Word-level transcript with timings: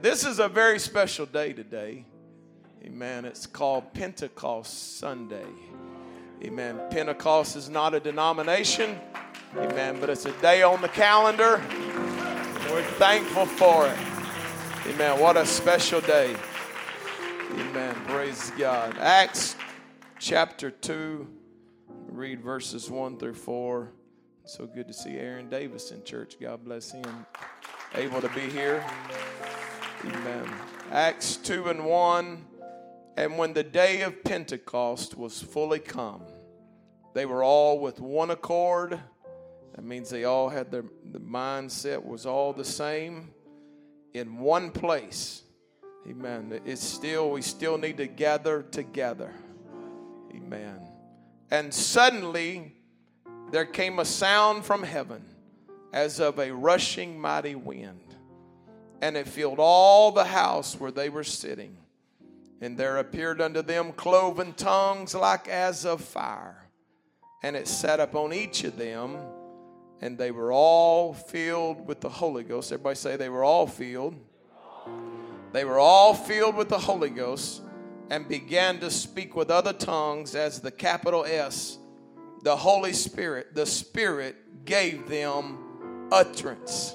This 0.00 0.24
is 0.24 0.38
a 0.38 0.48
very 0.48 0.78
special 0.78 1.26
day 1.26 1.52
today. 1.52 2.04
Amen. 2.84 3.24
It's 3.24 3.46
called 3.46 3.92
Pentecost 3.94 4.98
Sunday. 4.98 5.48
Amen. 6.40 6.80
Pentecost 6.88 7.56
is 7.56 7.68
not 7.68 7.94
a 7.94 8.00
denomination. 8.00 8.96
Amen. 9.56 9.98
But 9.98 10.10
it's 10.10 10.24
a 10.24 10.32
day 10.40 10.62
on 10.62 10.80
the 10.82 10.88
calendar. 10.88 11.60
We're 12.70 12.84
thankful 12.98 13.46
for 13.46 13.88
it. 13.88 13.98
Amen. 14.86 15.18
What 15.18 15.36
a 15.36 15.44
special 15.44 16.00
day. 16.00 16.36
Amen. 17.54 17.96
Praise 18.06 18.52
God. 18.56 18.96
Acts 18.98 19.56
chapter 20.20 20.70
2, 20.70 21.26
read 22.06 22.40
verses 22.40 22.88
1 22.88 23.18
through 23.18 23.34
4. 23.34 23.90
So 24.44 24.64
good 24.64 24.86
to 24.86 24.94
see 24.94 25.16
Aaron 25.16 25.48
Davis 25.48 25.90
in 25.90 26.04
church. 26.04 26.36
God 26.40 26.64
bless 26.64 26.92
him. 26.92 27.26
Able 27.96 28.20
to 28.20 28.28
be 28.28 28.42
here. 28.42 28.84
Amen. 30.04 30.48
Acts 30.92 31.36
2 31.36 31.68
and 31.68 31.84
1. 31.84 32.44
And 33.16 33.36
when 33.36 33.52
the 33.52 33.64
day 33.64 34.02
of 34.02 34.22
Pentecost 34.22 35.16
was 35.16 35.42
fully 35.42 35.80
come, 35.80 36.22
they 37.14 37.26
were 37.26 37.42
all 37.42 37.80
with 37.80 38.00
one 38.00 38.30
accord. 38.30 39.00
That 39.74 39.84
means 39.84 40.08
they 40.08 40.24
all 40.24 40.48
had 40.48 40.70
their 40.70 40.84
the 41.04 41.18
mindset 41.18 42.04
was 42.04 42.26
all 42.26 42.52
the 42.52 42.64
same 42.64 43.30
in 44.14 44.38
one 44.38 44.70
place. 44.70 45.42
Amen. 46.08 46.60
It's 46.64 46.82
still 46.82 47.30
we 47.30 47.42
still 47.42 47.76
need 47.76 47.96
to 47.96 48.06
gather 48.06 48.62
together. 48.62 49.34
Amen. 50.32 50.80
And 51.50 51.74
suddenly 51.74 52.76
there 53.50 53.66
came 53.66 53.98
a 53.98 54.04
sound 54.04 54.64
from 54.64 54.84
heaven 54.84 55.24
as 55.92 56.20
of 56.20 56.38
a 56.38 56.52
rushing 56.52 57.20
mighty 57.20 57.56
wind 57.56 58.07
and 59.00 59.16
it 59.16 59.28
filled 59.28 59.58
all 59.58 60.10
the 60.10 60.24
house 60.24 60.78
where 60.78 60.90
they 60.90 61.08
were 61.08 61.24
sitting. 61.24 61.76
And 62.60 62.76
there 62.76 62.96
appeared 62.96 63.40
unto 63.40 63.62
them 63.62 63.92
cloven 63.92 64.52
tongues 64.52 65.14
like 65.14 65.46
as 65.46 65.84
of 65.84 66.00
fire, 66.00 66.68
and 67.42 67.54
it 67.54 67.68
sat 67.68 68.00
upon 68.00 68.32
each 68.32 68.64
of 68.64 68.76
them, 68.76 69.16
and 70.00 70.18
they 70.18 70.32
were 70.32 70.52
all 70.52 71.14
filled 71.14 71.86
with 71.86 72.00
the 72.00 72.08
Holy 72.08 72.42
Ghost. 72.42 72.72
Everybody 72.72 72.96
say 72.96 73.16
they 73.16 73.28
were 73.28 73.44
all 73.44 73.66
filled. 73.66 74.16
They 75.52 75.64
were 75.64 75.78
all 75.78 76.14
filled 76.14 76.56
with 76.56 76.68
the 76.68 76.78
Holy 76.78 77.10
Ghost 77.10 77.62
and 78.10 78.28
began 78.28 78.80
to 78.80 78.90
speak 78.90 79.36
with 79.36 79.50
other 79.50 79.72
tongues 79.72 80.34
as 80.34 80.60
the 80.60 80.70
capital 80.70 81.24
S, 81.24 81.78
the 82.42 82.56
Holy 82.56 82.92
Spirit, 82.92 83.54
the 83.54 83.66
Spirit 83.66 84.64
gave 84.64 85.08
them 85.08 86.08
utterance. 86.10 86.94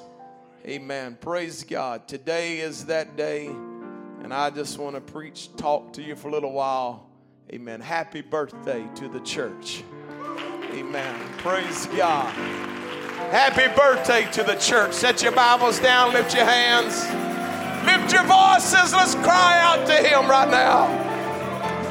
Amen. 0.65 1.17
Praise 1.19 1.65
God. 1.65 2.07
Today 2.07 2.59
is 2.59 2.85
that 2.85 3.17
day, 3.17 3.47
and 3.47 4.33
I 4.33 4.49
just 4.49 4.77
want 4.77 4.95
to 4.95 5.01
preach, 5.01 5.53
talk 5.57 5.91
to 5.93 6.01
you 6.01 6.15
for 6.15 6.29
a 6.29 6.31
little 6.31 6.53
while. 6.53 7.09
Amen. 7.51 7.81
Happy 7.81 8.21
birthday 8.21 8.87
to 8.95 9.09
the 9.09 9.19
church. 9.19 9.83
Amen. 10.71 11.19
Praise 11.39 11.87
God. 11.87 12.33
Happy 13.29 13.67
birthday 13.75 14.25
to 14.31 14.43
the 14.43 14.55
church. 14.55 14.93
Set 14.93 15.21
your 15.21 15.33
Bibles 15.33 15.81
down, 15.81 16.13
lift 16.13 16.33
your 16.33 16.45
hands, 16.45 16.95
lift 17.85 18.13
your 18.13 18.23
voices. 18.23 18.93
Let's 18.93 19.15
cry 19.15 19.59
out 19.59 19.85
to 19.87 19.95
Him 19.95 20.29
right 20.29 20.49
now. 20.49 20.87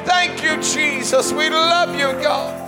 Thank 0.06 0.42
you, 0.42 0.56
Jesus. 0.62 1.30
We 1.30 1.50
love 1.50 1.94
you, 1.94 2.10
God. 2.22 2.58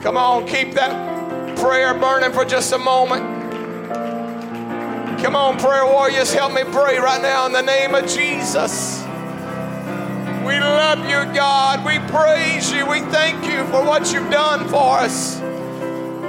Come 0.00 0.16
on, 0.16 0.46
keep 0.46 0.74
that 0.74 1.17
prayer 1.58 1.94
burning 1.94 2.32
for 2.32 2.44
just 2.44 2.72
a 2.72 2.78
moment. 2.78 3.36
Come 5.20 5.34
on, 5.34 5.58
prayer 5.58 5.84
warriors, 5.84 6.32
help 6.32 6.52
me 6.52 6.62
pray 6.64 6.98
right 6.98 7.20
now 7.20 7.46
in 7.46 7.52
the 7.52 7.62
name 7.62 7.94
of 7.94 8.06
Jesus. 8.06 9.02
We 10.46 10.60
love 10.60 11.00
you, 11.00 11.34
God. 11.34 11.84
We 11.84 11.98
praise 12.10 12.72
you. 12.72 12.86
We 12.86 13.00
thank 13.10 13.44
you 13.44 13.64
for 13.66 13.84
what 13.84 14.12
you've 14.12 14.30
done 14.30 14.68
for 14.68 14.98
us. 14.98 15.40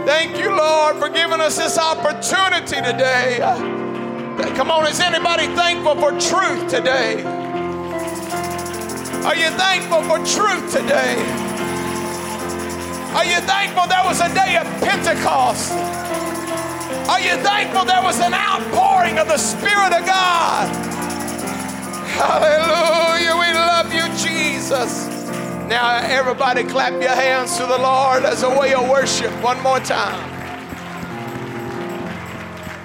Thank 0.06 0.38
you, 0.38 0.56
Lord, 0.56 0.98
for 0.98 1.08
giving 1.10 1.40
us 1.40 1.58
this 1.58 1.78
opportunity 1.78 2.82
today. 2.82 3.38
Come 4.56 4.72
on, 4.72 4.88
is 4.88 5.00
anybody 5.00 5.48
thankful 5.56 5.96
for 5.96 6.12
truth 6.12 6.68
today? 6.70 7.24
Are 9.24 9.36
you 9.36 9.50
thankful 9.52 10.02
for 10.04 10.18
truth 10.26 10.74
today? 10.74 11.49
Are 13.16 13.26
you 13.26 13.38
thankful 13.42 13.88
there 13.88 14.04
was 14.06 14.22
a 14.22 14.32
day 14.36 14.56
of 14.58 14.68
Pentecost? 14.82 15.72
Are 17.10 17.20
you 17.20 17.36
thankful 17.42 17.84
there 17.86 18.04
was 18.04 18.20
an 18.20 18.36
outpouring 18.36 19.18
of 19.18 19.28
the 19.28 19.38
Spirit 19.38 19.94
of 19.94 20.06
God? 20.06 20.68
Hallelujah. 22.06 23.34
We 23.34 23.54
love 23.54 23.92
you, 23.92 24.04
Jesus. 24.16 25.08
Now, 25.68 25.98
everybody, 26.04 26.64
clap 26.64 27.02
your 27.02 27.16
hands 27.16 27.58
to 27.58 27.66
the 27.66 27.80
Lord 27.80 28.26
as 28.26 28.44
a 28.44 28.50
way 28.50 28.76
of 28.76 28.88
worship 28.88 29.32
one 29.42 29.60
more 29.64 29.80
time. 29.80 30.30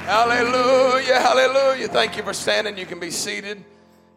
Hallelujah. 0.06 1.21
Hallelujah. 1.21 1.89
Thank 1.89 2.17
you 2.17 2.23
for 2.23 2.33
standing. 2.33 2.79
You 2.79 2.87
can 2.87 2.99
be 2.99 3.11
seated. 3.11 3.62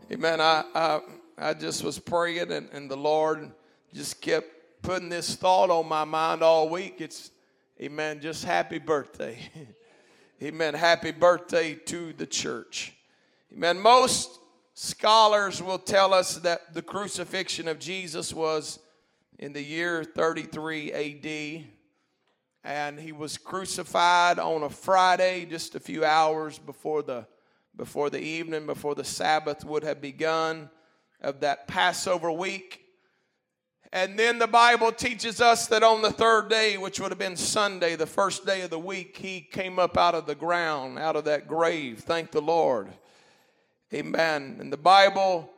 Amen. 0.10 0.40
I, 0.40 0.64
I, 0.74 1.02
I 1.38 1.54
just 1.54 1.84
was 1.84 2.00
praying, 2.00 2.52
and, 2.52 2.70
and 2.72 2.90
the 2.90 2.96
Lord 2.96 3.52
just 3.94 4.22
kept 4.22 4.57
putting 4.82 5.10
this 5.10 5.36
thought 5.36 5.70
on 5.70 5.88
my 5.88 6.04
mind 6.04 6.42
all 6.42 6.70
week. 6.70 6.96
It's, 7.00 7.32
amen, 7.82 8.22
just 8.22 8.46
happy 8.46 8.80
birthday. 8.80 9.38
amen, 10.44 10.74
happy 10.74 11.12
birthday 11.12 11.76
to 11.76 12.14
the 12.14 12.26
church. 12.26 12.94
Amen. 13.54 13.80
Most 13.80 14.40
scholars 14.74 15.64
will 15.64 15.80
tell 15.80 16.14
us 16.14 16.36
that 16.38 16.74
the 16.74 16.82
crucifixion 16.82 17.68
of 17.68 17.80
Jesus 17.80 18.34
was 18.34 18.80
in 19.40 19.54
the 19.54 19.64
year 19.64 20.04
33 20.04 20.92
AD. 20.92 21.66
And 22.64 23.00
he 23.00 23.12
was 23.12 23.38
crucified 23.38 24.40
on 24.40 24.64
a 24.64 24.70
Friday, 24.70 25.46
just 25.46 25.76
a 25.76 25.80
few 25.80 26.04
hours 26.04 26.60
before 26.60 27.02
the, 27.02 27.26
before 27.76 28.10
the 28.10 28.20
evening, 28.20 28.66
before 28.66 28.94
the 28.94 29.06
Sabbath 29.06 29.64
would 29.64 29.84
have 29.84 30.02
begun 30.02 30.70
of 31.22 31.40
that 31.40 31.68
Passover 31.68 32.32
week. 32.32 32.82
And 33.94 34.20
then 34.20 34.38
the 34.38 34.48
Bible 34.48 34.92
teaches 34.92 35.40
us 35.40 35.68
that 35.68 35.82
on 35.82 36.02
the 36.02 36.12
third 36.12 36.50
day, 36.50 36.78
which 36.78 37.00
would 37.00 37.12
have 37.12 37.20
been 37.20 37.38
Sunday, 37.38 37.96
the 37.96 38.06
first 38.06 38.46
day 38.46 38.62
of 38.62 38.70
the 38.70 38.80
week, 38.80 39.16
he 39.16 39.40
came 39.40 39.80
up 39.80 39.98
out 39.98 40.14
of 40.14 40.26
the 40.26 40.36
ground, 40.36 41.00
out 41.00 41.16
of 41.16 41.24
that 41.26 41.48
grave. 41.48 42.00
Thank 42.00 42.32
the 42.32 42.42
Lord. 42.42 42.90
Amen. 43.94 44.58
And 44.60 44.74
the 44.74 44.78
Bible 44.78 45.50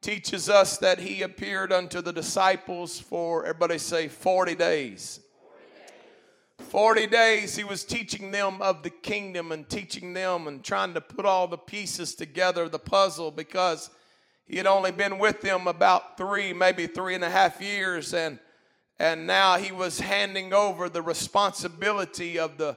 teaches 0.00 0.48
us 0.48 0.78
that 0.78 0.98
he 0.98 1.22
appeared 1.22 1.72
unto 1.72 2.00
the 2.00 2.12
disciples 2.12 2.98
for, 2.98 3.44
everybody 3.44 3.78
say, 3.78 4.08
40 4.08 4.54
days. 4.54 5.20
40 6.58 7.06
days 7.08 7.56
he 7.56 7.64
was 7.64 7.84
teaching 7.84 8.30
them 8.30 8.62
of 8.62 8.82
the 8.82 8.90
kingdom 8.90 9.52
and 9.52 9.68
teaching 9.68 10.14
them 10.14 10.48
and 10.48 10.64
trying 10.64 10.94
to 10.94 11.00
put 11.00 11.26
all 11.26 11.46
the 11.46 11.58
pieces 11.58 12.14
together, 12.14 12.68
the 12.68 12.78
puzzle, 12.78 13.30
because 13.30 13.90
he 14.46 14.56
had 14.56 14.66
only 14.66 14.92
been 14.92 15.18
with 15.18 15.40
them 15.40 15.66
about 15.66 16.16
three, 16.16 16.52
maybe 16.52 16.86
three 16.86 17.14
and 17.14 17.24
a 17.24 17.30
half 17.30 17.60
years, 17.60 18.12
and 18.12 18.38
and 18.98 19.26
now 19.26 19.56
he 19.56 19.72
was 19.72 19.98
handing 19.98 20.52
over 20.52 20.88
the 20.88 21.02
responsibility 21.02 22.38
of 22.38 22.58
the 22.58 22.76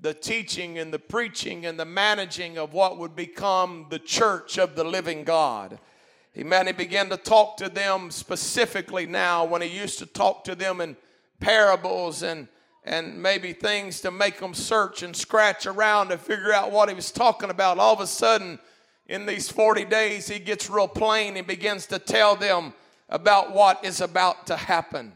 the 0.00 0.14
teaching 0.14 0.78
and 0.78 0.92
the 0.92 0.98
preaching 0.98 1.64
and 1.64 1.80
the 1.80 1.84
managing 1.84 2.58
of 2.58 2.74
what 2.74 2.98
would 2.98 3.16
become 3.16 3.86
the 3.88 3.98
church 3.98 4.58
of 4.58 4.76
the 4.76 4.84
living 4.84 5.24
God. 5.24 5.78
Amen. 6.36 6.66
He 6.66 6.72
began 6.74 7.08
to 7.08 7.16
talk 7.16 7.56
to 7.56 7.70
them 7.70 8.10
specifically 8.10 9.06
now 9.06 9.46
when 9.46 9.62
he 9.62 9.68
used 9.68 9.98
to 10.00 10.06
talk 10.06 10.44
to 10.44 10.54
them 10.54 10.82
in 10.82 10.96
parables 11.40 12.22
and 12.22 12.48
and 12.84 13.20
maybe 13.20 13.52
things 13.52 14.00
to 14.00 14.12
make 14.12 14.38
them 14.38 14.54
search 14.54 15.02
and 15.02 15.16
scratch 15.16 15.66
around 15.66 16.08
to 16.08 16.18
figure 16.18 16.52
out 16.52 16.70
what 16.70 16.88
he 16.88 16.94
was 16.94 17.10
talking 17.10 17.50
about. 17.50 17.78
All 17.78 17.92
of 17.92 18.00
a 18.00 18.06
sudden, 18.06 18.60
in 19.08 19.26
these 19.26 19.48
40 19.48 19.84
days, 19.84 20.28
he 20.28 20.38
gets 20.38 20.68
real 20.68 20.88
plain 20.88 21.36
and 21.36 21.46
begins 21.46 21.86
to 21.86 21.98
tell 21.98 22.36
them 22.36 22.72
about 23.08 23.54
what 23.54 23.84
is 23.84 24.00
about 24.00 24.46
to 24.48 24.56
happen. 24.56 25.12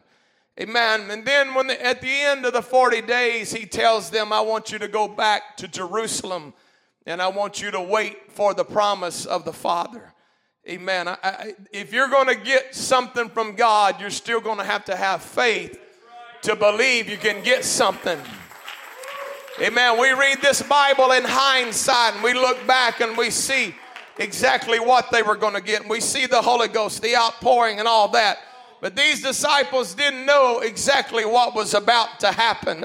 Amen. 0.60 1.10
And 1.10 1.24
then 1.24 1.54
when 1.54 1.68
the, 1.68 1.84
at 1.84 2.00
the 2.00 2.10
end 2.10 2.44
of 2.44 2.52
the 2.52 2.62
40 2.62 3.02
days, 3.02 3.52
he 3.52 3.66
tells 3.66 4.10
them, 4.10 4.32
I 4.32 4.40
want 4.40 4.70
you 4.70 4.78
to 4.78 4.88
go 4.88 5.08
back 5.08 5.56
to 5.56 5.68
Jerusalem 5.68 6.52
and 7.06 7.20
I 7.22 7.28
want 7.28 7.62
you 7.62 7.70
to 7.70 7.80
wait 7.80 8.30
for 8.30 8.52
the 8.54 8.64
promise 8.64 9.26
of 9.26 9.44
the 9.44 9.52
Father. 9.52 10.12
Amen. 10.68 11.08
I, 11.08 11.16
I, 11.22 11.54
if 11.72 11.92
you're 11.92 12.08
going 12.08 12.28
to 12.28 12.34
get 12.34 12.74
something 12.74 13.28
from 13.30 13.56
God, 13.56 14.00
you're 14.00 14.10
still 14.10 14.40
going 14.40 14.58
to 14.58 14.64
have 14.64 14.84
to 14.84 14.94
have 14.94 15.22
faith 15.22 15.80
to 16.42 16.54
believe 16.54 17.08
you 17.08 17.16
can 17.16 17.42
get 17.42 17.64
something. 17.64 18.18
Amen. 19.58 19.98
We 20.00 20.12
read 20.12 20.40
this 20.40 20.62
Bible 20.62 21.10
in 21.12 21.24
hindsight 21.24 22.14
and 22.14 22.22
we 22.22 22.34
look 22.34 22.64
back 22.66 23.00
and 23.00 23.16
we 23.16 23.30
see 23.30 23.74
exactly 24.16 24.78
what 24.78 25.10
they 25.10 25.22
were 25.22 25.34
going 25.34 25.54
to 25.54 25.60
get. 25.60 25.82
And 25.82 25.90
we 25.90 26.00
see 26.00 26.26
the 26.26 26.40
Holy 26.40 26.68
Ghost, 26.68 27.02
the 27.02 27.16
outpouring, 27.16 27.78
and 27.78 27.88
all 27.88 28.08
that. 28.08 28.38
But 28.80 28.96
these 28.96 29.22
disciples 29.22 29.92
didn't 29.94 30.24
know 30.24 30.60
exactly 30.60 31.24
what 31.24 31.54
was 31.54 31.74
about 31.74 32.20
to 32.20 32.28
happen. 32.28 32.84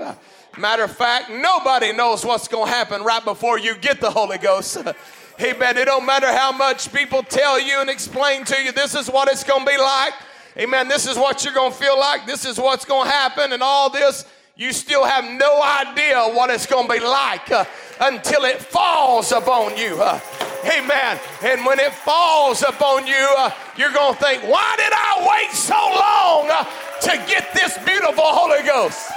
Matter 0.58 0.84
of 0.84 0.98
fact, 0.98 1.30
nobody 1.30 1.94
knows 1.94 2.26
what's 2.26 2.48
going 2.48 2.68
to 2.68 2.72
happen 2.72 3.04
right 3.04 3.24
before 3.24 3.60
you 3.60 3.78
get 3.78 4.02
the 4.02 4.10
Holy 4.10 4.38
Ghost. 4.38 4.78
Amen. 5.42 5.78
It 5.78 5.86
don't 5.86 6.06
matter 6.06 6.28
how 6.28 6.52
much 6.52 6.92
people 6.92 7.22
tell 7.22 7.60
you 7.60 7.80
and 7.80 7.90
explain 7.90 8.44
to 8.46 8.62
you 8.62 8.72
this 8.72 8.96
is 8.96 9.10
what 9.10 9.30
it's 9.30 9.44
going 9.44 9.66
to 9.66 9.72
be 9.72 9.78
like. 9.78 10.14
Amen. 10.58 10.88
This 10.88 11.06
is 11.08 11.18
what 11.18 11.44
you're 11.44 11.54
going 11.54 11.72
to 11.72 11.78
feel 11.78 12.00
like. 12.00 12.26
This 12.26 12.46
is 12.46 12.58
what's 12.58 12.86
going 12.86 13.08
to 13.08 13.14
happen 13.14 13.54
and 13.54 13.62
all 13.62 13.90
this. 13.90 14.26
You 14.58 14.72
still 14.72 15.04
have 15.04 15.26
no 15.26 15.62
idea 15.62 16.18
what 16.34 16.50
it's 16.50 16.66
going 16.66 16.88
to 16.88 16.94
be 16.94 17.02
like 17.02 17.52
uh, 17.52 17.66
until 18.00 18.46
it 18.46 18.62
falls 18.62 19.34
upon 19.34 19.76
you. 19.78 20.02
Uh, 20.02 20.18
amen. 20.64 21.20
And 21.44 21.66
when 21.66 21.78
it 21.80 21.92
falls 21.92 22.62
upon 22.62 23.06
you, 23.06 23.28
uh, 23.38 23.52
you're 23.78 23.92
going 23.92 24.14
to 24.14 24.20
think, 24.22 24.44
why 24.44 24.76
did 24.78 24.94
I 24.94 25.28
wait 25.30 25.52
so 25.52 25.74
long 25.76 26.50
uh, 26.50 26.64
to 27.02 27.30
get 27.30 27.54
this 27.54 27.78
beautiful 27.80 28.24
Holy 28.24 28.64
Ghost? 28.66 29.12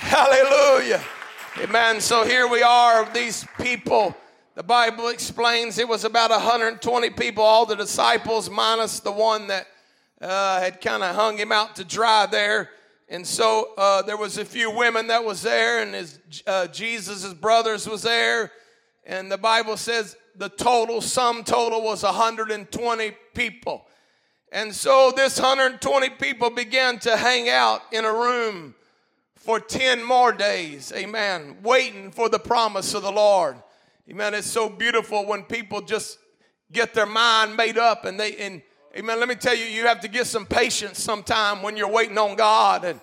Hallelujah. 0.00 1.00
Amen. 1.60 2.00
So 2.00 2.24
here 2.24 2.48
we 2.48 2.62
are, 2.62 3.08
these 3.12 3.46
people. 3.60 4.16
The 4.56 4.64
Bible 4.64 5.08
explains 5.08 5.78
it 5.78 5.88
was 5.88 6.04
about 6.04 6.30
120 6.30 7.10
people, 7.10 7.44
all 7.44 7.66
the 7.66 7.76
disciples, 7.76 8.50
minus 8.50 8.98
the 8.98 9.12
one 9.12 9.46
that 9.46 9.68
uh, 10.20 10.60
had 10.60 10.80
kind 10.80 11.02
of 11.02 11.14
hung 11.14 11.36
him 11.36 11.52
out 11.52 11.76
to 11.76 11.84
dry 11.84 12.26
there. 12.26 12.70
And 13.08 13.26
so 13.26 13.72
uh, 13.76 14.02
there 14.02 14.16
was 14.16 14.38
a 14.38 14.44
few 14.44 14.70
women 14.70 15.08
that 15.08 15.24
was 15.24 15.42
there, 15.42 15.82
and 15.82 15.94
his 15.94 16.18
uh, 16.46 16.66
Jesus' 16.68 17.34
brothers 17.34 17.88
was 17.88 18.02
there. 18.02 18.50
And 19.04 19.30
the 19.30 19.38
Bible 19.38 19.76
says 19.76 20.16
the 20.36 20.48
total, 20.48 21.00
sum 21.00 21.44
total 21.44 21.82
was 21.82 22.02
120 22.02 23.12
people. 23.34 23.86
And 24.50 24.74
so 24.74 25.12
this 25.14 25.38
120 25.38 26.10
people 26.10 26.48
began 26.48 26.98
to 27.00 27.16
hang 27.16 27.48
out 27.48 27.82
in 27.92 28.04
a 28.04 28.12
room 28.12 28.74
for 29.34 29.60
10 29.60 30.02
more 30.02 30.32
days, 30.32 30.90
amen, 30.96 31.58
waiting 31.62 32.10
for 32.10 32.30
the 32.30 32.38
promise 32.38 32.94
of 32.94 33.02
the 33.02 33.12
Lord. 33.12 33.56
Amen. 34.10 34.32
It's 34.32 34.50
so 34.50 34.70
beautiful 34.70 35.26
when 35.26 35.42
people 35.42 35.82
just 35.82 36.18
get 36.72 36.94
their 36.94 37.06
mind 37.06 37.56
made 37.56 37.76
up 37.76 38.04
and 38.04 38.18
they, 38.18 38.36
and 38.36 38.62
amen, 38.96 39.18
let 39.18 39.28
me 39.28 39.34
tell 39.34 39.56
you, 39.56 39.64
you 39.64 39.86
have 39.86 40.00
to 40.00 40.08
get 40.08 40.26
some 40.26 40.46
patience 40.46 41.02
sometime 41.02 41.62
when 41.62 41.76
you're 41.76 41.90
waiting 41.90 42.16
on 42.16 42.36
God. 42.36 42.84
And, 42.84 43.00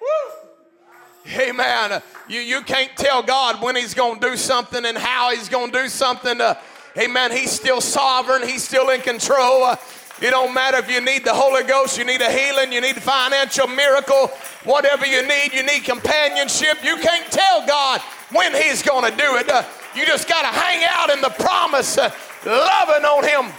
woo, 0.00 1.32
amen, 1.38 2.02
you, 2.28 2.40
you 2.40 2.62
can't 2.62 2.90
tell 2.96 3.22
God 3.22 3.60
when 3.62 3.76
He's 3.76 3.94
going 3.94 4.20
to 4.20 4.30
do 4.30 4.36
something 4.36 4.84
and 4.84 4.96
how 4.96 5.30
He's 5.30 5.48
going 5.48 5.70
to 5.70 5.82
do 5.82 5.88
something. 5.88 6.40
Uh, 6.40 6.54
amen. 6.96 7.32
He's 7.32 7.50
still 7.50 7.80
sovereign, 7.80 8.46
He's 8.46 8.62
still 8.62 8.88
in 8.88 9.02
control. 9.02 9.64
Uh, 9.64 9.76
it 10.20 10.30
don't 10.30 10.52
matter 10.52 10.78
if 10.78 10.90
you 10.90 11.00
need 11.00 11.24
the 11.24 11.34
Holy 11.34 11.62
Ghost, 11.62 11.96
you 11.98 12.04
need 12.04 12.22
a 12.22 12.32
healing, 12.32 12.72
you 12.72 12.80
need 12.80 12.96
a 12.96 13.00
financial 13.00 13.68
miracle, 13.68 14.28
whatever 14.64 15.06
you 15.06 15.26
need, 15.26 15.52
you 15.52 15.62
need 15.62 15.84
companionship. 15.84 16.82
You 16.82 16.96
can't 16.96 17.30
tell 17.30 17.66
God 17.66 18.00
when 18.32 18.54
He's 18.54 18.82
going 18.82 19.10
to 19.10 19.16
do 19.16 19.36
it. 19.36 19.48
Uh, 19.48 19.62
you 19.94 20.06
just 20.06 20.28
got 20.28 20.40
to 20.42 20.48
hang 20.48 20.84
out 20.90 21.10
in 21.10 21.20
the 21.20 21.30
promise, 21.30 21.98
uh, 21.98 22.10
loving 22.46 23.04
on 23.04 23.24
Him 23.24 23.52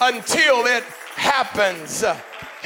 until 0.00 0.66
it 0.66 0.84
happens. 1.14 2.04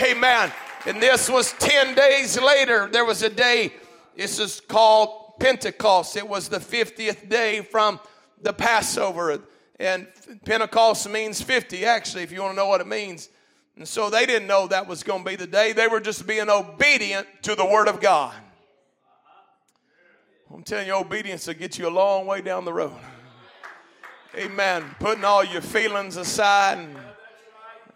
Amen. 0.00 0.52
And 0.86 1.02
this 1.02 1.28
was 1.28 1.52
10 1.54 1.94
days 1.94 2.40
later. 2.40 2.88
There 2.90 3.04
was 3.04 3.22
a 3.22 3.30
day, 3.30 3.72
this 4.16 4.38
is 4.38 4.60
called 4.60 5.38
Pentecost. 5.38 6.16
It 6.16 6.28
was 6.28 6.48
the 6.48 6.58
50th 6.58 7.28
day 7.28 7.62
from 7.62 8.00
the 8.40 8.52
Passover. 8.52 9.40
And 9.78 10.06
Pentecost 10.44 11.08
means 11.08 11.40
50, 11.42 11.84
actually, 11.84 12.22
if 12.22 12.32
you 12.32 12.42
want 12.42 12.52
to 12.52 12.56
know 12.56 12.66
what 12.66 12.80
it 12.80 12.86
means. 12.86 13.28
And 13.76 13.86
so 13.86 14.10
they 14.10 14.26
didn't 14.26 14.48
know 14.48 14.66
that 14.66 14.88
was 14.88 15.02
going 15.02 15.24
to 15.24 15.30
be 15.30 15.36
the 15.36 15.46
day. 15.46 15.72
They 15.72 15.86
were 15.86 16.00
just 16.00 16.26
being 16.26 16.50
obedient 16.50 17.26
to 17.42 17.54
the 17.54 17.64
Word 17.64 17.86
of 17.86 18.00
God. 18.00 18.34
I'm 20.52 20.62
telling 20.62 20.86
you, 20.86 20.94
obedience 20.94 21.46
will 21.46 21.54
get 21.54 21.78
you 21.78 21.88
a 21.88 21.90
long 21.90 22.26
way 22.26 22.40
down 22.40 22.64
the 22.64 22.72
road. 22.72 22.96
Amen. 24.34 24.84
Putting 24.98 25.24
all 25.24 25.44
your 25.44 25.60
feelings 25.60 26.16
aside 26.16 26.78
and 26.78 26.96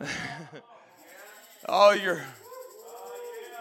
all 1.69 1.94
your, 1.94 2.22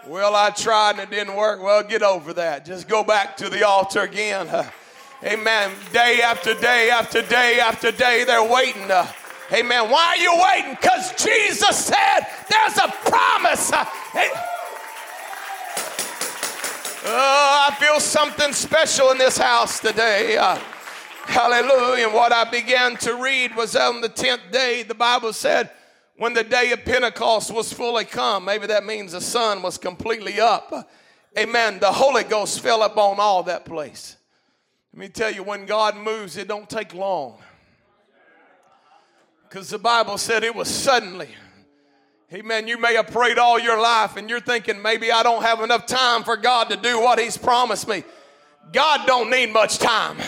well, 0.06 0.34
I 0.34 0.50
tried 0.50 0.92
and 0.92 1.00
it 1.00 1.10
didn't 1.10 1.36
work. 1.36 1.62
Well, 1.62 1.82
get 1.82 2.02
over 2.02 2.32
that. 2.34 2.64
Just 2.64 2.88
go 2.88 3.04
back 3.04 3.36
to 3.38 3.48
the 3.48 3.66
altar 3.66 4.00
again. 4.00 4.48
Amen. 5.24 5.70
Day 5.92 6.20
after 6.22 6.54
day 6.54 6.90
after 6.90 7.22
day 7.22 7.60
after 7.60 7.92
day, 7.92 8.24
they're 8.24 8.42
waiting. 8.42 8.90
Uh, 8.90 9.06
Amen. 9.52 9.90
Why 9.90 10.06
are 10.06 10.16
you 10.16 10.34
waiting? 10.50 10.76
Because 10.80 11.12
Jesus 11.22 11.86
said 11.86 12.20
there's 12.50 12.76
a 12.78 12.88
promise. 13.08 13.70
Oh, 17.04 17.68
I 17.68 17.76
feel 17.78 18.00
something 18.00 18.52
special 18.52 19.10
in 19.10 19.18
this 19.18 19.36
house 19.36 19.78
today. 19.78 20.36
Uh, 20.36 20.58
hallelujah. 21.24 22.06
And 22.06 22.14
what 22.14 22.32
I 22.32 22.48
began 22.50 22.96
to 22.98 23.16
read 23.16 23.54
was 23.54 23.76
on 23.76 24.00
the 24.00 24.08
10th 24.08 24.50
day, 24.50 24.84
the 24.84 24.94
Bible 24.94 25.32
said, 25.32 25.70
when 26.22 26.34
the 26.34 26.44
day 26.44 26.70
of 26.70 26.84
Pentecost 26.84 27.52
was 27.52 27.72
fully 27.72 28.04
come, 28.04 28.44
maybe 28.44 28.68
that 28.68 28.86
means 28.86 29.10
the 29.10 29.20
sun 29.20 29.60
was 29.60 29.76
completely 29.76 30.40
up. 30.40 30.88
Amen. 31.36 31.80
The 31.80 31.90
Holy 31.90 32.22
Ghost 32.22 32.60
fell 32.60 32.84
upon 32.84 33.18
all 33.18 33.42
that 33.42 33.64
place. 33.64 34.16
Let 34.94 35.00
me 35.00 35.08
tell 35.08 35.32
you, 35.32 35.42
when 35.42 35.66
God 35.66 35.96
moves, 35.96 36.36
it 36.36 36.46
don't 36.46 36.70
take 36.70 36.94
long. 36.94 37.38
Because 39.48 39.68
the 39.68 39.80
Bible 39.80 40.16
said 40.16 40.44
it 40.44 40.54
was 40.54 40.68
suddenly. 40.68 41.30
Amen. 42.32 42.68
You 42.68 42.78
may 42.78 42.94
have 42.94 43.08
prayed 43.08 43.38
all 43.38 43.58
your 43.58 43.80
life 43.82 44.16
and 44.16 44.30
you're 44.30 44.38
thinking 44.38 44.80
maybe 44.80 45.10
I 45.10 45.24
don't 45.24 45.42
have 45.42 45.60
enough 45.60 45.86
time 45.86 46.22
for 46.22 46.36
God 46.36 46.70
to 46.70 46.76
do 46.76 47.00
what 47.00 47.18
He's 47.18 47.36
promised 47.36 47.88
me. 47.88 48.04
God 48.72 49.08
don't 49.08 49.28
need 49.28 49.52
much 49.52 49.78
time. 49.78 50.18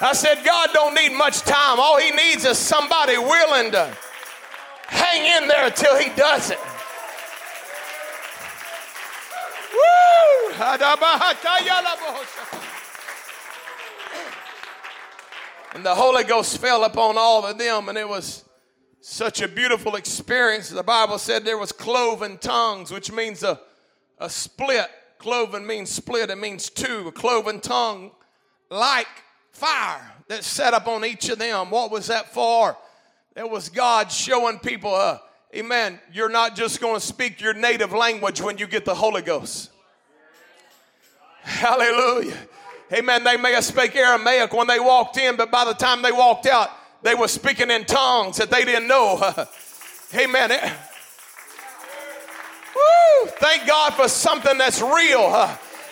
I 0.00 0.12
said, 0.12 0.44
God 0.44 0.70
don't 0.72 0.94
need 0.94 1.12
much 1.12 1.40
time. 1.42 1.78
All 1.78 1.98
He 1.98 2.10
needs 2.10 2.44
is 2.44 2.58
somebody 2.58 3.16
willing 3.16 3.70
to 3.72 3.96
hang 4.86 5.42
in 5.42 5.48
there 5.48 5.66
until 5.66 5.96
He 5.98 6.08
does 6.16 6.50
it. 6.50 6.58
Woo! 9.72 10.52
And 15.74 15.84
the 15.84 15.94
Holy 15.94 16.24
Ghost 16.24 16.58
fell 16.58 16.84
upon 16.84 17.16
all 17.18 17.44
of 17.44 17.58
them, 17.58 17.88
and 17.88 17.98
it 17.98 18.08
was 18.08 18.44
such 19.00 19.42
a 19.42 19.48
beautiful 19.48 19.96
experience. 19.96 20.70
The 20.70 20.82
Bible 20.82 21.18
said 21.18 21.44
there 21.44 21.58
was 21.58 21.72
cloven 21.72 22.38
tongues, 22.38 22.90
which 22.90 23.12
means 23.12 23.42
a, 23.42 23.60
a 24.18 24.30
split. 24.30 24.86
Cloven 25.18 25.66
means 25.66 25.90
split, 25.90 26.30
it 26.30 26.38
means 26.38 26.70
two. 26.70 27.08
A 27.08 27.12
cloven 27.12 27.60
tongue 27.60 28.12
like 28.70 29.08
fire 29.54 30.12
that 30.28 30.44
set 30.44 30.74
up 30.74 30.86
on 30.86 31.04
each 31.04 31.28
of 31.28 31.38
them. 31.38 31.70
What 31.70 31.90
was 31.90 32.08
that 32.08 32.32
for? 32.32 32.76
It 33.36 33.48
was 33.48 33.68
God 33.68 34.12
showing 34.12 34.58
people, 34.58 34.94
uh, 34.94 35.18
amen, 35.54 35.98
you're 36.12 36.28
not 36.28 36.54
just 36.54 36.80
going 36.80 37.00
to 37.00 37.04
speak 37.04 37.40
your 37.40 37.54
native 37.54 37.92
language 37.92 38.40
when 38.40 38.58
you 38.58 38.66
get 38.66 38.84
the 38.84 38.94
Holy 38.94 39.22
Ghost. 39.22 39.70
Hallelujah. 41.42 42.36
Amen. 42.92 43.24
They 43.24 43.36
may 43.36 43.52
have 43.52 43.64
spoke 43.64 43.94
Aramaic 43.96 44.52
when 44.52 44.66
they 44.66 44.78
walked 44.78 45.16
in, 45.16 45.36
but 45.36 45.50
by 45.50 45.64
the 45.64 45.74
time 45.74 46.02
they 46.02 46.12
walked 46.12 46.46
out, 46.46 46.70
they 47.02 47.14
were 47.14 47.28
speaking 47.28 47.70
in 47.70 47.84
tongues 47.84 48.36
that 48.36 48.50
they 48.50 48.64
didn't 48.64 48.88
know. 48.88 49.20
Amen. 50.14 50.50
Woo! 52.74 53.30
Thank 53.38 53.66
God 53.66 53.94
for 53.94 54.08
something 54.08 54.56
that's 54.58 54.80
real. 54.80 55.50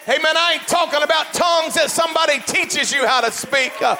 Amen. 0.08 0.36
I 0.36 0.54
ain't 0.54 0.66
talking 0.66 1.00
about 1.04 1.32
tongues 1.32 1.74
that 1.74 1.86
somebody 1.86 2.40
teaches 2.42 2.90
you 2.90 3.06
how 3.06 3.20
to 3.20 3.30
speak. 3.30 3.70
Uh, 3.80 3.94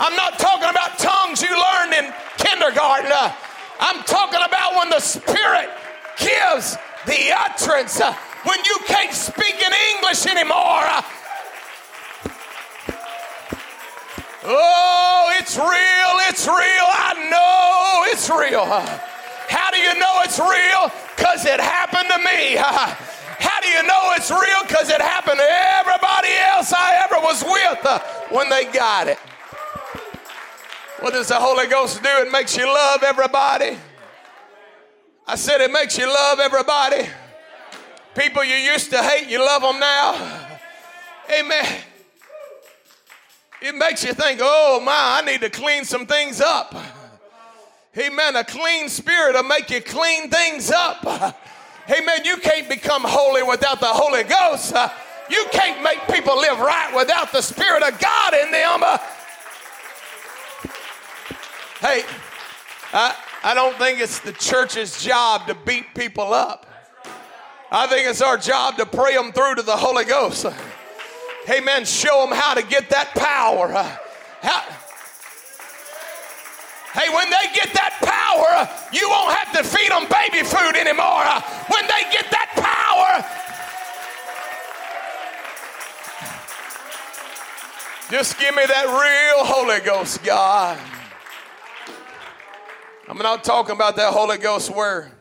I'm 0.00 0.16
not 0.16 0.40
talking 0.40 0.66
about 0.66 0.98
tongues 0.98 1.38
you 1.40 1.54
learned 1.54 1.94
in 1.94 2.10
kindergarten. 2.42 3.06
Uh, 3.14 3.30
I'm 3.78 4.02
talking 4.02 4.42
about 4.42 4.74
when 4.74 4.90
the 4.90 4.98
Spirit 4.98 5.70
gives 6.18 6.74
the 7.06 7.30
utterance. 7.38 8.00
Uh, 8.00 8.10
when 8.42 8.58
you 8.66 8.78
can't 8.86 9.14
speak 9.14 9.62
in 9.62 9.72
English 9.94 10.26
anymore, 10.26 11.06
Oh, 14.42 15.30
it's 15.38 15.54
real, 15.54 16.14
it's 16.26 16.46
real. 16.50 16.88
I 16.98 17.14
know 17.30 18.10
it's 18.10 18.26
real. 18.26 18.66
How 18.66 19.70
do 19.70 19.78
you 19.78 19.94
know 20.00 20.22
it's 20.26 20.40
real? 20.40 20.90
Because 21.14 21.46
it 21.46 21.60
happened 21.60 22.10
to 22.10 22.18
me. 22.26 22.58
How 23.38 23.60
do 23.60 23.68
you 23.68 23.82
know 23.82 24.12
it's 24.16 24.30
real? 24.30 24.62
Because 24.66 24.88
it 24.88 25.00
happened 25.00 25.38
to 25.38 25.46
everybody 25.48 26.28
else 26.52 26.72
I 26.72 27.04
ever 27.04 27.22
was 27.22 27.42
with 27.42 27.86
uh, 27.86 27.98
when 28.30 28.48
they 28.50 28.64
got 28.66 29.08
it. 29.08 29.18
What 31.00 31.12
does 31.12 31.28
the 31.28 31.36
Holy 31.36 31.68
Ghost 31.68 32.02
do? 32.02 32.08
It 32.08 32.32
makes 32.32 32.56
you 32.56 32.66
love 32.66 33.02
everybody. 33.02 33.78
I 35.26 35.36
said 35.36 35.60
it 35.60 35.70
makes 35.70 35.96
you 35.96 36.06
love 36.06 36.40
everybody. 36.40 37.08
People 38.16 38.42
you 38.42 38.56
used 38.56 38.90
to 38.90 39.00
hate, 39.02 39.28
you 39.28 39.38
love 39.38 39.62
them 39.62 39.78
now. 39.78 40.48
Amen. 41.38 41.80
It 43.60 43.74
makes 43.74 44.04
you 44.04 44.14
think, 44.14 44.40
oh 44.42 44.80
my, 44.84 45.20
I 45.20 45.22
need 45.24 45.40
to 45.42 45.50
clean 45.50 45.84
some 45.84 46.06
things 46.06 46.40
up. 46.40 46.74
Amen. 47.96 48.36
A 48.36 48.44
clean 48.44 48.88
spirit 48.88 49.34
will 49.34 49.42
make 49.44 49.70
you 49.70 49.80
clean 49.80 50.30
things 50.30 50.70
up. 50.70 51.36
Amen. 51.90 52.24
You 52.24 52.36
can't 52.36 52.68
become 52.68 53.02
holy 53.04 53.42
without 53.42 53.80
the 53.80 53.86
Holy 53.86 54.22
Ghost. 54.22 54.74
Uh, 54.74 54.90
you 55.30 55.46
can't 55.50 55.82
make 55.82 55.98
people 56.08 56.36
live 56.36 56.58
right 56.60 56.94
without 56.94 57.32
the 57.32 57.40
Spirit 57.40 57.82
of 57.82 57.98
God 57.98 58.34
in 58.34 58.50
them. 58.50 58.82
Uh, 58.82 58.98
hey, 61.80 62.02
I, 62.92 63.16
I 63.42 63.54
don't 63.54 63.76
think 63.76 64.00
it's 64.00 64.18
the 64.20 64.32
church's 64.32 65.02
job 65.02 65.46
to 65.46 65.54
beat 65.54 65.94
people 65.94 66.32
up. 66.34 66.66
I 67.70 67.86
think 67.86 68.08
it's 68.08 68.22
our 68.22 68.36
job 68.36 68.76
to 68.78 68.86
pray 68.86 69.14
them 69.14 69.32
through 69.32 69.56
to 69.56 69.62
the 69.62 69.76
Holy 69.76 70.04
Ghost. 70.04 70.46
Hey 71.46 71.58
Amen. 71.58 71.86
Show 71.86 72.26
them 72.26 72.36
how 72.36 72.54
to 72.54 72.62
get 72.62 72.90
that 72.90 73.14
power. 73.14 73.72
Uh, 73.74 73.96
how, 74.42 74.64
Hey, 76.94 77.12
when 77.14 77.28
they 77.28 77.52
get 77.54 77.72
that 77.74 78.00
power, 78.00 78.66
you 78.92 79.08
won't 79.10 79.34
have 79.36 79.52
to 79.52 79.62
feed 79.62 79.90
them 79.90 80.08
baby 80.08 80.42
food 80.42 80.74
anymore. 80.74 81.24
When 81.68 81.84
they 81.84 82.08
get 82.10 82.30
that 82.30 82.48
power, 82.56 83.24
just 88.10 88.38
give 88.40 88.54
me 88.54 88.64
that 88.66 88.86
real 88.86 89.44
Holy 89.44 89.80
Ghost, 89.84 90.24
God. 90.24 90.78
I'm 93.06 93.18
not 93.18 93.44
talking 93.44 93.74
about 93.74 93.96
that 93.96 94.12
Holy 94.14 94.38
Ghost 94.38 94.74
where 94.74 95.12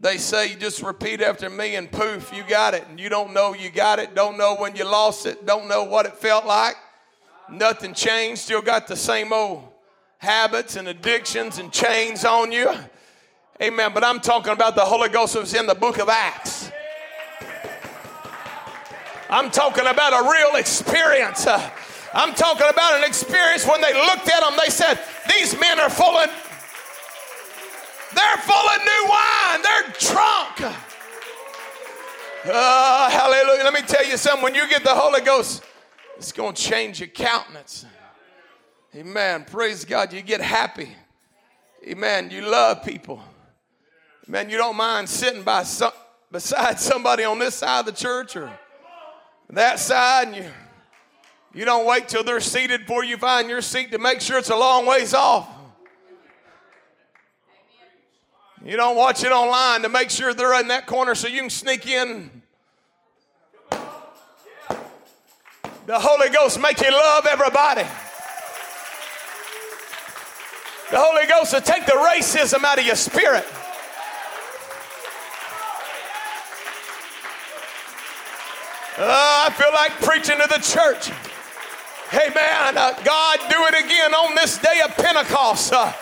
they 0.00 0.16
say 0.16 0.50
you 0.50 0.56
just 0.56 0.82
repeat 0.82 1.20
after 1.20 1.50
me 1.50 1.76
and 1.76 1.90
poof, 1.92 2.32
you 2.34 2.44
got 2.48 2.72
it. 2.72 2.84
And 2.88 2.98
you 2.98 3.10
don't 3.10 3.34
know 3.34 3.54
you 3.54 3.70
got 3.70 3.98
it, 3.98 4.14
don't 4.14 4.38
know 4.38 4.56
when 4.56 4.74
you 4.74 4.84
lost 4.84 5.26
it, 5.26 5.44
don't 5.44 5.68
know 5.68 5.84
what 5.84 6.06
it 6.06 6.16
felt 6.16 6.46
like. 6.46 6.76
Nothing 7.50 7.92
changed, 7.92 8.40
still 8.40 8.62
got 8.62 8.88
the 8.88 8.96
same 8.96 9.32
old 9.34 9.71
habits 10.22 10.76
and 10.76 10.86
addictions 10.86 11.58
and 11.58 11.72
chains 11.72 12.24
on 12.24 12.52
you. 12.52 12.72
Amen. 13.60 13.90
But 13.92 14.04
I'm 14.04 14.20
talking 14.20 14.52
about 14.52 14.76
the 14.76 14.84
Holy 14.84 15.08
Ghost 15.08 15.34
that 15.34 15.40
was 15.40 15.52
in 15.52 15.66
the 15.66 15.74
book 15.74 15.98
of 15.98 16.08
Acts. 16.08 16.70
I'm 19.28 19.50
talking 19.50 19.86
about 19.86 20.12
a 20.12 20.30
real 20.30 20.54
experience. 20.56 21.46
Uh, 21.46 21.70
I'm 22.14 22.34
talking 22.34 22.68
about 22.70 22.96
an 22.96 23.04
experience 23.04 23.66
when 23.66 23.80
they 23.80 23.92
looked 23.94 24.28
at 24.28 24.40
them, 24.40 24.52
they 24.62 24.70
said, 24.70 25.00
These 25.28 25.58
men 25.58 25.80
are 25.80 25.90
full 25.90 26.16
of, 26.16 26.28
they're 28.14 28.36
full 28.42 28.54
of 28.54 28.78
new 28.80 29.08
wine. 29.08 29.62
They're 29.62 29.94
drunk. 29.98 30.76
Uh, 32.44 33.10
hallelujah. 33.10 33.64
Let 33.64 33.74
me 33.74 33.82
tell 33.82 34.06
you 34.06 34.16
something. 34.16 34.44
When 34.44 34.54
you 34.54 34.68
get 34.68 34.84
the 34.84 34.94
Holy 34.94 35.20
Ghost, 35.20 35.64
it's 36.16 36.30
going 36.30 36.54
to 36.54 36.62
change 36.62 37.00
your 37.00 37.08
countenance. 37.08 37.86
Amen. 38.94 39.46
Praise 39.50 39.86
God. 39.86 40.12
You 40.12 40.20
get 40.20 40.42
happy. 40.42 40.88
Amen. 41.86 42.30
You 42.30 42.42
love 42.42 42.84
people. 42.84 43.22
Amen. 44.28 44.50
You 44.50 44.58
don't 44.58 44.76
mind 44.76 45.08
sitting 45.08 45.42
by 45.42 45.62
some, 45.62 45.92
beside 46.30 46.78
somebody 46.78 47.24
on 47.24 47.38
this 47.38 47.54
side 47.54 47.80
of 47.80 47.86
the 47.86 47.92
church 47.92 48.36
or 48.36 48.52
that 49.50 49.78
side, 49.78 50.28
and 50.28 50.36
you 50.36 50.44
you 51.54 51.66
don't 51.66 51.86
wait 51.86 52.08
till 52.08 52.24
they're 52.24 52.40
seated 52.40 52.82
before 52.82 53.04
you 53.04 53.18
find 53.18 53.48
your 53.48 53.60
seat 53.60 53.92
to 53.92 53.98
make 53.98 54.22
sure 54.22 54.38
it's 54.38 54.48
a 54.48 54.56
long 54.56 54.86
ways 54.86 55.12
off. 55.12 55.48
You 58.64 58.76
don't 58.76 58.96
watch 58.96 59.24
it 59.24 59.32
online 59.32 59.82
to 59.82 59.88
make 59.88 60.08
sure 60.08 60.32
they're 60.32 60.58
in 60.60 60.68
that 60.68 60.86
corner 60.86 61.14
so 61.14 61.28
you 61.28 61.40
can 61.40 61.50
sneak 61.50 61.86
in. 61.86 62.30
The 65.84 65.98
Holy 65.98 66.30
Ghost 66.30 66.60
make 66.60 66.80
you 66.80 66.92
love 66.92 67.26
everybody. 67.26 67.84
The 70.92 70.98
Holy 71.00 71.26
Ghost 71.26 71.54
will 71.54 71.62
take 71.62 71.86
the 71.86 71.92
racism 71.92 72.64
out 72.64 72.78
of 72.78 72.84
your 72.84 72.96
spirit. 72.96 73.46
Uh, 78.98 79.48
I 79.48 79.50
feel 79.56 79.72
like 79.72 79.92
preaching 80.02 80.38
to 80.38 80.46
the 80.48 80.60
church. 80.62 81.08
Hey 82.10 82.28
man, 82.34 82.76
uh, 82.76 82.92
God, 83.02 83.38
do 83.48 83.56
it 83.68 83.84
again 83.86 84.12
on 84.12 84.34
this 84.34 84.58
day 84.58 84.82
of 84.84 84.94
Pentecost. 84.94 85.72
Uh, 85.72 85.94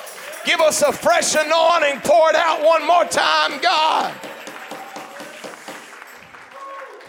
give 0.44 0.58
us 0.60 0.82
a 0.82 0.90
fresh 0.90 1.36
anointing. 1.36 2.00
Pour 2.00 2.30
it 2.30 2.34
out 2.34 2.64
one 2.64 2.84
more 2.84 3.04
time, 3.04 3.60
God. 3.62 4.12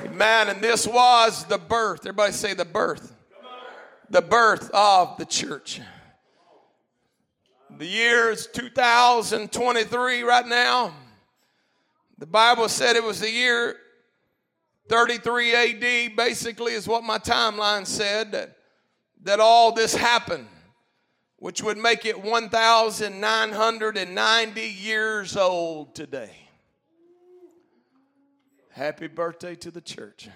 Amen. 0.05 0.49
And 0.49 0.61
this 0.61 0.85
was 0.85 1.45
the 1.45 1.57
birth. 1.57 2.01
Everybody 2.01 2.33
say 2.33 2.53
the 2.53 2.63
birth. 2.63 3.11
The 4.11 4.21
birth 4.21 4.69
of 4.71 5.17
the 5.17 5.25
church. 5.25 5.81
The 7.81 7.87
year 7.87 8.29
is 8.29 8.45
2023 8.45 10.21
right 10.21 10.45
now. 10.45 10.93
The 12.19 12.27
Bible 12.27 12.69
said 12.69 12.95
it 12.95 13.03
was 13.03 13.19
the 13.19 13.31
year 13.31 13.75
33 14.87 15.55
AD, 15.55 16.15
basically, 16.15 16.73
is 16.73 16.87
what 16.87 17.03
my 17.03 17.17
timeline 17.17 17.87
said, 17.87 18.33
that, 18.33 18.55
that 19.23 19.39
all 19.39 19.71
this 19.71 19.95
happened, 19.95 20.45
which 21.37 21.63
would 21.63 21.79
make 21.79 22.05
it 22.05 22.23
1,990 22.23 24.61
years 24.61 25.35
old 25.35 25.95
today. 25.95 26.35
Happy 28.69 29.07
birthday 29.07 29.55
to 29.55 29.71
the 29.71 29.81
church. 29.81 30.29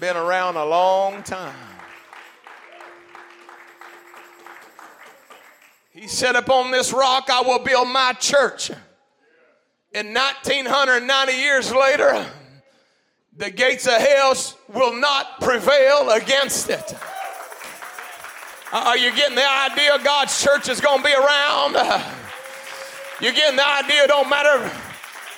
Been 0.00 0.16
around 0.16 0.56
a 0.56 0.64
long 0.64 1.22
time. 1.22 1.54
He 5.98 6.06
said, 6.06 6.36
Upon 6.36 6.70
this 6.70 6.92
rock 6.92 7.28
I 7.28 7.40
will 7.40 7.58
build 7.58 7.88
my 7.88 8.12
church. 8.12 8.70
And 9.92 10.14
1990 10.14 11.32
years 11.32 11.72
later, 11.72 12.24
the 13.36 13.50
gates 13.50 13.84
of 13.88 13.94
hell 13.94 14.34
will 14.72 14.94
not 14.94 15.40
prevail 15.40 16.10
against 16.10 16.70
it. 16.70 16.96
Are 18.72 18.96
you 18.96 19.12
getting 19.12 19.34
the 19.34 19.50
idea 19.50 19.98
God's 20.04 20.40
church 20.40 20.68
is 20.68 20.80
going 20.80 20.98
to 20.98 21.04
be 21.04 21.14
around? 21.14 21.72
You're 23.20 23.32
getting 23.32 23.56
the 23.56 23.66
idea, 23.66 24.06
don't 24.06 24.30
matter 24.30 24.68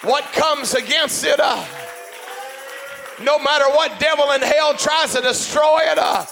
what 0.02 0.24
comes 0.32 0.74
against 0.74 1.24
it, 1.24 1.40
uh, 1.40 1.64
no 3.22 3.38
matter 3.38 3.64
what 3.70 3.98
devil 3.98 4.30
in 4.32 4.42
hell 4.42 4.74
tries 4.74 5.14
to 5.14 5.22
destroy 5.22 5.80
it. 5.84 5.96
Uh, 5.96 6.26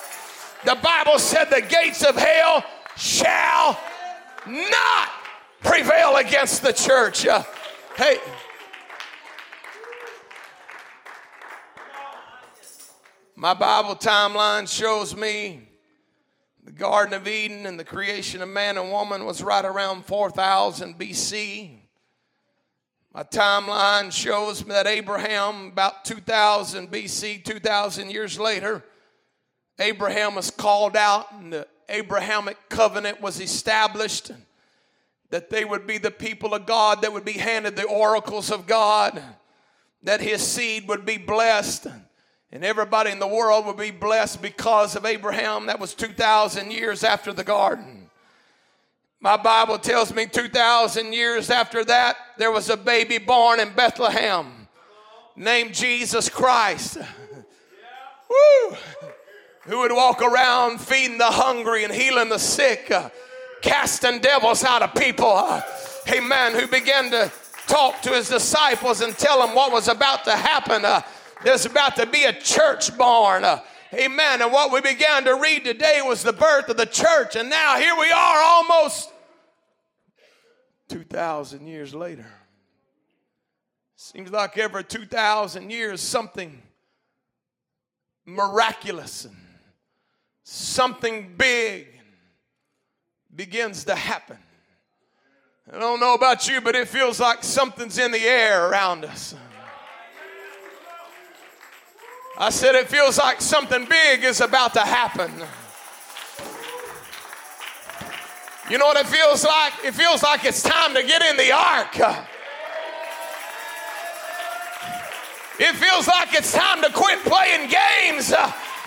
the 0.66 0.74
Bible 0.82 1.18
said 1.18 1.46
the 1.46 1.62
gates 1.62 2.04
of 2.04 2.14
hell 2.14 2.62
shall 2.94 3.78
not 4.48 5.08
prevail 5.60 6.16
against 6.16 6.62
the 6.62 6.72
church. 6.72 7.26
Uh, 7.26 7.42
hey, 7.96 8.18
my 13.36 13.54
Bible 13.54 13.94
timeline 13.94 14.68
shows 14.68 15.14
me 15.14 15.68
the 16.64 16.72
Garden 16.72 17.14
of 17.14 17.26
Eden 17.28 17.66
and 17.66 17.78
the 17.78 17.84
creation 17.84 18.42
of 18.42 18.48
man 18.48 18.76
and 18.76 18.90
woman 18.90 19.24
was 19.24 19.42
right 19.42 19.64
around 19.64 20.04
4000 20.04 20.98
BC. 20.98 21.78
My 23.14 23.22
timeline 23.22 24.12
shows 24.12 24.64
me 24.64 24.72
that 24.72 24.86
Abraham, 24.86 25.68
about 25.68 26.04
2000 26.04 26.90
BC, 26.90 27.44
2000 27.44 28.10
years 28.10 28.38
later, 28.38 28.84
Abraham 29.78 30.34
was 30.34 30.50
called 30.50 30.96
out 30.96 31.32
and 31.32 31.52
the 31.52 31.66
Abrahamic 31.88 32.56
covenant 32.68 33.20
was 33.20 33.40
established, 33.40 34.30
that 35.30 35.50
they 35.50 35.64
would 35.64 35.86
be 35.86 35.98
the 35.98 36.10
people 36.10 36.54
of 36.54 36.66
God 36.66 37.02
that 37.02 37.12
would 37.12 37.24
be 37.24 37.32
handed 37.32 37.76
the 37.76 37.84
oracles 37.84 38.50
of 38.50 38.66
God, 38.66 39.22
that 40.02 40.20
his 40.20 40.46
seed 40.46 40.88
would 40.88 41.04
be 41.04 41.18
blessed, 41.18 41.86
and 42.50 42.64
everybody 42.64 43.10
in 43.10 43.18
the 43.18 43.26
world 43.26 43.66
would 43.66 43.76
be 43.76 43.90
blessed 43.90 44.40
because 44.40 44.96
of 44.96 45.04
Abraham. 45.04 45.66
That 45.66 45.80
was 45.80 45.94
2,000 45.94 46.70
years 46.70 47.04
after 47.04 47.32
the 47.32 47.44
garden. 47.44 48.08
My 49.20 49.36
Bible 49.36 49.78
tells 49.78 50.14
me 50.14 50.26
2,000 50.26 51.12
years 51.12 51.50
after 51.50 51.84
that, 51.84 52.16
there 52.38 52.52
was 52.52 52.70
a 52.70 52.76
baby 52.76 53.18
born 53.18 53.58
in 53.58 53.74
Bethlehem 53.74 54.68
named 55.34 55.74
Jesus 55.74 56.28
Christ. 56.28 56.98
Woo! 58.30 58.76
Who 59.68 59.80
would 59.80 59.92
walk 59.92 60.22
around 60.22 60.80
feeding 60.80 61.18
the 61.18 61.24
hungry 61.24 61.84
and 61.84 61.92
healing 61.92 62.30
the 62.30 62.38
sick, 62.38 62.90
uh, 62.90 63.10
casting 63.60 64.18
devils 64.18 64.64
out 64.64 64.82
of 64.82 64.94
people. 64.94 65.30
Uh, 65.30 65.60
amen. 66.10 66.54
Who 66.54 66.66
began 66.66 67.10
to 67.10 67.30
talk 67.66 68.00
to 68.00 68.10
his 68.10 68.30
disciples 68.30 69.02
and 69.02 69.16
tell 69.16 69.46
them 69.46 69.54
what 69.54 69.70
was 69.70 69.88
about 69.88 70.24
to 70.24 70.34
happen. 70.34 70.86
Uh, 70.86 71.02
there's 71.44 71.66
about 71.66 71.96
to 71.96 72.06
be 72.06 72.24
a 72.24 72.32
church 72.32 72.96
born. 72.96 73.44
Uh, 73.44 73.60
amen. 73.92 74.40
And 74.40 74.50
what 74.50 74.72
we 74.72 74.80
began 74.80 75.24
to 75.24 75.34
read 75.34 75.64
today 75.64 76.00
was 76.02 76.22
the 76.22 76.32
birth 76.32 76.70
of 76.70 76.78
the 76.78 76.86
church. 76.86 77.36
And 77.36 77.50
now 77.50 77.76
here 77.76 77.94
we 77.94 78.10
are 78.10 78.42
almost 78.42 79.12
2,000 80.88 81.66
years 81.66 81.94
later. 81.94 82.26
Seems 83.96 84.30
like 84.30 84.56
every 84.56 84.84
2,000 84.84 85.68
years 85.68 86.00
something 86.00 86.62
miraculous 88.24 89.26
and 89.26 89.36
something 90.50 91.34
big 91.36 91.86
begins 93.34 93.84
to 93.84 93.94
happen. 93.94 94.38
I 95.70 95.78
don't 95.78 96.00
know 96.00 96.14
about 96.14 96.48
you, 96.48 96.62
but 96.62 96.74
it 96.74 96.88
feels 96.88 97.20
like 97.20 97.44
something's 97.44 97.98
in 97.98 98.12
the 98.12 98.24
air 98.24 98.66
around 98.70 99.04
us. 99.04 99.34
I 102.38 102.48
said 102.48 102.74
it 102.76 102.88
feels 102.88 103.18
like 103.18 103.42
something 103.42 103.84
big 103.84 104.24
is 104.24 104.40
about 104.40 104.72
to 104.74 104.80
happen. 104.80 105.30
You 108.70 108.78
know 108.78 108.86
what 108.86 108.96
it 108.96 109.06
feels 109.06 109.44
like? 109.44 109.72
It 109.84 109.92
feels 109.92 110.22
like 110.22 110.46
it's 110.46 110.62
time 110.62 110.94
to 110.94 111.02
get 111.02 111.22
in 111.22 111.36
the 111.36 111.52
ark. 111.52 112.24
It 115.60 115.74
feels 115.74 116.08
like 116.08 116.34
it's 116.34 116.52
time 116.52 116.80
to 116.82 116.90
quit 116.90 117.18
playing 117.24 117.68
games 117.68 118.32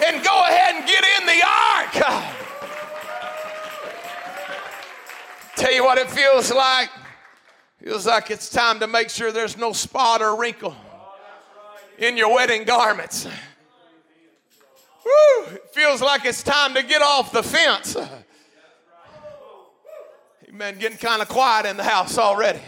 and 0.06 0.24
go 0.24 0.44
ahead 0.44 0.76
and 0.76 0.88
get 0.88 1.04
in 1.20 1.26
the 1.28 1.42
ark. 1.46 1.94
Tell 5.56 5.74
you 5.74 5.84
what 5.84 5.98
it 5.98 6.10
feels 6.10 6.52
like. 6.52 6.90
Feels 7.84 8.06
like 8.06 8.32
it's 8.32 8.50
time 8.50 8.80
to 8.80 8.88
make 8.88 9.10
sure 9.10 9.32
there's 9.32 9.58
no 9.58 9.74
spot 9.74 10.22
or 10.22 10.36
wrinkle 10.36 10.76
in 11.98 12.18
your 12.18 12.34
wedding 12.34 12.64
garments. 12.64 13.26
Woo, 15.06 15.46
it 15.54 15.70
feels 15.72 16.02
like 16.02 16.26
it's 16.26 16.44
time 16.44 16.74
to 16.76 16.84
get 16.84 17.02
off 17.02 17.32
the 17.32 17.44
fence. 17.44 17.98
Amen. 20.48 20.78
Getting 20.80 20.98
kind 20.98 21.22
of 21.22 21.30
quiet 21.30 21.66
in 21.66 21.78
the 21.78 21.84
house 21.84 22.18
already. 22.18 22.62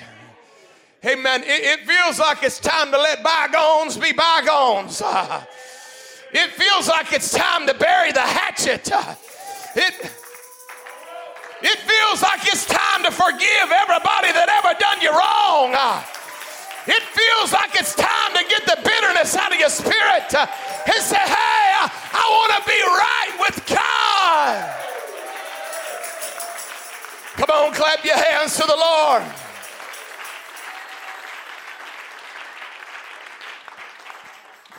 Amen. 1.05 1.43
It, 1.43 1.47
it 1.47 1.87
feels 1.87 2.17
like 2.17 2.43
it's 2.43 2.59
time 2.59 2.91
to 2.91 2.97
let 2.97 3.21
bygones 3.23 3.97
be 3.97 4.13
bygones. 4.13 5.01
It 6.33 6.49
feels 6.49 6.87
like 6.87 7.13
it's 7.13 7.31
time 7.31 7.67
to 7.67 7.75
bury 7.75 8.11
the 8.11 8.21
hatchet. 8.21 8.89
It, 9.75 9.93
it 11.61 11.77
feels 11.77 12.21
like 12.21 12.41
it's 12.51 12.65
time 12.65 13.03
to 13.03 13.11
forgive 13.11 13.69
everybody 13.69 14.33
that 14.33 14.49
ever 14.49 14.73
done 14.79 14.99
you 14.99 15.11
wrong. 15.13 15.77
It 16.85 17.03
feels 17.03 17.53
like 17.53 17.79
it's 17.79 17.93
time 17.95 18.33
to 18.33 18.43
get 18.49 18.65
the 18.65 18.81
bitterness 18.83 19.35
out 19.35 19.53
of 19.53 19.59
your 19.59 19.69
spirit 19.69 20.33
and 20.33 21.01
say, 21.05 21.21
hey, 21.21 21.69
I 21.85 22.25
want 22.33 22.51
to 22.57 22.61
be 22.67 22.81
right 22.81 23.37
with 23.39 23.65
God. 23.69 24.79
Come 27.35 27.49
on, 27.49 27.73
clap 27.73 28.03
your 28.03 28.17
hands 28.17 28.57
to 28.57 28.63
the 28.63 28.75
Lord. 28.75 29.23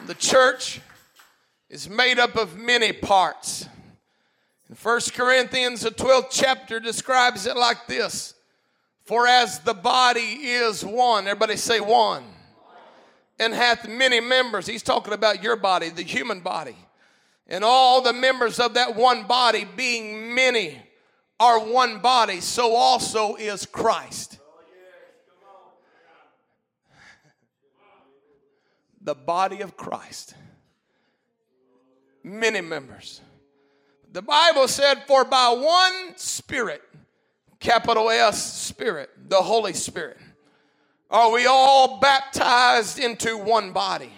The 0.06 0.14
church 0.14 0.80
is 1.68 1.88
made 1.88 2.18
up 2.18 2.36
of 2.36 2.56
many 2.56 2.92
parts. 2.92 3.68
In 4.68 4.76
1 4.76 5.00
Corinthians, 5.14 5.82
the 5.82 5.90
12th 5.90 6.28
chapter 6.30 6.80
describes 6.80 7.46
it 7.46 7.56
like 7.56 7.86
this 7.86 8.34
For 9.04 9.26
as 9.26 9.60
the 9.60 9.74
body 9.74 10.20
is 10.20 10.84
one, 10.84 11.26
everybody 11.26 11.56
say 11.56 11.80
one, 11.80 12.24
and 13.38 13.52
hath 13.52 13.88
many 13.88 14.20
members. 14.20 14.66
He's 14.66 14.82
talking 14.82 15.12
about 15.12 15.42
your 15.42 15.56
body, 15.56 15.90
the 15.90 16.02
human 16.02 16.40
body. 16.40 16.76
And 17.46 17.62
all 17.62 18.00
the 18.00 18.14
members 18.14 18.58
of 18.58 18.74
that 18.74 18.96
one 18.96 19.26
body, 19.26 19.66
being 19.76 20.34
many, 20.34 20.80
are 21.38 21.58
one 21.60 22.00
body, 22.00 22.40
so 22.40 22.74
also 22.74 23.34
is 23.34 23.66
Christ. 23.66 24.38
The 29.02 29.14
body 29.14 29.60
of 29.60 29.76
Christ. 29.76 30.34
Many 32.24 32.62
members. 32.62 33.20
The 34.10 34.22
Bible 34.22 34.66
said, 34.66 35.04
For 35.06 35.24
by 35.24 35.50
one 35.50 36.16
Spirit, 36.16 36.82
capital 37.60 38.08
S 38.10 38.52
Spirit, 38.52 39.10
the 39.28 39.42
Holy 39.42 39.74
Spirit, 39.74 40.16
are 41.10 41.30
we 41.30 41.46
all 41.46 42.00
baptized 42.00 42.98
into 42.98 43.36
one 43.36 43.72
body. 43.72 44.10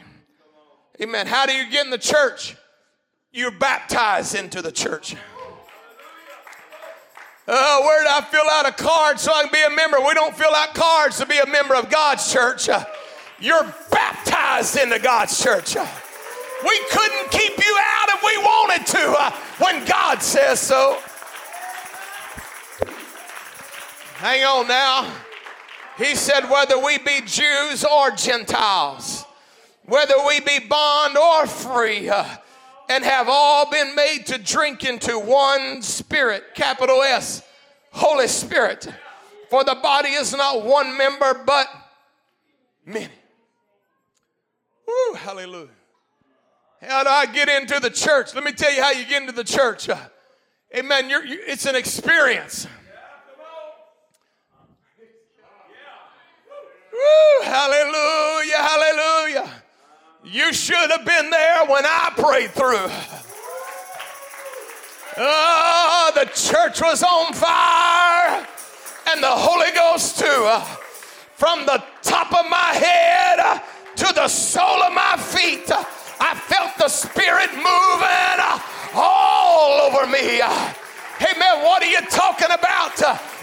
Amen. 1.03 1.27
How 1.27 1.45
do 1.45 1.53
you 1.53 1.69
get 1.71 1.85
in 1.85 1.91
the 1.91 1.99
church? 1.99 2.57
You're 3.33 3.51
baptized 3.51 4.35
into 4.35 4.63
the 4.63 4.73
church. 4.73 5.15
Oh, 7.49 7.83
where 7.85 8.03
did 8.03 8.11
I 8.11 8.23
fill 8.23 8.49
out 8.51 8.67
a 8.67 8.73
card 8.73 9.21
so 9.21 9.33
I 9.33 9.43
can 9.43 9.53
be 9.53 9.63
a 9.63 9.77
member? 9.77 9.99
We 10.01 10.15
don't 10.15 10.35
fill 10.35 10.55
out 10.55 10.75
cards 10.75 11.19
to 11.19 11.27
be 11.27 11.39
a 11.39 11.47
member 11.47 11.75
of 11.75 11.91
God's 11.91 12.33
church. 12.33 12.69
Uh, 12.69 12.85
you're 13.39 13.75
baptized 13.91 14.77
into 14.79 14.99
God's 14.99 15.41
church. 15.41 15.77
Uh, 15.77 15.87
We 16.65 16.81
couldn't 16.91 17.31
keep 17.31 17.57
you 17.59 17.79
out 17.81 18.09
if 18.09 18.23
we 18.23 18.39
wanted 18.39 18.87
to 18.87 19.17
uh, 19.19 19.31
when 19.59 19.85
God 19.85 20.23
says 20.23 20.61
so. 20.61 20.99
Hang 24.15 24.43
on 24.45 24.67
now. 24.67 25.13
He 25.99 26.15
said, 26.15 26.49
whether 26.49 26.79
we 26.79 26.99
be 26.99 27.21
Jews 27.27 27.85
or 27.85 28.11
Gentiles, 28.11 29.25
whether 29.85 30.15
we 30.27 30.41
be 30.41 30.59
bond 30.67 31.17
or 31.17 31.47
free, 31.47 32.09
uh, 32.09 32.25
and 32.89 33.05
have 33.05 33.29
all 33.29 33.71
been 33.71 33.95
made 33.95 34.27
to 34.27 34.39
drink 34.39 34.85
into 34.85 35.19
one 35.19 35.83
spirit, 35.83 36.55
capital 36.55 37.03
S, 37.03 37.43
Holy 37.91 38.29
Spirit. 38.29 38.89
For 39.51 39.65
the 39.65 39.77
body 39.83 40.11
is 40.11 40.33
not 40.33 40.65
one 40.65 40.97
member, 40.97 41.43
but 41.47 41.69
many. 42.85 43.09
Woo, 44.87 45.15
hallelujah. 45.15 45.69
How 46.87 47.03
do 47.03 47.09
I 47.09 47.27
get 47.27 47.49
into 47.49 47.81
the 47.81 47.91
church? 47.91 48.33
Let 48.35 48.45
me 48.45 48.53
tell 48.53 48.73
you 48.73 48.81
how 48.81 48.93
you 48.93 49.05
get 49.07 49.21
into 49.21 49.33
the 49.33 49.43
church. 49.43 49.89
Uh, 49.89 49.97
amen. 50.77 51.11
You're, 51.11 51.25
you, 51.25 51.41
it's 51.45 51.67
an 51.67 51.75
experience. 51.75 52.69
Woo, 56.93 57.45
hallelujah, 57.45 58.57
hallelujah. 58.57 59.51
You 60.25 60.53
should 60.53 60.91
have 60.91 61.05
been 61.05 61.31
there 61.31 61.67
when 61.67 61.85
I 61.85 62.13
prayed 62.17 62.51
through. 62.53 62.89
Oh, 65.19 66.13
the 66.15 66.27
church 66.27 66.81
was 66.81 67.03
on 67.03 67.33
fire 67.33 68.47
and 69.09 69.23
the 69.23 69.31
Holy 69.31 69.73
Ghost 69.75 70.19
too. 70.21 70.27
Uh, 70.27 70.61
from 71.35 71.67
the 71.67 71.83
top 72.03 72.33
of 72.33 72.49
my 72.49 72.57
head 72.57 73.39
uh, 73.41 73.59
to 73.97 74.15
the 74.15 74.29
sole 74.29 74.83
of 74.83 74.93
my 74.93 75.17
feet. 75.17 75.71
I 76.21 76.35
felt 76.35 76.77
the 76.79 76.89
Spirit 76.89 77.51
moving 77.55 78.41
all 78.95 79.81
over 79.89 80.07
me. 80.07 80.41
Hey 81.19 81.39
man, 81.39 81.63
what 81.65 81.83
are 81.83 81.91
you 81.91 82.01
talking 82.11 82.51
about? 82.51 82.99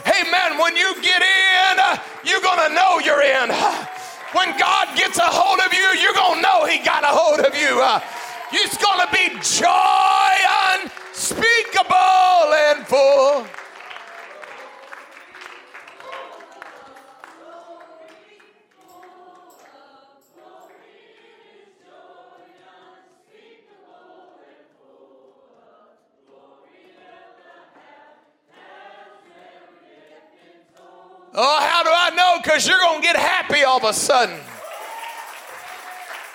Hey 0.05 0.29
man, 0.29 0.57
when 0.59 0.75
you 0.75 0.93
get 1.01 1.21
in, 1.21 1.79
you're 2.23 2.41
gonna 2.41 2.73
know 2.73 2.99
you're 2.99 3.21
in. 3.21 3.49
When 4.33 4.57
God 4.57 4.95
gets 4.97 5.17
a 5.17 5.29
hold 5.29 5.59
of 5.65 5.73
you, 5.73 6.01
you're 6.01 6.13
gonna 6.13 6.41
know 6.41 6.65
He 6.65 6.79
got 6.83 7.03
a 7.03 7.07
hold 7.07 7.39
of 7.39 7.55
you. 7.55 7.81
It's 8.51 8.77
gonna 8.77 9.09
be 9.11 9.29
joy 9.41 10.33
unspeakable 10.77 12.53
and 12.53 12.85
full. 12.85 13.47
Because 32.43 32.67
you're 32.67 32.79
going 32.79 32.99
to 32.99 33.07
get 33.07 33.15
happy 33.15 33.63
all 33.63 33.77
of 33.77 33.85
a 33.85 33.93
sudden. 33.93 34.37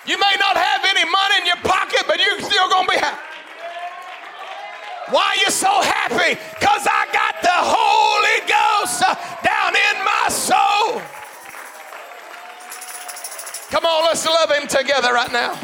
You 0.07 0.17
may 0.17 0.35
not 0.39 0.57
have 0.57 0.81
any 0.83 1.05
money 1.05 1.35
in 1.41 1.45
your 1.45 1.57
pocket, 1.57 2.03
but 2.07 2.17
you're 2.17 2.41
still 2.41 2.67
going 2.69 2.87
to 2.87 2.91
be 2.91 2.97
happy. 2.97 3.21
Why 5.11 5.21
are 5.21 5.35
you 5.35 5.51
so 5.51 5.69
happy? 5.81 6.39
Because 6.59 6.87
I 6.89 7.05
got 7.13 7.35
the 7.41 7.49
Holy 7.53 8.39
Ghost 8.49 9.03
down 9.43 9.75
in 9.75 10.03
my 10.03 10.29
soul. 10.29 11.01
Come 13.69 13.85
on, 13.85 14.05
let's 14.05 14.25
love 14.25 14.51
Him 14.51 14.67
together 14.67 15.13
right 15.13 15.31
now. 15.31 15.59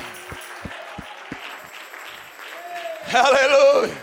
Hallelujah. 3.06 3.96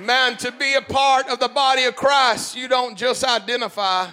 Man, 0.00 0.36
to 0.38 0.52
be 0.52 0.74
a 0.74 0.82
part 0.82 1.28
of 1.28 1.40
the 1.40 1.48
body 1.48 1.84
of 1.84 1.96
Christ, 1.96 2.56
you 2.56 2.68
don't 2.68 2.96
just 2.96 3.24
identify 3.24 4.08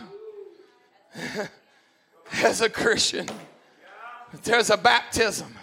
as 2.44 2.62
a 2.62 2.70
Christian. 2.70 3.28
There's 4.44 4.70
a 4.70 4.78
baptism. 4.78 5.54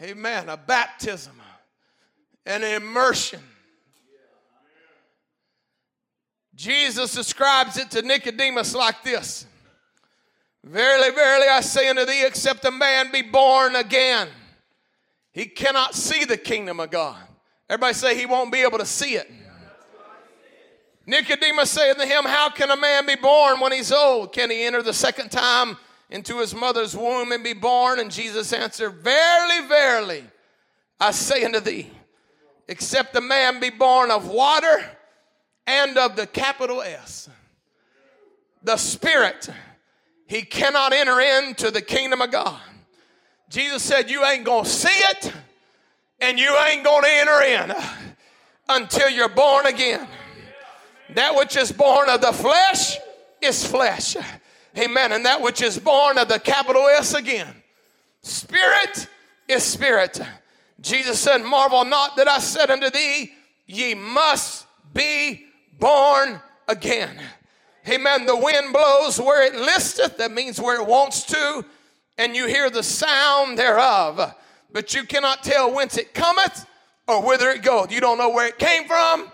Amen. 0.00 0.48
A 0.48 0.56
baptism, 0.56 1.40
an 2.44 2.64
immersion. 2.64 3.40
Jesus 6.54 7.14
describes 7.14 7.76
it 7.78 7.90
to 7.92 8.02
Nicodemus 8.02 8.74
like 8.74 9.02
this 9.02 9.46
Verily, 10.64 11.10
verily, 11.10 11.48
I 11.48 11.60
say 11.60 11.88
unto 11.88 12.04
thee, 12.04 12.24
except 12.24 12.64
a 12.64 12.70
man 12.70 13.10
be 13.10 13.22
born 13.22 13.74
again, 13.74 14.28
he 15.32 15.46
cannot 15.46 15.94
see 15.94 16.24
the 16.24 16.36
kingdom 16.36 16.78
of 16.78 16.90
God. 16.90 17.18
Everybody 17.68 17.94
say 17.94 18.16
he 18.16 18.26
won't 18.26 18.52
be 18.52 18.60
able 18.60 18.78
to 18.78 18.86
see 18.86 19.16
it. 19.16 19.30
Nicodemus 21.06 21.70
saith 21.70 21.96
to 21.96 22.06
him, 22.06 22.24
How 22.24 22.50
can 22.50 22.70
a 22.70 22.76
man 22.76 23.06
be 23.06 23.16
born 23.16 23.60
when 23.60 23.72
he's 23.72 23.92
old? 23.92 24.32
Can 24.32 24.50
he 24.50 24.64
enter 24.64 24.82
the 24.82 24.92
second 24.92 25.30
time 25.30 25.76
into 26.10 26.38
his 26.38 26.54
mother's 26.54 26.96
womb 26.96 27.32
and 27.32 27.42
be 27.42 27.54
born? 27.54 27.98
And 27.98 28.10
Jesus 28.10 28.52
answered, 28.52 28.90
Verily, 28.90 29.66
verily, 29.66 30.24
I 31.00 31.10
say 31.10 31.44
unto 31.44 31.60
thee, 31.60 31.90
except 32.68 33.16
a 33.16 33.20
man 33.20 33.58
be 33.58 33.70
born 33.70 34.10
of 34.10 34.28
water 34.28 34.84
and 35.66 35.98
of 35.98 36.16
the 36.16 36.26
capital 36.26 36.82
S, 36.82 37.28
the 38.62 38.76
Spirit, 38.76 39.48
he 40.26 40.42
cannot 40.42 40.92
enter 40.92 41.20
into 41.20 41.70
the 41.70 41.82
kingdom 41.82 42.22
of 42.22 42.30
God. 42.30 42.60
Jesus 43.48 43.82
said, 43.82 44.08
You 44.08 44.24
ain't 44.24 44.44
gonna 44.44 44.64
see 44.64 44.88
it 44.88 45.32
and 46.20 46.38
you 46.38 46.56
ain't 46.68 46.84
gonna 46.84 47.08
enter 47.08 47.42
in 47.42 47.74
until 48.68 49.10
you're 49.10 49.28
born 49.28 49.66
again. 49.66 50.06
That 51.14 51.34
which 51.34 51.56
is 51.56 51.72
born 51.72 52.08
of 52.08 52.20
the 52.20 52.32
flesh 52.32 52.96
is 53.40 53.66
flesh. 53.66 54.16
Amen. 54.78 55.12
And 55.12 55.26
that 55.26 55.40
which 55.40 55.62
is 55.62 55.78
born 55.78 56.18
of 56.18 56.28
the 56.28 56.38
capital 56.38 56.86
S 56.88 57.14
again. 57.14 57.48
Spirit 58.22 59.08
is 59.48 59.62
spirit. 59.62 60.20
Jesus 60.80 61.20
said, 61.20 61.38
Marvel 61.38 61.84
not 61.84 62.16
that 62.16 62.28
I 62.28 62.38
said 62.38 62.70
unto 62.70 62.90
thee, 62.90 63.32
ye 63.66 63.94
must 63.94 64.66
be 64.94 65.46
born 65.78 66.40
again. 66.68 67.20
Amen. 67.88 68.26
The 68.26 68.36
wind 68.36 68.72
blows 68.72 69.20
where 69.20 69.44
it 69.44 69.54
listeth, 69.54 70.18
that 70.18 70.30
means 70.30 70.60
where 70.60 70.80
it 70.80 70.86
wants 70.86 71.24
to, 71.24 71.64
and 72.16 72.36
you 72.36 72.46
hear 72.46 72.70
the 72.70 72.82
sound 72.82 73.58
thereof, 73.58 74.34
but 74.72 74.94
you 74.94 75.04
cannot 75.04 75.42
tell 75.42 75.72
whence 75.72 75.96
it 75.98 76.14
cometh 76.14 76.66
or 77.08 77.22
whither 77.22 77.50
it 77.50 77.62
goeth. 77.62 77.90
You 77.90 78.00
don't 78.00 78.18
know 78.18 78.30
where 78.30 78.46
it 78.46 78.58
came 78.58 78.86
from, 78.86 79.31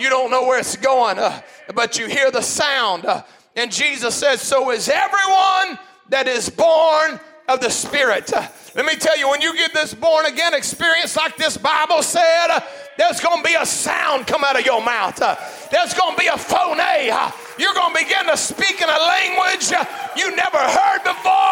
you 0.00 0.08
don't 0.08 0.30
know 0.30 0.46
where 0.46 0.58
it's 0.58 0.76
going, 0.76 1.18
uh, 1.18 1.42
but 1.74 1.98
you 1.98 2.06
hear 2.06 2.30
the 2.30 2.40
sound. 2.40 3.04
Uh, 3.04 3.22
and 3.54 3.70
Jesus 3.70 4.14
says, 4.14 4.40
So 4.40 4.70
is 4.70 4.88
everyone 4.88 5.78
that 6.08 6.26
is 6.26 6.48
born 6.48 7.20
of 7.48 7.60
the 7.60 7.68
Spirit. 7.68 8.32
Uh, 8.32 8.48
let 8.74 8.86
me 8.86 8.94
tell 8.96 9.18
you, 9.18 9.28
when 9.28 9.42
you 9.42 9.54
get 9.54 9.74
this 9.74 9.92
born 9.92 10.24
again 10.26 10.54
experience, 10.54 11.16
like 11.16 11.36
this 11.36 11.56
Bible 11.56 12.02
said, 12.02 12.48
uh, 12.48 12.60
there's 12.96 13.20
going 13.20 13.42
to 13.42 13.48
be 13.48 13.54
a 13.54 13.66
sound 13.66 14.26
come 14.26 14.42
out 14.44 14.58
of 14.58 14.64
your 14.64 14.82
mouth. 14.82 15.20
Uh, 15.20 15.36
there's 15.70 15.92
going 15.94 16.14
to 16.14 16.20
be 16.20 16.28
a 16.28 16.38
phone. 16.38 16.78
Uh, 16.80 17.30
you're 17.58 17.74
going 17.74 17.94
to 17.94 18.04
begin 18.04 18.26
to 18.26 18.36
speak 18.36 18.80
in 18.80 18.88
a 18.88 18.98
language 18.98 19.70
you 20.16 20.34
never 20.34 20.58
heard 20.58 21.02
before. 21.04 21.50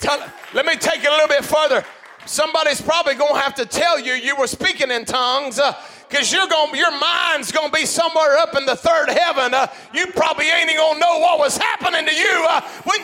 Tell, 0.00 0.18
let 0.52 0.66
me 0.66 0.74
take 0.76 1.04
it 1.04 1.08
a 1.08 1.10
little 1.10 1.28
bit 1.28 1.44
further. 1.44 1.84
Somebody's 2.26 2.80
probably 2.80 3.14
going 3.14 3.34
to 3.34 3.40
have 3.40 3.54
to 3.54 3.66
tell 3.66 4.00
you 4.00 4.12
you 4.12 4.36
were 4.36 4.48
speaking 4.48 4.90
in 4.90 5.04
tongues 5.04 5.60
because 6.08 6.32
uh, 6.32 6.36
you're 6.36 6.48
going 6.48 6.74
your 6.74 6.90
mind's 6.98 7.52
going 7.52 7.70
to 7.70 7.72
be 7.72 7.86
somewhere 7.86 8.36
up 8.38 8.56
in 8.56 8.66
the 8.66 8.74
third 8.74 9.08
heaven. 9.08 9.54
Uh, 9.54 9.68
you 9.94 10.08
probably 10.08 10.46
ain't 10.46 10.68
even 10.70 10.76
going 10.76 10.94
to 10.94 11.00
know 11.00 11.18
what 11.20 11.38
was 11.38 11.56
happening 11.56 12.04
to 12.04 12.14
you 12.14 12.46
uh, 12.48 12.60
when. 12.84 13.00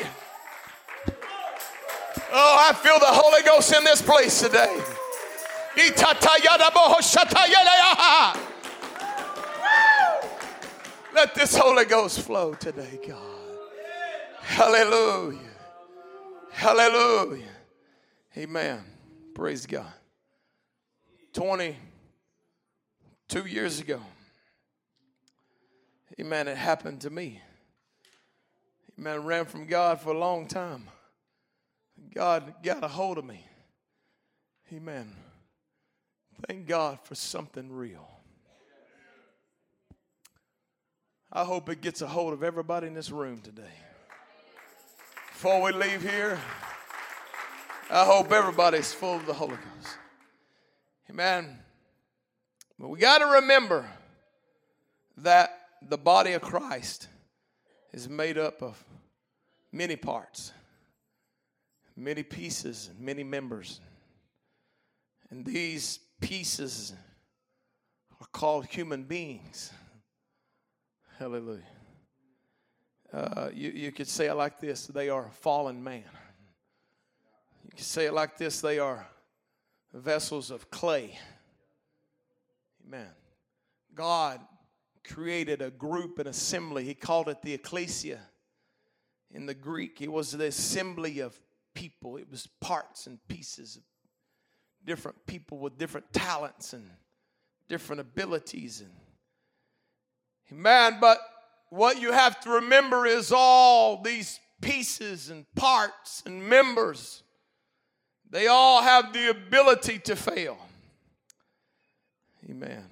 Oh, 2.35 2.67
I 2.69 2.73
feel 2.73 2.99
the 2.99 3.07
Holy 3.07 3.43
Ghost 3.43 3.73
in 3.75 3.85
this 3.85 4.03
place 4.03 4.41
today. 4.41 4.83
Let 11.15 11.35
this 11.35 11.55
Holy 11.55 11.85
Ghost 11.85 12.21
flow 12.21 12.55
today, 12.55 12.99
God. 13.07 13.19
Hallelujah. 14.41 15.39
Hallelujah. 16.51 17.49
Amen. 18.37 18.92
Praise 19.35 19.67
God. 19.67 19.93
22 21.33 23.47
years 23.47 23.81
ago, 23.81 24.01
amen, 26.21 26.49
it 26.49 26.57
happened 26.57 27.01
to 27.01 27.11
me. 27.11 27.41
Amen, 28.99 29.15
I 29.15 29.17
ran 29.17 29.47
from 29.47 29.67
God 29.67 30.01
for 30.01 30.11
a 30.11 30.19
long 30.19 30.47
time. 30.47 30.89
God 32.15 32.55
got 32.63 32.85
a 32.85 32.89
hold 32.89 33.17
of 33.17 33.25
me. 33.25 33.47
Amen. 34.73 35.15
Thank 36.47 36.67
God 36.67 36.99
for 37.05 37.15
something 37.15 37.73
real. 37.73 38.09
I 41.33 41.45
hope 41.45 41.71
it 41.71 41.81
gets 41.81 42.03
a 42.03 42.07
hold 42.07 42.35
of 42.35 42.43
everybody 42.43 42.87
in 42.87 42.95
this 42.95 43.11
room 43.11 43.41
today. 43.41 43.63
Before 45.33 45.63
we 45.63 45.73
leave 45.73 46.03
here, 46.03 46.39
I 47.95 48.07
hope 48.07 48.33
everybody's 48.33 48.91
full 48.91 49.17
of 49.17 49.27
the 49.27 49.35
Holy 49.35 49.51
Ghost. 49.51 49.99
Amen. 51.11 51.59
But 52.79 52.89
we 52.89 52.99
got 52.99 53.19
to 53.19 53.27
remember 53.27 53.87
that 55.19 55.51
the 55.87 55.99
body 55.99 56.33
of 56.33 56.41
Christ 56.41 57.09
is 57.93 58.09
made 58.09 58.39
up 58.39 58.63
of 58.63 58.83
many 59.73 59.95
parts, 59.95 60.55
many 61.95 62.23
pieces, 62.23 62.89
and 62.91 62.99
many 62.99 63.25
members. 63.25 63.79
And 65.29 65.45
these 65.45 65.99
pieces 66.23 66.95
are 68.23 68.27
called 68.33 68.65
human 68.65 69.03
beings. 69.03 69.71
Hallelujah. 71.19 71.61
Uh, 73.13 73.51
you, 73.53 73.69
you 73.69 73.93
could 73.93 74.09
say 74.09 74.29
it 74.29 74.35
like 74.35 74.61
this 74.61 74.87
they 74.87 75.11
are 75.11 75.29
fallen 75.43 75.85
man. 75.85 76.05
You 77.77 77.83
say 77.83 78.07
it 78.07 78.13
like 78.13 78.37
this 78.37 78.61
they 78.61 78.79
are 78.79 79.07
vessels 79.93 80.51
of 80.51 80.71
clay. 80.71 81.19
Amen. 82.87 83.09
God 83.95 84.41
created 85.05 85.63
a 85.63 85.71
group, 85.71 86.19
an 86.19 86.27
assembly. 86.27 86.85
He 86.85 86.95
called 86.95 87.29
it 87.29 87.43
the 87.43 87.55
ecclesia 87.55 88.21
in 89.31 89.47
the 89.47 89.55
Greek. 89.55 90.01
It 90.01 90.11
was 90.11 90.33
the 90.33 90.47
assembly 90.47 91.21
of 91.21 91.39
people, 91.75 92.19
it 92.19 92.31
was 92.31 92.47
parts 92.61 93.07
and 93.07 93.19
pieces 93.29 93.77
of 93.77 93.83
different 94.85 95.27
people 95.27 95.59
with 95.59 95.79
different 95.79 96.13
talents 96.13 96.75
and 96.75 96.89
different 97.69 98.01
abilities. 98.01 98.83
And 100.51 100.59
man, 100.59 100.99
but 101.01 101.19
what 101.71 101.99
you 101.99 102.13
have 102.13 102.41
to 102.41 102.51
remember 102.51 103.07
is 103.07 103.33
all 103.35 104.03
these 104.03 104.39
pieces 104.61 105.31
and 105.31 105.47
parts 105.55 106.23
and 106.27 106.47
members 106.47 107.23
they 108.33 108.47
all 108.47 108.83
have 108.83 109.13
the 109.13 109.29
ability 109.29 109.99
to 110.01 110.17
fail. 110.17 110.59
Amen. 112.49 112.83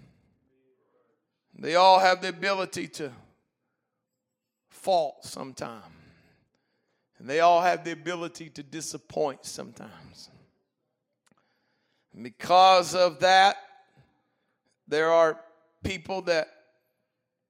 They 1.58 1.76
all 1.76 1.98
have 1.98 2.20
the 2.20 2.28
ability 2.28 2.88
to 2.88 3.10
fault 4.68 5.24
sometime. 5.24 5.82
And 7.18 7.28
they 7.28 7.40
all 7.40 7.62
have 7.62 7.84
the 7.84 7.92
ability 7.92 8.50
to 8.50 8.62
disappoint 8.62 9.46
sometimes. 9.46 10.28
And 12.12 12.22
because 12.22 12.94
of 12.94 13.20
that, 13.20 13.56
there 14.88 15.10
are 15.10 15.40
people 15.82 16.20
that 16.22 16.48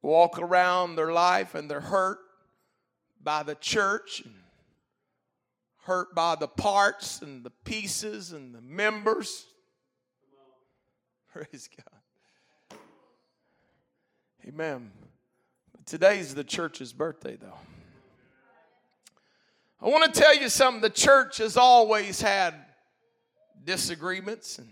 walk 0.00 0.38
around 0.38 0.94
their 0.94 1.12
life 1.12 1.56
and 1.56 1.68
they're 1.68 1.80
hurt 1.80 2.20
by 3.20 3.42
the 3.42 3.56
church 3.56 4.22
and 4.24 4.34
hurt 5.84 6.14
by 6.14 6.34
the 6.34 6.48
parts 6.48 7.22
and 7.22 7.44
the 7.44 7.50
pieces 7.50 8.32
and 8.32 8.54
the 8.54 8.60
members. 8.60 9.46
Praise 11.32 11.68
God. 11.76 12.78
Amen. 14.46 14.90
Today's 15.86 16.34
the 16.34 16.44
church's 16.44 16.92
birthday, 16.92 17.36
though. 17.36 17.58
I 19.82 19.88
want 19.88 20.12
to 20.12 20.20
tell 20.20 20.36
you 20.36 20.48
something. 20.48 20.82
The 20.82 20.90
church 20.90 21.38
has 21.38 21.56
always 21.56 22.20
had 22.20 22.54
disagreements, 23.64 24.58
and 24.58 24.68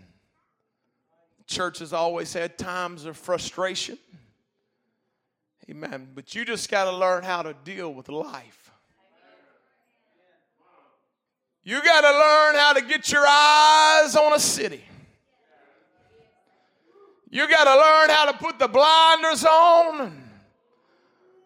church 1.47 1.79
has 1.79 1.93
always 1.93 2.31
had 2.33 2.57
times 2.57 3.05
of 3.05 3.17
frustration. 3.17 3.97
Amen. 5.69 6.09
But 6.13 6.35
you 6.35 6.45
just 6.45 6.69
got 6.69 6.85
to 6.85 6.91
learn 6.91 7.23
how 7.23 7.41
to 7.41 7.53
deal 7.63 7.93
with 7.93 8.09
life. 8.09 8.68
You 11.63 11.83
got 11.83 12.01
to 12.01 12.11
learn 12.11 12.55
how 12.55 12.73
to 12.73 12.81
get 12.81 13.11
your 13.11 13.25
eyes 13.27 14.15
on 14.15 14.33
a 14.33 14.39
city. 14.39 14.83
You 17.29 17.47
got 17.47 17.65
to 17.65 17.75
learn 17.75 18.09
how 18.09 18.31
to 18.31 18.37
put 18.37 18.57
the 18.57 18.67
blinders 18.67 19.45
on. 19.45 20.23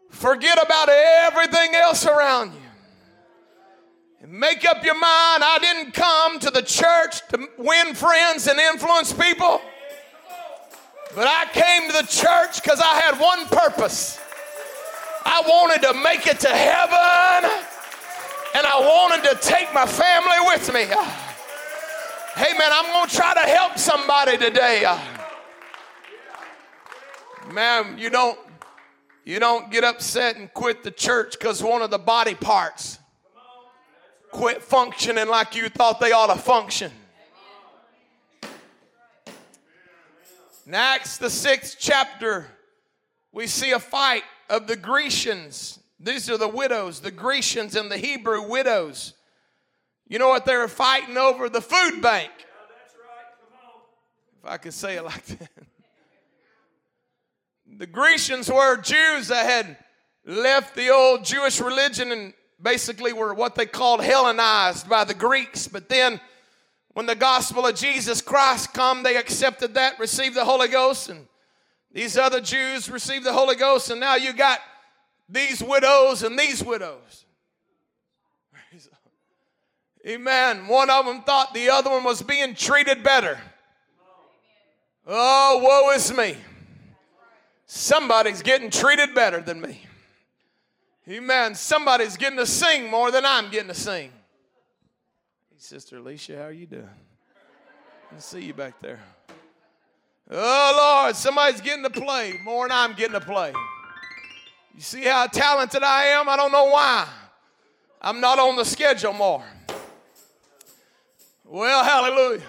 Forget 0.09 0.63
about 0.63 0.89
everything 0.89 1.75
else 1.75 2.05
around 2.05 2.53
you. 2.53 2.59
And 4.21 4.31
make 4.31 4.63
up 4.65 4.85
your 4.85 4.93
mind 4.93 5.43
I 5.43 5.57
didn't 5.59 5.93
come 5.93 6.39
to 6.39 6.51
the 6.51 6.61
church 6.61 7.27
to 7.29 7.49
win 7.57 7.93
friends 7.93 8.47
and 8.47 8.59
influence 8.59 9.11
people. 9.11 9.59
But 11.15 11.27
I 11.27 11.45
came 11.51 11.91
to 11.91 11.97
the 11.97 12.07
church 12.07 12.61
because 12.63 12.79
I 12.79 13.01
had 13.01 13.19
one 13.19 13.45
purpose. 13.47 14.19
I 15.25 15.41
wanted 15.45 15.81
to 15.87 15.93
make 15.95 16.27
it 16.27 16.39
to 16.41 16.49
heaven 16.49 17.72
and 18.55 18.65
I 18.65 18.79
wanted 18.79 19.29
to 19.29 19.35
take 19.41 19.73
my 19.73 19.85
family 19.85 20.37
with 20.45 20.73
me. 20.73 20.85
Hey, 22.35 22.57
man, 22.57 22.71
I'm 22.71 22.85
going 22.93 23.09
to 23.09 23.15
try 23.15 23.33
to 23.33 23.39
help 23.39 23.77
somebody 23.77 24.37
today. 24.37 24.85
Man, 27.51 27.97
you 27.97 28.09
don't 28.09 28.39
you 29.25 29.39
don't 29.39 29.71
get 29.71 29.83
upset 29.83 30.35
and 30.35 30.53
quit 30.53 30.83
the 30.83 30.91
church 30.91 31.37
because 31.39 31.63
one 31.63 31.81
of 31.81 31.89
the 31.89 31.97
body 31.97 32.35
parts 32.35 32.99
quit 34.31 34.61
functioning 34.61 35.27
like 35.27 35.55
you 35.55 35.69
thought 35.69 35.99
they 35.99 36.11
ought 36.11 36.33
to 36.33 36.39
function. 36.39 36.91
In 40.65 40.73
Acts, 40.73 41.17
the 41.17 41.29
sixth 41.29 41.77
chapter, 41.79 42.47
we 43.31 43.47
see 43.47 43.71
a 43.71 43.79
fight 43.79 44.23
of 44.49 44.67
the 44.67 44.75
Grecians. 44.75 45.79
These 45.99 46.29
are 46.29 46.37
the 46.37 46.47
widows, 46.47 46.99
the 46.99 47.11
Grecians 47.11 47.75
and 47.75 47.89
the 47.89 47.97
Hebrew 47.97 48.47
widows. 48.47 49.13
You 50.07 50.19
know 50.19 50.29
what 50.29 50.45
they 50.45 50.55
were 50.55 50.67
fighting 50.67 51.17
over? 51.17 51.49
The 51.49 51.61
food 51.61 52.01
bank. 52.01 52.31
If 54.43 54.49
I 54.49 54.57
could 54.57 54.73
say 54.73 54.97
it 54.97 55.03
like 55.03 55.25
that. 55.25 55.49
The 57.77 57.87
Grecians 57.87 58.51
were 58.51 58.77
Jews 58.77 59.29
that 59.29 59.45
had 59.45 59.77
left 60.25 60.75
the 60.75 60.89
old 60.89 61.25
Jewish 61.25 61.59
religion 61.59 62.11
and 62.11 62.33
basically 62.61 63.13
were 63.13 63.33
what 63.33 63.55
they 63.55 63.65
called 63.65 64.03
Hellenized 64.03 64.87
by 64.89 65.03
the 65.03 65.13
Greeks. 65.13 65.67
But 65.67 65.89
then 65.89 66.19
when 66.93 67.05
the 67.05 67.15
gospel 67.15 67.65
of 67.65 67.75
Jesus 67.75 68.21
Christ 68.21 68.73
come, 68.73 69.03
they 69.03 69.17
accepted 69.17 69.73
that, 69.73 69.97
received 69.99 70.35
the 70.35 70.45
Holy 70.45 70.67
Ghost, 70.67 71.09
and 71.09 71.27
these 71.91 72.17
other 72.17 72.41
Jews 72.41 72.89
received 72.89 73.25
the 73.25 73.33
Holy 73.33 73.55
Ghost, 73.55 73.89
and 73.89 73.99
now 73.99 74.15
you 74.15 74.33
got 74.33 74.59
these 75.33 75.61
widows 75.63 76.23
and 76.23 76.37
these 76.37 76.63
widows. 76.63 77.25
Amen. 80.05 80.67
One 80.67 80.89
of 80.89 81.05
them 81.05 81.21
thought 81.21 81.53
the 81.53 81.69
other 81.69 81.89
one 81.89 82.03
was 82.03 82.21
being 82.21 82.55
treated 82.55 83.03
better. 83.03 83.39
Oh, 85.07 85.59
woe 85.63 85.95
is 85.95 86.15
me. 86.15 86.35
Somebody's 87.65 88.41
getting 88.41 88.69
treated 88.69 89.15
better 89.15 89.41
than 89.41 89.61
me. 89.61 89.81
Amen. 91.09 91.55
Somebody's 91.55 92.17
getting 92.17 92.37
to 92.37 92.45
sing 92.45 92.89
more 92.89 93.11
than 93.11 93.25
I'm 93.25 93.49
getting 93.49 93.69
to 93.69 93.73
sing. 93.73 94.11
Hey, 95.49 95.57
Sister 95.57 95.97
Alicia, 95.97 96.37
how 96.37 96.43
are 96.43 96.51
you 96.51 96.65
doing? 96.65 96.89
I 98.15 98.19
see 98.19 98.41
you 98.41 98.53
back 98.53 98.79
there. 98.81 98.99
Oh, 100.29 101.01
Lord, 101.03 101.15
somebody's 101.15 101.61
getting 101.61 101.83
to 101.83 101.89
play 101.89 102.39
more 102.43 102.67
than 102.67 102.77
I'm 102.77 102.93
getting 102.93 103.19
to 103.19 103.25
play. 103.25 103.53
You 104.73 104.81
see 104.81 105.03
how 105.03 105.27
talented 105.27 105.83
I 105.83 106.05
am? 106.05 106.27
I 106.27 106.35
don't 106.35 106.51
know 106.51 106.65
why. 106.65 107.07
I'm 108.01 108.19
not 108.19 108.39
on 108.39 108.55
the 108.55 108.65
schedule 108.65 109.13
more. 109.13 109.43
Well, 111.45 111.83
hallelujah. 111.83 112.41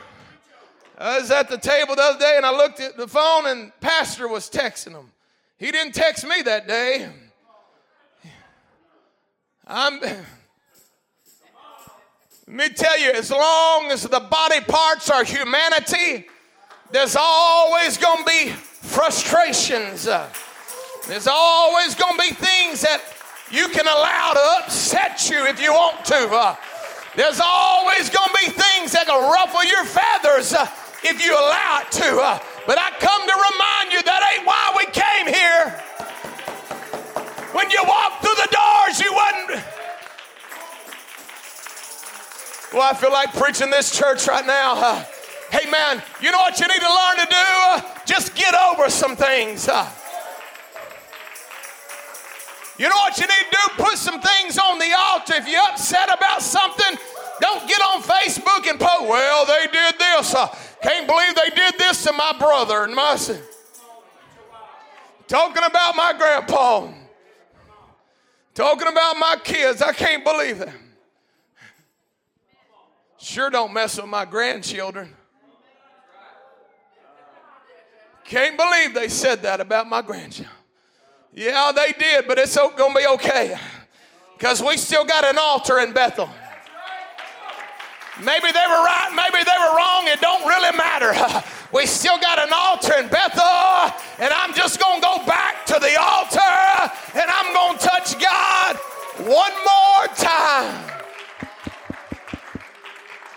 I 0.96 1.20
was 1.20 1.30
at 1.30 1.48
the 1.48 1.58
table 1.58 1.96
the 1.96 2.02
other 2.02 2.18
day 2.18 2.34
and 2.37 2.46
I 2.46 2.56
looked 2.56 2.80
at 2.80 2.96
the 2.96 3.06
phone 3.06 3.46
and 3.46 3.72
Pastor 3.80 4.28
was 4.28 4.48
texting 4.48 4.92
him. 4.92 5.10
He 5.58 5.70
didn't 5.70 5.94
text 5.94 6.26
me 6.26 6.42
that 6.42 6.66
day. 6.66 7.08
I'm 9.66 10.00
let 12.46 12.56
me 12.56 12.68
tell 12.68 12.98
you, 13.00 13.10
as 13.12 13.30
long 13.30 13.90
as 13.90 14.02
the 14.02 14.20
body 14.20 14.60
parts 14.60 15.08
are 15.08 15.24
humanity, 15.24 16.26
there's 16.90 17.16
always 17.18 17.96
going 17.96 18.18
to 18.18 18.24
be 18.24 18.50
frustrations. 18.50 20.06
There's 21.06 21.26
always 21.26 21.94
going 21.94 22.16
to 22.16 22.22
be 22.22 22.34
things 22.34 22.80
that 22.80 23.04
you 23.50 23.68
can 23.68 23.86
allow 23.86 24.32
to 24.32 24.64
upset 24.64 25.28
you 25.28 25.44
if 25.44 25.60
you 25.60 25.70
want 25.70 26.02
to. 26.06 26.28
Uh, 26.32 26.56
there's 27.14 27.40
always 27.44 28.08
going 28.08 28.28
to 28.28 28.38
be 28.40 28.48
things 28.48 28.92
that 28.96 29.04
will 29.06 29.28
ruffle 29.28 29.60
your 29.68 29.84
feathers 29.84 30.56
uh, 30.56 30.64
if 31.04 31.20
you 31.20 31.36
allow 31.36 31.84
it 31.84 31.92
to. 32.00 32.08
Uh, 32.08 32.40
but 32.66 32.80
I 32.80 32.88
come 33.04 33.20
to 33.20 33.36
remind 33.36 33.92
you 33.92 34.00
that 34.00 34.20
ain't 34.32 34.48
why 34.48 34.72
we 34.80 34.88
came 34.96 35.28
here. 35.28 35.76
When 37.52 37.68
you 37.68 37.84
walked 37.84 38.24
through 38.24 38.40
the 38.40 38.48
doors, 38.48 38.96
you 38.96 39.12
wasn't. 39.12 39.60
Well, 42.72 42.88
I 42.88 42.94
feel 42.96 43.12
like 43.12 43.30
preaching 43.36 43.68
this 43.68 43.92
church 43.92 44.26
right 44.26 44.46
now. 44.46 44.72
Uh, 44.74 45.04
hey, 45.52 45.70
man, 45.70 46.02
you 46.22 46.32
know 46.32 46.40
what 46.40 46.58
you 46.58 46.66
need 46.66 46.80
to 46.80 46.88
learn 46.88 47.16
to 47.20 47.28
do? 47.28 47.36
Uh, 47.36 47.80
just 48.06 48.34
get 48.34 48.54
over 48.54 48.88
some 48.88 49.16
things. 49.16 49.68
Uh, 49.68 49.86
you 52.78 52.88
know 52.88 52.96
what 52.96 53.16
you 53.18 53.26
need 53.26 53.50
to 53.50 53.56
do? 53.76 53.84
Put 53.84 53.98
some 53.98 54.20
things 54.20 54.58
on 54.58 54.78
the 54.78 54.92
altar. 54.98 55.34
If 55.34 55.48
you're 55.48 55.62
upset 55.70 56.08
about 56.12 56.42
something, 56.42 56.98
don't 57.40 57.68
get 57.68 57.80
on 57.80 58.02
Facebook 58.02 58.68
and 58.68 58.78
post, 58.78 59.02
well, 59.02 59.46
they 59.46 59.66
did 59.70 59.98
this. 59.98 60.34
I 60.34 60.56
can't 60.82 61.06
believe 61.06 61.34
they 61.34 61.54
did 61.54 61.78
this 61.78 62.04
to 62.04 62.12
my 62.12 62.34
brother 62.38 62.84
and 62.84 62.94
my 62.94 63.16
son. 63.16 63.40
Talking 65.26 65.64
about 65.64 65.96
my 65.96 66.12
grandpa. 66.16 66.88
Talking 68.54 68.88
about 68.88 69.16
my 69.18 69.37
kids. 69.42 69.82
I 69.82 69.92
can't 69.92 70.24
believe 70.24 70.58
that. 70.58 70.74
Sure 73.18 73.50
don't 73.50 73.72
mess 73.72 73.96
with 73.96 74.06
my 74.06 74.24
grandchildren. 74.24 75.14
Can't 78.24 78.56
believe 78.56 78.94
they 78.94 79.08
said 79.08 79.42
that 79.42 79.60
about 79.60 79.88
my 79.88 80.02
grandchildren. 80.02 80.54
Yeah, 81.35 81.73
they 81.75 81.92
did, 81.99 82.29
but 82.29 82.38
it's 82.38 82.57
going 82.57 82.94
to 82.94 82.99
be 82.99 83.07
okay 83.14 83.59
because 84.38 84.62
we 84.62 84.77
still 84.77 85.05
got 85.05 85.25
an 85.25 85.37
altar 85.37 85.81
in 85.81 85.92
Bethel. 85.92 86.29
Maybe 88.23 88.53
they 88.53 88.66
were 88.68 88.85
right, 88.85 89.11
maybe 89.11 89.42
they 89.42 89.59
were 89.59 89.77
wrong. 89.77 90.07
It 90.07 90.20
don't 90.20 90.47
really 90.47 90.77
matter. 90.77 91.12
We 91.75 91.87
still 91.87 92.18
got 92.20 92.38
an 92.38 92.53
altar 92.55 92.94
in 92.99 93.09
Bethel, 93.09 93.42
and 94.20 94.33
I'm 94.33 94.55
just 94.55 94.79
going 94.79 95.01
to 95.01 95.05
go 95.05 95.27
back 95.27 95.66
to 95.66 95.73
the 95.73 96.01
altar 96.01 96.92
and 97.14 97.29
I'm 97.29 97.53
going 97.53 97.79
to 97.79 97.85
touch 97.85 98.16
God 98.20 98.77
one 99.27 99.53
more 99.66 100.07
time. 100.16 100.90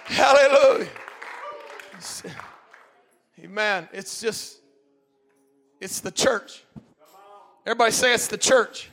Hallelujah. 0.06 0.90
Amen. 3.40 3.90
It's 3.92 4.22
just, 4.22 4.60
it's 5.82 6.00
the 6.02 6.12
church. 6.12 6.64
Everybody 7.68 7.92
say 7.92 8.14
it's 8.14 8.30
the 8.30 8.38
church. 8.38 8.90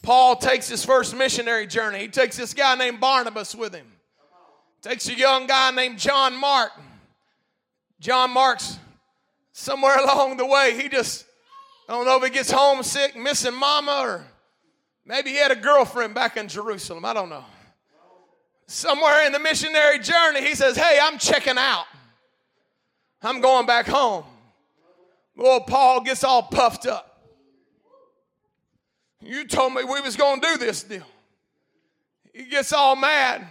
Paul 0.00 0.36
takes 0.36 0.68
his 0.68 0.84
first 0.84 1.16
missionary 1.16 1.66
journey. 1.66 1.98
He 1.98 2.06
takes 2.06 2.36
this 2.36 2.54
guy 2.54 2.76
named 2.76 3.00
Barnabas 3.00 3.56
with 3.56 3.74
him. 3.74 3.86
Takes 4.80 5.08
a 5.08 5.14
young 5.14 5.48
guy 5.48 5.72
named 5.72 5.98
John 5.98 6.36
Mark. 6.36 6.70
John 7.98 8.30
Mark's 8.30 8.78
somewhere 9.50 9.98
along 10.04 10.36
the 10.36 10.46
way. 10.46 10.80
He 10.80 10.88
just, 10.88 11.24
I 11.88 11.94
don't 11.94 12.06
know 12.06 12.16
if 12.16 12.22
he 12.22 12.30
gets 12.30 12.52
homesick, 12.52 13.16
missing 13.16 13.54
mama, 13.54 14.02
or 14.04 14.24
maybe 15.04 15.30
he 15.30 15.36
had 15.38 15.50
a 15.50 15.56
girlfriend 15.56 16.14
back 16.14 16.36
in 16.36 16.46
Jerusalem. 16.46 17.04
I 17.04 17.12
don't 17.12 17.28
know. 17.28 17.44
Somewhere 18.68 19.26
in 19.26 19.32
the 19.32 19.40
missionary 19.40 19.98
journey, 19.98 20.46
he 20.46 20.54
says, 20.54 20.76
Hey, 20.76 21.00
I'm 21.02 21.18
checking 21.18 21.58
out. 21.58 21.86
I'm 23.20 23.40
going 23.40 23.66
back 23.66 23.88
home. 23.88 24.22
Well, 25.34 25.60
Paul 25.62 26.02
gets 26.02 26.22
all 26.22 26.44
puffed 26.44 26.86
up. 26.86 27.11
You 29.22 29.46
told 29.46 29.74
me 29.74 29.84
we 29.84 30.00
was 30.00 30.16
going 30.16 30.40
to 30.40 30.46
do 30.46 30.56
this 30.58 30.82
deal. 30.82 31.06
He 32.32 32.44
gets 32.44 32.72
all 32.72 32.96
mad. 32.96 33.46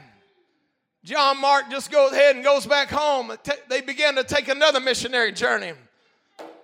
John 1.04 1.40
Mark 1.40 1.70
just 1.72 1.92
goes 1.92 2.12
ahead 2.12 2.36
and 2.36 2.44
goes 2.44 2.66
back 2.66 2.90
home. 2.90 3.32
They 3.70 3.82
begin 3.82 4.16
to 4.16 4.24
take 4.24 4.50
another 4.50 4.80
missionary 4.80 5.32
journey. 5.32 5.74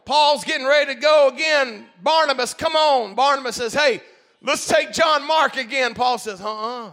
Paul's 0.06 0.43
getting 0.43 0.67
ready 0.67 0.93
to 0.93 1.00
go 1.00 1.30
again. 1.30 1.86
Barnabas, 2.02 2.54
come 2.54 2.76
on. 2.76 3.15
Barnabas 3.15 3.56
says, 3.56 3.74
Hey, 3.74 4.02
let's 4.41 4.67
take 4.67 4.93
John 4.93 5.26
Mark 5.26 5.58
again. 5.58 5.93
Paul 5.93 6.17
says, 6.17 6.39
Uh 6.41 6.86
uh 6.86 6.91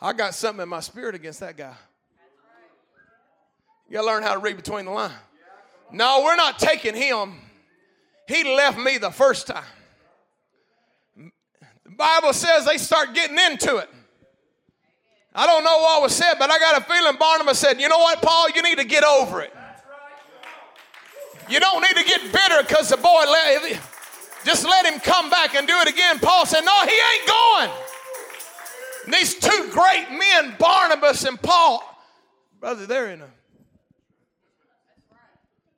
I 0.00 0.12
got 0.12 0.34
something 0.34 0.62
in 0.62 0.68
my 0.68 0.80
spirit 0.80 1.14
against 1.16 1.40
that 1.40 1.56
guy. 1.56 1.74
You 3.88 3.94
got 3.94 4.02
to 4.02 4.06
learn 4.06 4.22
how 4.22 4.34
to 4.34 4.38
read 4.38 4.56
between 4.56 4.84
the 4.84 4.92
lines. 4.92 5.14
No, 5.90 6.22
we're 6.24 6.36
not 6.36 6.58
taking 6.58 6.94
him. 6.94 7.40
He 8.28 8.44
left 8.44 8.78
me 8.78 8.98
the 8.98 9.10
first 9.10 9.46
time. 9.46 9.64
The 11.16 11.30
Bible 11.96 12.34
says 12.34 12.66
they 12.66 12.76
start 12.76 13.14
getting 13.14 13.38
into 13.38 13.78
it. 13.78 13.88
I 15.34 15.46
don't 15.46 15.64
know 15.64 15.78
what 15.78 16.02
was 16.02 16.14
said, 16.14 16.34
but 16.38 16.50
I 16.50 16.58
got 16.58 16.82
a 16.82 16.84
feeling 16.84 17.16
Barnabas 17.18 17.58
said, 17.58 17.80
You 17.80 17.88
know 17.88 17.98
what, 17.98 18.20
Paul? 18.20 18.50
You 18.50 18.62
need 18.62 18.76
to 18.78 18.84
get 18.84 19.02
over 19.02 19.40
it. 19.40 19.54
You 21.48 21.58
don't 21.58 21.80
need 21.80 21.96
to 21.96 22.04
get 22.04 22.20
bitter 22.30 22.62
because 22.68 22.90
the 22.90 22.98
boy 22.98 23.24
let, 23.26 23.80
just 24.44 24.64
let 24.64 24.84
him 24.84 25.00
come 25.00 25.30
back 25.30 25.54
and 25.54 25.66
do 25.66 25.74
it 25.78 25.88
again. 25.88 26.18
Paul 26.18 26.44
said, 26.44 26.60
No, 26.60 26.82
he 26.82 26.92
ain't 26.92 27.26
going. 27.26 27.70
And 29.06 29.14
these 29.14 29.36
two 29.36 29.70
great 29.70 30.10
men, 30.10 30.54
Barnabas 30.58 31.24
and 31.24 31.40
Paul, 31.40 31.82
brother, 32.60 32.84
they're 32.84 33.08
in 33.08 33.22
a. 33.22 33.28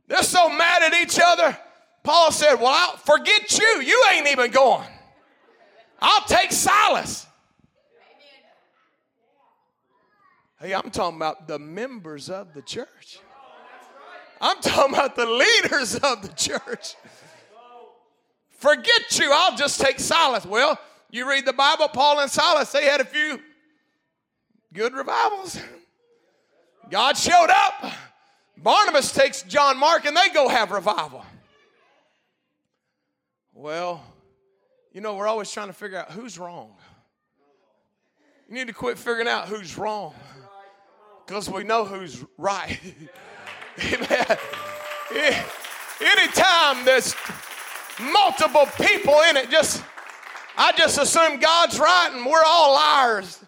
They're 0.08 0.24
so 0.24 0.48
mad 0.48 0.82
at 0.82 1.00
each 1.00 1.20
other. 1.24 1.56
Paul 2.02 2.32
said, 2.32 2.54
Well, 2.56 2.68
I'll 2.68 2.96
forget 2.96 3.58
you. 3.58 3.82
You 3.82 4.04
ain't 4.14 4.28
even 4.28 4.50
going. 4.50 4.88
I'll 6.00 6.24
take 6.26 6.50
Silas. 6.52 7.26
Hey, 10.60 10.74
I'm 10.74 10.90
talking 10.90 11.16
about 11.16 11.48
the 11.48 11.58
members 11.58 12.28
of 12.28 12.52
the 12.52 12.62
church. 12.62 13.18
I'm 14.40 14.60
talking 14.60 14.94
about 14.94 15.16
the 15.16 15.26
leaders 15.26 15.94
of 15.96 16.22
the 16.22 16.32
church. 16.34 16.94
Forget 18.50 19.18
you, 19.18 19.30
I'll 19.32 19.56
just 19.56 19.80
take 19.80 19.98
Silas. 19.98 20.44
Well, 20.44 20.78
you 21.10 21.28
read 21.28 21.46
the 21.46 21.52
Bible, 21.52 21.88
Paul 21.88 22.20
and 22.20 22.30
Silas, 22.30 22.70
they 22.72 22.84
had 22.84 23.00
a 23.00 23.04
few 23.04 23.40
good 24.72 24.92
revivals. 24.92 25.58
God 26.90 27.16
showed 27.16 27.48
up. 27.50 27.92
Barnabas 28.56 29.12
takes 29.12 29.42
John 29.42 29.78
Mark 29.78 30.04
and 30.04 30.16
they 30.16 30.28
go 30.34 30.48
have 30.48 30.72
revival. 30.72 31.24
Well, 33.60 34.02
you 34.90 35.02
know, 35.02 35.16
we're 35.16 35.26
always 35.26 35.50
trying 35.52 35.66
to 35.66 35.74
figure 35.74 35.98
out 35.98 36.10
who's 36.12 36.38
wrong. 36.38 36.76
You 38.48 38.54
need 38.54 38.68
to 38.68 38.72
quit 38.72 38.96
figuring 38.96 39.28
out 39.28 39.48
who's 39.48 39.76
wrong 39.76 40.14
because 41.26 41.50
we 41.50 41.62
know 41.62 41.84
who's 41.84 42.24
right. 42.38 42.80
Amen. 43.84 44.38
Anytime 46.00 46.86
there's 46.86 47.14
multiple 48.00 48.64
people 48.78 49.20
in 49.28 49.36
it, 49.36 49.50
just 49.50 49.84
I 50.56 50.72
just 50.72 50.96
assume 50.96 51.38
God's 51.38 51.78
right 51.78 52.12
and 52.14 52.24
we're 52.24 52.42
all 52.42 52.72
liars. 52.72 53.44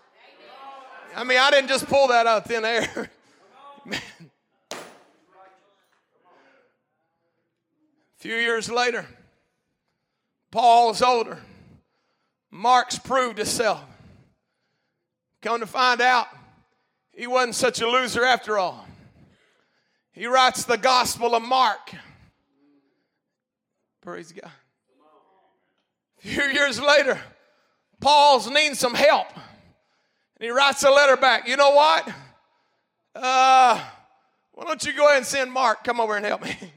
I 1.17 1.25
mean, 1.25 1.39
I 1.39 1.51
didn't 1.51 1.69
just 1.69 1.87
pull 1.87 2.09
that 2.09 2.27
out 2.27 2.43
of 2.43 2.45
thin 2.45 2.67
air. 2.67 3.11
Man. 3.87 3.99
A 4.73 4.77
few 8.19 8.35
years 8.35 8.71
later, 8.71 9.07
Paul's 10.53 11.03
older. 11.03 11.39
Mark's 12.51 12.99
proved 12.99 13.39
himself. 13.39 13.83
Come 15.41 15.61
to 15.61 15.67
find 15.67 16.01
out, 16.01 16.29
he 17.13 17.27
wasn't 17.27 17.57
such 17.57 17.81
a 17.81 17.89
loser 17.89 18.23
after 18.25 18.59
all. 18.59 18.87
He 20.13 20.27
writes 20.27 20.65
the 20.65 20.77
Gospel 20.77 21.35
of 21.35 21.43
Mark. 21.43 21.93
Praise 24.03 24.31
God. 24.31 24.51
A 26.19 26.29
few 26.29 26.45
years 26.45 26.81
later, 26.81 27.19
Paul's 27.99 28.49
needing 28.49 28.75
some 28.75 28.95
help. 28.95 29.29
And 29.35 30.45
he 30.45 30.51
writes 30.51 30.85
a 30.85 30.91
letter 30.91 31.17
back. 31.17 31.49
You 31.49 31.57
know 31.57 31.71
what? 31.71 32.09
Uh, 33.15 33.83
why 34.53 34.65
don't 34.65 34.85
you 34.85 34.93
go 34.93 35.07
ahead 35.07 35.19
and 35.19 35.27
send 35.27 35.51
Mark? 35.51 35.83
Come 35.83 35.99
over 35.99 36.15
and 36.15 36.27
help 36.27 36.45
me. 36.45 36.57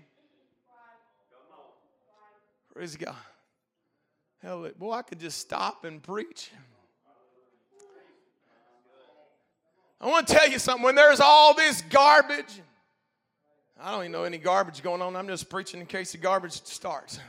Praise 2.74 2.96
God. 2.96 3.16
Hell, 4.46 4.70
boy, 4.78 4.92
I 4.92 5.02
could 5.02 5.20
just 5.20 5.40
stop 5.40 5.86
and 5.86 6.04
preach. 6.04 6.52
I 10.00 10.06
want 10.06 10.28
to 10.28 10.36
tell 10.36 10.48
you 10.48 10.60
something. 10.60 10.84
When 10.84 10.94
there's 10.94 11.20
all 11.20 11.56
this 11.56 11.82
garbage, 11.90 12.62
I 13.82 13.90
don't 13.90 14.02
even 14.02 14.12
know 14.12 14.24
any 14.24 14.38
garbage 14.38 14.84
going 14.84 15.02
on. 15.02 15.16
I'm 15.16 15.26
just 15.26 15.50
preaching 15.50 15.80
in 15.80 15.88
case 15.88 16.12
the 16.12 16.20
garbage 16.20 16.64
starts. 16.64 17.20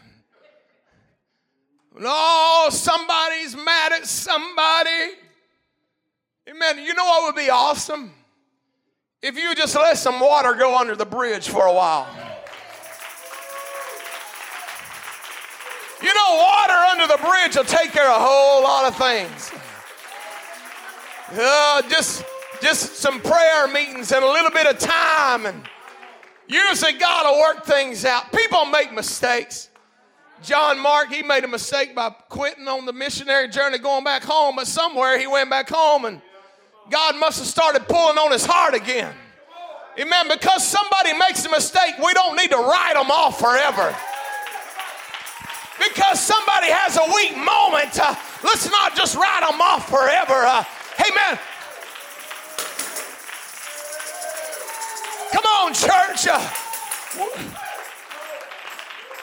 No, 1.99 2.67
somebody's 2.69 3.57
mad 3.57 3.93
at 3.93 4.05
somebody. 4.05 5.15
Amen. 6.51 6.85
You 6.85 6.93
know 6.93 7.07
what 7.07 7.35
would 7.35 7.43
be 7.43 7.49
awesome? 7.49 8.13
If 9.23 9.39
you 9.39 9.55
just 9.55 9.75
let 9.75 9.97
some 9.97 10.21
water 10.21 10.53
go 10.53 10.77
under 10.77 10.95
the 10.95 11.07
bridge 11.07 11.49
for 11.49 11.65
a 11.65 11.73
while. 11.73 12.26
You 16.03 16.15
know, 16.15 16.37
water 16.37 16.73
under 16.73 17.07
the 17.07 17.19
bridge 17.19 17.57
will 17.57 17.65
take 17.65 17.93
care 17.93 18.09
of 18.09 18.21
a 18.21 18.25
whole 18.25 18.63
lot 18.63 18.85
of 18.87 18.97
things. 18.97 19.51
Uh, 21.33 21.83
just, 21.89 22.25
just 22.61 22.97
some 22.97 23.21
prayer 23.21 23.67
meetings 23.69 24.13
and 24.13 24.23
a 24.23 24.31
little 24.31 24.51
bit 24.51 24.67
of 24.67 24.79
time, 24.79 25.47
and 25.47 25.63
usually 26.47 26.93
God 26.93 27.31
will 27.31 27.41
work 27.41 27.65
things 27.65 28.05
out. 28.05 28.31
People 28.31 28.67
make 28.67 28.93
mistakes. 28.93 29.71
John 30.43 30.79
Mark, 30.79 31.11
he 31.11 31.23
made 31.23 31.45
a 31.45 31.49
mistake 31.49 31.95
by 31.95 32.11
quitting 32.29 32.69
on 32.69 32.85
the 32.85 32.93
missionary 32.93 33.49
journey, 33.49 33.79
going 33.79 34.05
back 34.05 34.23
home, 34.23 34.57
but 34.57 34.67
somewhere 34.67 35.19
he 35.19 35.27
went 35.27 35.49
back 35.49 35.69
home 35.69 36.05
and 36.05 36.21
God 36.91 37.17
must 37.17 37.39
have 37.39 37.49
started 37.49 37.89
pulling 37.89 38.19
on 38.19 38.31
his 38.33 38.45
heart 38.45 38.75
again. 38.75 39.15
Amen. 39.99 40.29
Because 40.29 40.65
somebody 40.65 41.15
makes 41.15 41.45
a 41.47 41.51
mistake, 41.51 41.95
we 42.05 42.13
don't 42.13 42.37
need 42.37 42.51
to 42.51 42.59
write 42.59 42.95
them 42.95 43.11
off 43.11 43.41
forever. 43.41 43.97
Because 45.79 46.21
somebody 46.21 46.69
has 46.71 46.97
a 46.97 47.05
weak 47.15 47.37
moment, 47.37 47.99
uh, 48.01 48.15
let's 48.43 48.71
not 48.71 48.97
just 48.97 49.15
write 49.17 49.41
them 49.49 49.61
off 49.61 49.89
forever. 49.89 50.47
Uh, 50.47 50.65
amen. 51.01 51.39
Come 55.33 55.45
on, 55.45 55.75
church. 55.75 56.29
Uh, 56.29 56.51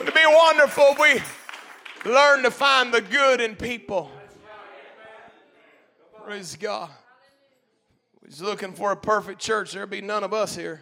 It'd 0.02 0.14
be 0.14 0.22
wonderful 0.26 0.96
if 0.98 1.00
we 1.00 2.12
learn 2.12 2.44
to 2.44 2.52
find 2.52 2.94
the 2.94 3.02
good 3.02 3.40
in 3.40 3.56
people. 3.56 4.12
Praise 6.26 6.56
God. 6.56 6.90
He's 8.26 8.42
looking 8.42 8.74
for 8.74 8.92
a 8.92 8.98
perfect 8.98 9.40
church. 9.40 9.74
There'll 9.74 9.88
be 9.88 10.02
none 10.02 10.24
of 10.24 10.34
us 10.34 10.56
here. 10.56 10.82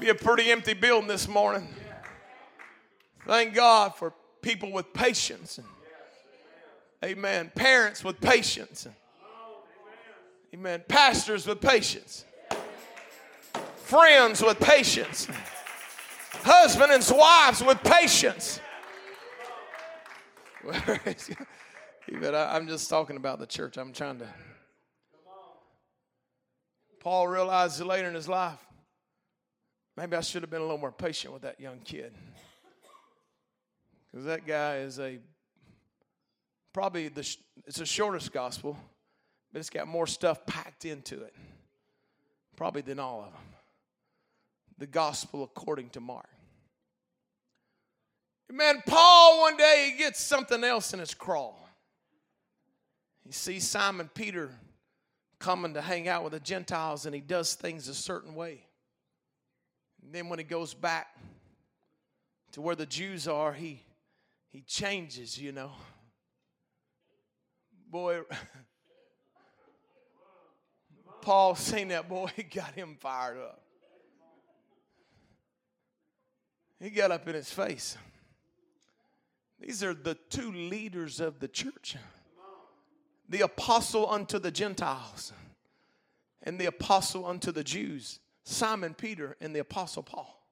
Be 0.00 0.08
a 0.08 0.14
pretty 0.14 0.50
empty 0.50 0.74
building 0.74 1.08
this 1.08 1.28
morning. 1.28 1.68
Thank 3.26 3.54
God 3.54 3.94
for 3.94 4.14
people 4.40 4.72
with 4.72 4.92
patience. 4.92 5.58
And, 5.58 5.66
amen. 7.04 7.50
Parents 7.54 8.04
with 8.04 8.20
patience. 8.20 8.86
And, 8.86 8.94
amen. 10.54 10.84
Pastors 10.88 11.46
with 11.46 11.60
patience. 11.60 12.24
Friends 13.76 14.42
with 14.42 14.58
patience 14.58 15.28
Husbands 16.46 17.10
and 17.10 17.18
wives 17.18 17.64
with 17.64 17.82
patience. 17.82 18.60
but 22.20 22.34
I'm 22.36 22.68
just 22.68 22.88
talking 22.88 23.16
about 23.16 23.40
the 23.40 23.46
church. 23.46 23.76
I'm 23.76 23.92
trying 23.92 24.20
to. 24.20 24.28
Paul 27.00 27.26
realized 27.26 27.80
later 27.80 28.06
in 28.06 28.14
his 28.14 28.28
life, 28.28 28.64
maybe 29.96 30.16
I 30.16 30.20
should 30.20 30.42
have 30.42 30.50
been 30.50 30.60
a 30.60 30.64
little 30.64 30.78
more 30.78 30.92
patient 30.92 31.32
with 31.32 31.42
that 31.42 31.58
young 31.58 31.80
kid. 31.80 32.14
Because 34.16 34.28
that 34.28 34.46
guy 34.46 34.76
is 34.76 34.98
a 34.98 35.18
probably 36.72 37.08
the 37.08 37.36
it's 37.66 37.76
the 37.76 37.84
shortest 37.84 38.32
gospel, 38.32 38.74
but 39.52 39.58
it's 39.58 39.68
got 39.68 39.86
more 39.86 40.06
stuff 40.06 40.46
packed 40.46 40.86
into 40.86 41.22
it, 41.22 41.34
probably 42.56 42.80
than 42.80 42.98
all 42.98 43.18
of 43.18 43.26
them. 43.26 43.42
The 44.78 44.86
gospel 44.86 45.44
according 45.44 45.90
to 45.90 46.00
Mark. 46.00 46.30
Man, 48.50 48.82
Paul 48.86 49.42
one 49.42 49.58
day 49.58 49.90
he 49.92 49.98
gets 49.98 50.18
something 50.18 50.64
else 50.64 50.94
in 50.94 50.98
his 50.98 51.12
crawl. 51.12 51.68
He 53.26 53.32
sees 53.32 53.68
Simon 53.68 54.08
Peter 54.14 54.48
coming 55.38 55.74
to 55.74 55.82
hang 55.82 56.08
out 56.08 56.24
with 56.24 56.32
the 56.32 56.40
Gentiles 56.40 57.04
and 57.04 57.14
he 57.14 57.20
does 57.20 57.52
things 57.52 57.86
a 57.86 57.94
certain 57.94 58.34
way. 58.34 58.64
And 60.02 60.14
then 60.14 60.30
when 60.30 60.38
he 60.38 60.44
goes 60.46 60.72
back 60.72 61.08
to 62.52 62.62
where 62.62 62.76
the 62.76 62.86
Jews 62.86 63.28
are, 63.28 63.52
he 63.52 63.82
he 64.56 64.62
changes, 64.62 65.36
you 65.38 65.52
know. 65.52 65.70
Boy, 67.90 68.22
Paul 71.20 71.54
seen 71.54 71.88
that 71.88 72.08
boy, 72.08 72.30
got 72.54 72.72
him 72.72 72.96
fired 72.98 73.36
up. 73.36 73.60
He 76.80 76.88
got 76.88 77.10
up 77.10 77.28
in 77.28 77.34
his 77.34 77.50
face. 77.50 77.98
These 79.60 79.84
are 79.84 79.92
the 79.92 80.14
two 80.30 80.50
leaders 80.50 81.20
of 81.20 81.38
the 81.38 81.48
church 81.48 81.96
the 83.28 83.42
apostle 83.42 84.08
unto 84.08 84.38
the 84.38 84.50
Gentiles 84.50 85.34
and 86.44 86.58
the 86.58 86.66
apostle 86.66 87.26
unto 87.26 87.52
the 87.52 87.64
Jews. 87.64 88.20
Simon 88.44 88.94
Peter 88.94 89.36
and 89.42 89.54
the 89.54 89.60
apostle 89.60 90.02
Paul 90.02 90.42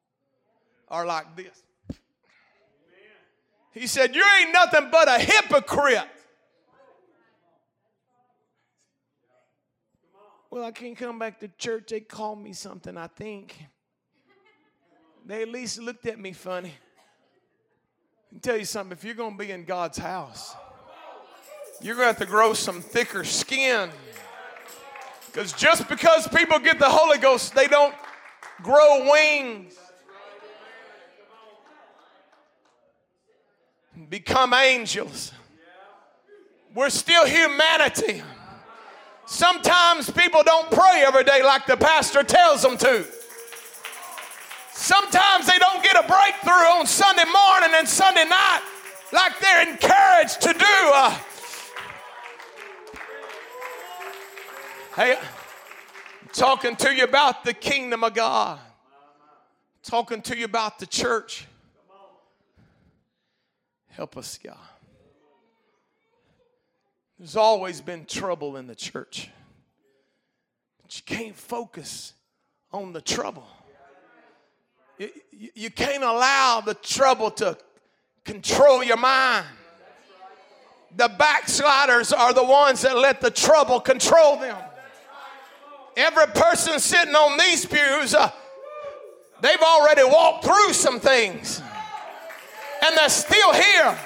are 0.88 1.06
like 1.06 1.36
this. 1.36 1.62
He 3.74 3.86
said, 3.86 4.14
You 4.14 4.24
ain't 4.40 4.52
nothing 4.52 4.88
but 4.90 5.08
a 5.08 5.18
hypocrite. 5.18 6.08
Well, 10.50 10.64
I 10.64 10.70
can't 10.70 10.96
come 10.96 11.18
back 11.18 11.40
to 11.40 11.48
church. 11.58 11.88
They 11.88 12.00
called 12.00 12.40
me 12.40 12.52
something, 12.52 12.96
I 12.96 13.08
think. 13.08 13.56
They 15.26 15.42
at 15.42 15.48
least 15.48 15.80
looked 15.80 16.06
at 16.06 16.18
me 16.18 16.32
funny 16.32 16.72
tell 18.42 18.56
you 18.56 18.64
something 18.64 18.96
if 18.96 19.04
you're 19.04 19.14
going 19.14 19.36
to 19.36 19.38
be 19.38 19.50
in 19.50 19.64
God's 19.64 19.98
house, 19.98 20.54
you're 21.80 21.94
going 21.94 22.04
to 22.04 22.18
have 22.18 22.18
to 22.18 22.26
grow 22.26 22.52
some 22.52 22.80
thicker 22.80 23.24
skin. 23.24 23.90
Because 25.26 25.52
just 25.52 25.88
because 25.88 26.28
people 26.28 26.58
get 26.58 26.78
the 26.78 26.88
Holy 26.88 27.18
Ghost, 27.18 27.54
they 27.54 27.66
don't 27.66 27.94
grow 28.62 29.10
wings. 29.10 29.74
Become 34.14 34.54
angels. 34.54 35.32
We're 36.72 36.90
still 36.90 37.26
humanity. 37.26 38.22
Sometimes 39.26 40.08
people 40.08 40.44
don't 40.44 40.70
pray 40.70 41.02
every 41.04 41.24
day 41.24 41.42
like 41.42 41.66
the 41.66 41.76
pastor 41.76 42.22
tells 42.22 42.62
them 42.62 42.76
to. 42.76 43.04
Sometimes 44.72 45.48
they 45.48 45.58
don't 45.58 45.82
get 45.82 45.96
a 45.96 46.06
breakthrough 46.06 46.78
on 46.78 46.86
Sunday 46.86 47.24
morning 47.24 47.70
and 47.74 47.88
Sunday 47.88 48.24
night 48.24 48.62
like 49.12 49.32
they're 49.40 49.68
encouraged 49.68 50.40
to 50.42 50.52
do. 50.52 50.92
Uh, 50.94 51.18
hey, 54.94 55.16
I'm 55.16 56.28
talking 56.32 56.76
to 56.76 56.94
you 56.94 57.02
about 57.02 57.42
the 57.42 57.52
kingdom 57.52 58.04
of 58.04 58.14
God, 58.14 58.60
talking 59.82 60.22
to 60.22 60.36
you 60.36 60.44
about 60.44 60.78
the 60.78 60.86
church. 60.86 61.48
Help 63.96 64.16
us, 64.16 64.38
God. 64.42 64.56
There's 67.18 67.36
always 67.36 67.80
been 67.80 68.06
trouble 68.06 68.56
in 68.56 68.66
the 68.66 68.74
church. 68.74 69.30
But 70.82 70.96
you 70.96 71.02
can't 71.06 71.36
focus 71.36 72.12
on 72.72 72.92
the 72.92 73.00
trouble. 73.00 73.46
You, 74.98 75.10
you 75.54 75.70
can't 75.70 76.02
allow 76.02 76.60
the 76.60 76.74
trouble 76.74 77.30
to 77.32 77.56
control 78.24 78.82
your 78.82 78.96
mind. 78.96 79.46
The 80.96 81.08
backsliders 81.08 82.12
are 82.12 82.32
the 82.32 82.44
ones 82.44 82.82
that 82.82 82.96
let 82.96 83.20
the 83.20 83.30
trouble 83.30 83.80
control 83.80 84.36
them. 84.36 84.56
Every 85.96 86.26
person 86.26 86.78
sitting 86.80 87.14
on 87.14 87.38
these 87.38 87.64
pews, 87.64 88.14
uh, 88.14 88.30
they've 89.40 89.62
already 89.62 90.04
walked 90.04 90.44
through 90.44 90.72
some 90.72 90.98
things, 90.98 91.62
and 92.84 92.98
they're 92.98 93.08
still 93.08 93.52
here. 93.52 93.98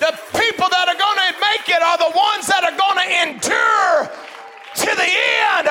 The 0.00 0.18
people 0.38 0.68
that 0.70 0.88
are 0.88 0.98
going 0.98 1.18
to 1.18 1.32
make 1.40 1.68
it 1.68 1.82
are 1.82 1.98
the 1.98 2.12
ones 2.16 2.46
that 2.46 2.64
are 2.64 2.76
going 2.76 2.98
to 3.04 3.08
endure 3.28 4.10
to 4.76 4.96
the 4.96 5.10
end. 5.52 5.68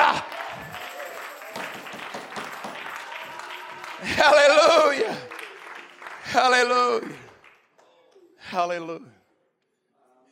Hallelujah. 4.02 5.16
Hallelujah. 6.22 7.16
Hallelujah. 8.38 9.00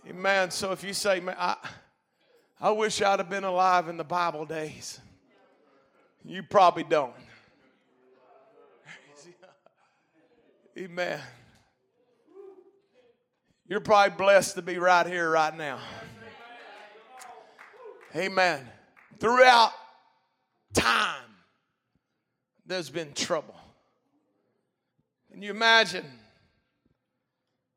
Amen. 0.09 0.51
So 0.51 0.73
if 0.73 0.85
you 0.85 0.93
say, 0.93 1.21
man, 1.21 1.37
I, 1.39 1.57
I 2.61 2.71
wish 2.71 3.03
I'd 3.03 3.19
have 3.19 3.31
been 3.31 3.45
alive 3.45 3.89
in 3.89 3.97
the 3.97 4.05
Bible 4.05 4.45
days, 4.45 5.01
you 6.25 6.43
probably 6.43 6.85
don't. 6.85 7.13
Amen. 10.79 11.21
You're 13.69 13.81
probably 13.81 14.17
blessed 14.17 14.57
to 14.57 14.63
be 14.63 14.79
right 14.79 15.07
here, 15.07 15.31
right 15.31 15.57
now. 15.57 15.79
Amen. 18.15 18.69
Throughout 19.19 19.73
time, 20.75 21.31
there's 22.67 22.91
been 22.91 23.13
trouble. 23.15 23.55
Can 25.31 25.41
you 25.41 25.51
imagine? 25.51 26.05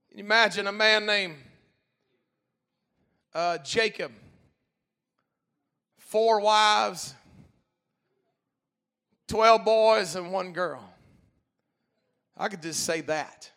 Can 0.10 0.18
you 0.18 0.26
imagine 0.26 0.68
a 0.68 0.74
man 0.74 1.06
named 1.06 1.36
uh, 3.34 3.58
Jacob, 3.60 4.12
four 5.98 6.42
wives, 6.42 7.14
12 9.28 9.66
boys, 9.66 10.16
and 10.16 10.32
one 10.32 10.54
girl? 10.54 10.84
I 12.38 12.48
could 12.48 12.62
just 12.62 12.84
say 12.86 13.02
that. 13.02 13.52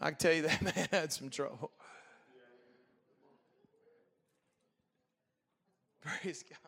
I 0.00 0.10
can 0.10 0.18
tell 0.18 0.32
you 0.32 0.42
that 0.42 0.62
man 0.76 0.88
had 0.90 1.12
some 1.12 1.30
trouble. 1.30 1.70
Praise 6.00 6.44
God. 6.48 6.58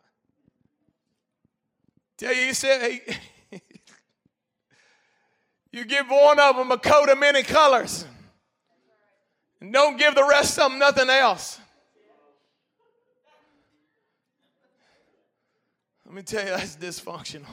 Tell 2.17 2.33
you, 2.33 2.47
he 2.47 2.53
said, 2.53 2.81
hey, 2.81 3.17
you 5.71 5.85
give 5.85 6.09
one 6.09 6.37
of 6.39 6.57
them 6.57 6.71
a 6.71 6.77
coat 6.77 7.07
of 7.07 7.17
many 7.17 7.43
colors, 7.43 8.05
and 9.61 9.71
don't 9.71 9.97
give 9.97 10.15
the 10.15 10.25
rest 10.25 10.59
of 10.59 10.69
them 10.69 10.79
nothing 10.79 11.09
else. 11.09 11.59
Let 16.09 16.15
me 16.15 16.23
tell 16.23 16.43
you, 16.43 16.49
that's 16.49 16.75
dysfunctional. 16.75 17.45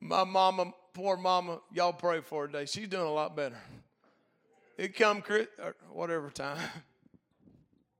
My 0.00 0.24
mama, 0.24 0.74
poor 0.94 1.16
mama, 1.16 1.60
y'all 1.72 1.92
pray 1.92 2.20
for 2.20 2.42
her 2.42 2.46
today. 2.48 2.66
She's 2.66 2.88
doing 2.88 3.06
a 3.06 3.12
lot 3.12 3.36
better. 3.36 3.56
It 4.76 4.96
come 4.96 5.22
whatever 5.92 6.28
time. 6.30 6.58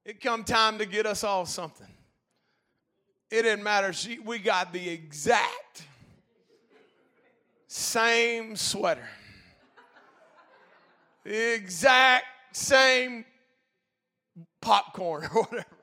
It 0.04 0.20
come 0.20 0.42
time 0.42 0.78
to 0.78 0.84
get 0.84 1.06
us 1.06 1.22
all 1.22 1.46
something. 1.46 1.86
It 3.30 3.42
didn't 3.42 3.62
matter. 3.62 3.92
She, 3.92 4.18
we 4.18 4.40
got 4.40 4.72
the 4.72 4.88
exact 4.88 5.84
same 7.68 8.56
sweater, 8.56 9.08
the 11.22 11.54
exact 11.54 12.24
same 12.50 13.24
popcorn 14.60 15.22
or 15.32 15.44
whatever. 15.44 15.75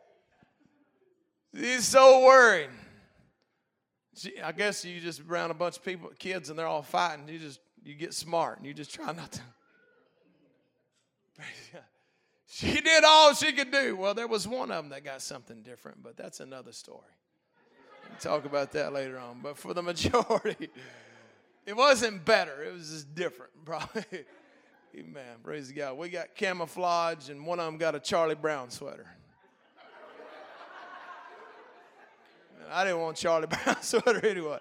He's 1.56 1.86
so 1.86 2.26
worried. 2.26 2.70
I 4.44 4.52
guess 4.52 4.86
you 4.86 5.00
just 5.00 5.22
around 5.22 5.52
a 5.52 5.56
bunch 5.56 5.78
of 5.78 5.86
people, 5.86 6.12
kids, 6.18 6.50
and 6.50 6.58
they're 6.58 6.68
all 6.68 6.84
fighting. 6.84 7.28
You 7.28 7.40
just 7.40 7.60
you 7.84 7.96
get 7.96 8.14
smart 8.14 8.58
and 8.58 8.68
you 8.68 8.74
just 8.74 8.94
try 8.94 9.12
not 9.12 9.32
to. 9.32 9.42
She 12.56 12.82
did 12.82 13.04
all 13.04 13.34
she 13.34 13.52
could 13.52 13.72
do. 13.72 13.96
Well, 13.96 14.14
there 14.14 14.28
was 14.28 14.48
one 14.48 14.70
of 14.70 14.84
them 14.84 14.90
that 14.90 15.04
got 15.04 15.24
something 15.24 15.64
different, 15.64 16.04
but 16.04 16.16
that's 16.16 16.40
another 16.40 16.72
story. 16.72 17.00
We'll 18.08 18.20
talk 18.20 18.46
about 18.46 18.72
that 18.74 18.94
later 18.94 19.18
on. 19.18 19.40
But 19.42 19.58
for 19.58 19.74
the 19.74 19.82
majority, 19.82 20.70
it 21.66 21.76
wasn't 21.76 22.24
better. 22.24 22.64
It 22.64 22.74
was 22.74 22.92
just 22.92 23.16
different, 23.16 23.54
probably. 23.66 24.04
Amen. 24.96 25.38
Praise 25.44 25.72
God. 25.72 25.98
We 25.98 26.10
got 26.10 26.36
camouflage, 26.36 27.30
and 27.30 27.44
one 27.44 27.60
of 27.60 27.66
them 27.66 27.78
got 27.78 27.96
a 27.96 28.00
Charlie 28.00 28.36
Brown 28.36 28.70
sweater. 28.70 29.08
I 32.72 32.84
didn't 32.84 33.00
want 33.00 33.18
Charlie 33.18 33.48
Brown 33.64 33.82
sweater 33.82 34.26
anyway, 34.26 34.60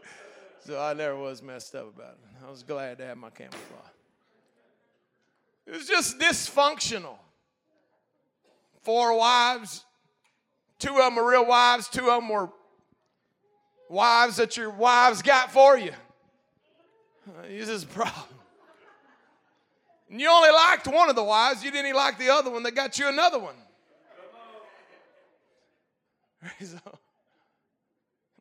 so 0.64 0.80
I 0.80 0.94
never 0.94 1.16
was 1.16 1.42
messed 1.42 1.74
up 1.74 1.94
about 1.94 2.12
it. 2.12 2.46
I 2.46 2.50
was 2.50 2.62
glad 2.62 2.98
to 2.98 3.06
have 3.06 3.16
my 3.16 3.30
camouflage. 3.30 3.60
It 5.66 5.72
was 5.72 5.86
just 5.86 6.18
dysfunctional. 6.18 7.16
Four 8.82 9.16
wives, 9.16 9.84
two 10.78 10.90
of 10.90 10.96
them 10.96 11.16
were 11.16 11.30
real 11.30 11.46
wives, 11.46 11.88
two 11.88 12.10
of 12.10 12.20
them 12.20 12.28
were 12.28 12.50
wives 13.88 14.36
that 14.36 14.56
your 14.56 14.70
wives 14.70 15.22
got 15.22 15.52
for 15.52 15.78
you. 15.78 15.92
Uh, 17.28 17.42
this 17.48 17.68
is 17.68 17.84
a 17.84 17.86
problem. 17.86 18.26
And 20.10 20.20
you 20.20 20.28
only 20.28 20.50
liked 20.50 20.88
one 20.88 21.08
of 21.08 21.16
the 21.16 21.22
wives, 21.22 21.62
you 21.62 21.70
didn't 21.70 21.94
like 21.94 22.18
the 22.18 22.30
other 22.30 22.50
one 22.50 22.64
that 22.64 22.74
got 22.74 22.98
you 22.98 23.08
another 23.08 23.38
one. 23.38 23.54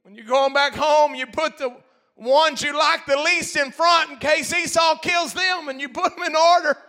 When 0.04 0.16
you're 0.16 0.26
going 0.26 0.54
back 0.54 0.74
home, 0.74 1.16
you 1.16 1.28
put 1.28 1.58
the 1.58 1.76
ones 2.16 2.62
you 2.62 2.78
like 2.78 3.06
the 3.06 3.18
least 3.18 3.56
in 3.56 3.72
front 3.72 4.12
in 4.12 4.18
case 4.18 4.54
Esau 4.54 4.98
kills 5.00 5.34
them 5.34 5.70
and 5.70 5.80
you 5.80 5.90
put 5.90 6.16
them 6.16 6.26
in 6.26 6.36
order. 6.36 6.78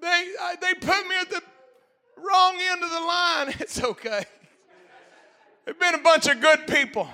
They, 0.00 0.32
they 0.60 0.74
put 0.74 1.06
me 1.06 1.14
at 1.20 1.30
the 1.30 1.40
wrong 2.16 2.58
end 2.60 2.82
of 2.82 2.90
the 2.90 3.00
line. 3.00 3.54
It's 3.60 3.80
okay. 3.80 4.24
There've 5.64 5.78
been 5.78 5.94
a 5.94 6.02
bunch 6.02 6.26
of 6.26 6.40
good 6.40 6.66
people 6.66 7.08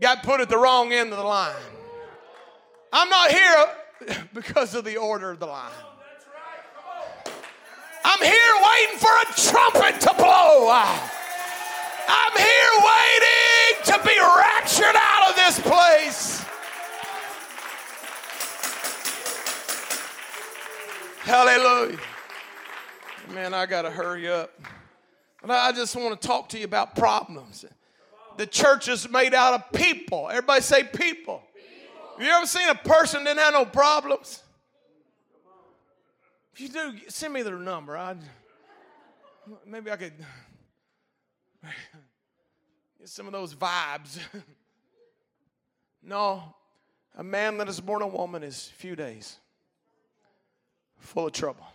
got 0.00 0.22
put 0.22 0.40
at 0.40 0.48
the 0.48 0.56
wrong 0.56 0.92
end 0.92 1.10
of 1.10 1.18
the 1.18 1.24
line. 1.24 1.54
I'm 2.92 3.08
not 3.08 3.30
here 3.30 3.66
because 4.34 4.74
of 4.74 4.84
the 4.84 4.96
order 4.96 5.32
of 5.32 5.40
the 5.40 5.46
line. 5.46 5.72
I'm 8.18 8.24
here 8.24 8.54
waiting 8.62 8.98
for 8.98 9.08
a 9.08 9.24
trumpet 9.36 10.00
to 10.00 10.14
blow. 10.14 10.70
I'm 10.70 12.32
here 12.36 12.74
waiting 12.82 13.84
to 13.84 14.00
be 14.04 14.18
raptured 14.18 14.96
out 14.96 15.30
of 15.30 15.36
this 15.36 15.60
place. 15.60 16.44
Hallelujah. 21.20 21.98
Man, 23.32 23.54
I 23.54 23.66
got 23.66 23.82
to 23.82 23.90
hurry 23.90 24.28
up. 24.28 24.50
But 25.42 25.52
I 25.52 25.70
just 25.72 25.94
want 25.94 26.20
to 26.20 26.26
talk 26.26 26.48
to 26.50 26.58
you 26.58 26.64
about 26.64 26.96
problems. 26.96 27.64
The 28.36 28.46
church 28.46 28.88
is 28.88 29.08
made 29.08 29.34
out 29.34 29.54
of 29.54 29.72
people. 29.72 30.28
Everybody 30.28 30.62
say 30.62 30.82
people. 30.82 30.96
people. 30.96 31.42
Have 32.16 32.26
you 32.26 32.32
ever 32.32 32.46
seen 32.46 32.68
a 32.68 32.74
person 32.74 33.22
that 33.24 33.36
had 33.36 33.52
no 33.52 33.64
problems? 33.64 34.42
You 36.58 36.68
do, 36.68 36.94
send 37.08 37.32
me 37.32 37.42
their 37.42 37.56
number. 37.56 37.96
I 37.96 38.16
maybe 39.64 39.90
I 39.90 39.96
could 39.96 40.12
get 41.62 43.08
some 43.08 43.26
of 43.26 43.32
those 43.32 43.54
vibes. 43.54 44.18
no, 46.02 46.54
A 47.16 47.22
man 47.22 47.58
that 47.58 47.68
is 47.68 47.80
born 47.80 48.02
a 48.02 48.06
woman 48.06 48.42
is 48.42 48.70
few 48.76 48.94
days, 48.94 49.36
full 50.98 51.26
of 51.26 51.32
trouble. 51.32 51.66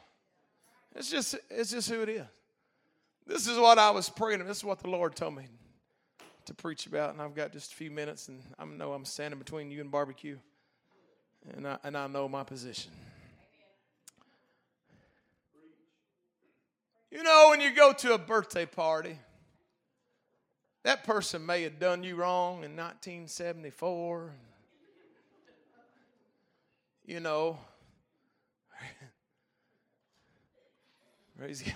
It's 0.96 1.10
just, 1.10 1.36
it's 1.50 1.72
just 1.72 1.90
who 1.90 2.02
it 2.02 2.10
is. 2.10 2.26
This 3.26 3.48
is 3.48 3.58
what 3.58 3.80
I 3.80 3.90
was 3.90 4.10
praying. 4.10 4.46
This 4.46 4.58
is 4.58 4.64
what 4.64 4.80
the 4.80 4.90
Lord 4.90 5.16
told 5.16 5.36
me 5.36 5.46
to 6.46 6.54
preach 6.54 6.88
about, 6.88 7.14
and 7.14 7.22
I've 7.22 7.34
got 7.34 7.54
just 7.54 7.72
a 7.72 7.76
few 7.76 7.90
minutes, 7.90 8.28
and 8.28 8.42
I 8.60 8.66
know 8.66 8.92
I'm 8.92 9.06
standing 9.06 9.40
between 9.40 9.72
you 9.72 9.80
and 9.80 9.90
barbecue, 9.90 10.38
and 11.56 11.66
I, 11.68 11.78
and 11.84 11.98
I 11.98 12.08
know 12.08 12.28
my 12.28 12.44
position. 12.44 12.92
You 17.14 17.22
know, 17.22 17.50
when 17.52 17.62
you 17.62 17.76
go 17.76 17.94
to 17.94 18.16
a 18.16 18.18
birthday 18.18 18.66
party, 18.66 19.20
that 20.82 21.04
person 21.04 21.46
may 21.46 21.62
have 21.62 21.78
done 21.78 22.02
you 22.02 22.16
wrong 22.16 22.64
in 22.64 22.76
1974. 22.76 24.32
You 27.06 27.20
know, 27.20 27.60
praise 31.38 31.62
God. 31.62 31.76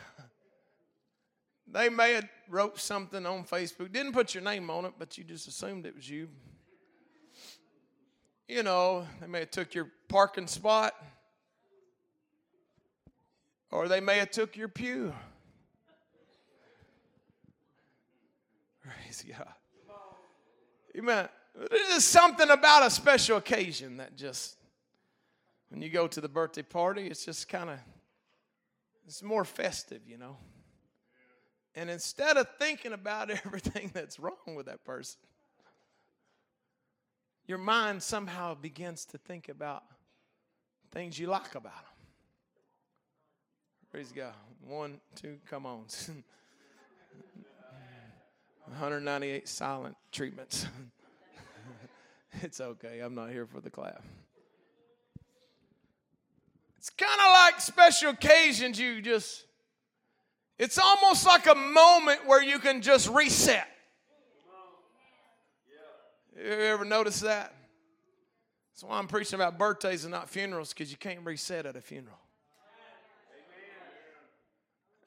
They 1.67 1.89
may 1.89 2.13
have 2.13 2.27
wrote 2.49 2.79
something 2.79 3.23
on 3.27 3.43
Facebook, 3.43 3.91
didn't 3.91 4.13
put 4.13 4.33
your 4.33 4.43
name 4.43 4.71
on 4.71 4.85
it, 4.85 4.93
but 4.97 5.19
you 5.19 5.23
just 5.23 5.47
assumed 5.47 5.85
it 5.85 5.95
was 5.95 6.09
you. 6.09 6.29
You 8.47 8.63
know, 8.63 9.05
they 9.21 9.27
may 9.27 9.41
have 9.41 9.51
took 9.51 9.75
your 9.75 9.91
parking 10.07 10.47
spot, 10.47 10.95
or 13.77 13.87
they 13.87 13.99
may 13.99 14.17
have 14.17 14.31
took 14.31 14.57
your 14.57 14.67
pew. 14.67 15.13
Praise 18.81 19.23
God. 19.29 19.53
Amen. 20.97 21.29
There's 21.69 21.87
just 21.89 22.07
something 22.07 22.49
about 22.49 22.85
a 22.85 22.89
special 22.89 23.37
occasion 23.37 23.97
that 23.97 24.15
just, 24.15 24.57
when 25.69 25.81
you 25.83 25.89
go 25.89 26.07
to 26.07 26.19
the 26.19 26.27
birthday 26.27 26.63
party, 26.63 27.05
it's 27.05 27.23
just 27.23 27.47
kind 27.49 27.69
of, 27.69 27.77
it's 29.05 29.21
more 29.21 29.45
festive, 29.45 30.01
you 30.07 30.17
know. 30.17 30.37
And 31.75 31.89
instead 31.91 32.37
of 32.37 32.47
thinking 32.57 32.93
about 32.93 33.29
everything 33.45 33.91
that's 33.93 34.19
wrong 34.19 34.55
with 34.55 34.65
that 34.65 34.83
person, 34.83 35.19
your 37.45 37.59
mind 37.59 38.01
somehow 38.01 38.55
begins 38.55 39.05
to 39.05 39.19
think 39.19 39.49
about 39.49 39.83
things 40.91 41.19
you 41.19 41.27
like 41.27 41.53
about 41.53 41.73
them. 41.73 41.96
Praise 43.97 44.13
God. 44.15 44.33
One, 44.67 44.99
two, 45.15 45.37
come 45.49 45.65
on. 45.65 45.79
198 48.65 49.47
silent 49.47 49.97
treatments. 50.11 50.67
it's 52.43 52.61
okay. 52.61 52.99
I'm 52.99 53.15
not 53.15 53.31
here 53.31 53.47
for 53.47 53.59
the 53.59 53.71
clap. 53.71 54.03
It's 56.77 56.91
kind 56.91 57.19
of 57.19 57.31
like 57.31 57.59
special 57.59 58.11
occasions 58.11 58.79
you 58.79 59.01
just 59.01 59.47
it's 60.59 60.77
almost 60.77 61.25
like 61.25 61.47
a 61.47 61.55
moment 61.55 62.19
where 62.27 62.43
you 62.43 62.59
can 62.59 62.83
just 62.83 63.09
reset. 63.09 63.67
You 66.35 66.43
ever 66.43 66.85
notice 66.85 67.21
that? 67.21 67.51
That's 68.75 68.83
why 68.83 68.99
I'm 68.99 69.07
preaching 69.07 69.39
about 69.39 69.57
birthdays 69.57 70.05
and 70.05 70.11
not 70.11 70.29
funerals 70.29 70.71
because 70.71 70.91
you 70.91 70.97
can't 70.97 71.25
reset 71.25 71.65
at 71.65 71.75
a 71.75 71.81
funeral. 71.81 72.19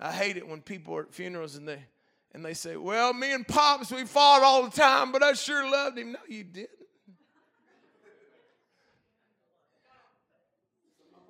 I 0.01 0.13
hate 0.13 0.39
it 0.39 0.49
when 0.49 0.63
people 0.63 0.97
are 0.97 1.03
at 1.03 1.13
funerals 1.13 1.57
and 1.57 1.69
they 1.69 1.85
and 2.33 2.45
they 2.45 2.55
say, 2.55 2.77
"Well, 2.77 3.13
me 3.13 3.33
and 3.33 3.47
pops 3.47 3.93
we 3.93 4.05
fought 4.07 4.43
all 4.43 4.63
the 4.63 4.71
time, 4.71 5.13
but 5.13 5.23
I 5.23 5.35
sure 5.35 5.69
loved 5.69 5.99
him." 5.99 6.13
No, 6.13 6.19
you 6.27 6.45
didn't. 6.45 6.71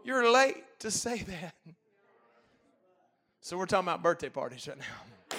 You're 0.05 0.31
late 0.31 0.65
to 0.81 0.91
say 0.91 1.19
that. 1.23 1.55
So 3.41 3.57
we're 3.57 3.67
talking 3.67 3.89
about 3.89 4.03
birthday 4.03 4.29
parties 4.29 4.69
right 4.69 4.79
now. 4.79 5.39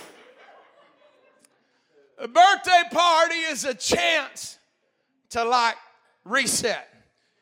A 2.17 2.27
birthday 2.27 2.83
party 2.91 3.35
is 3.35 3.63
a 3.65 3.73
chance 3.73 4.59
to 5.29 5.43
like 5.43 5.77
reset. 6.25 6.87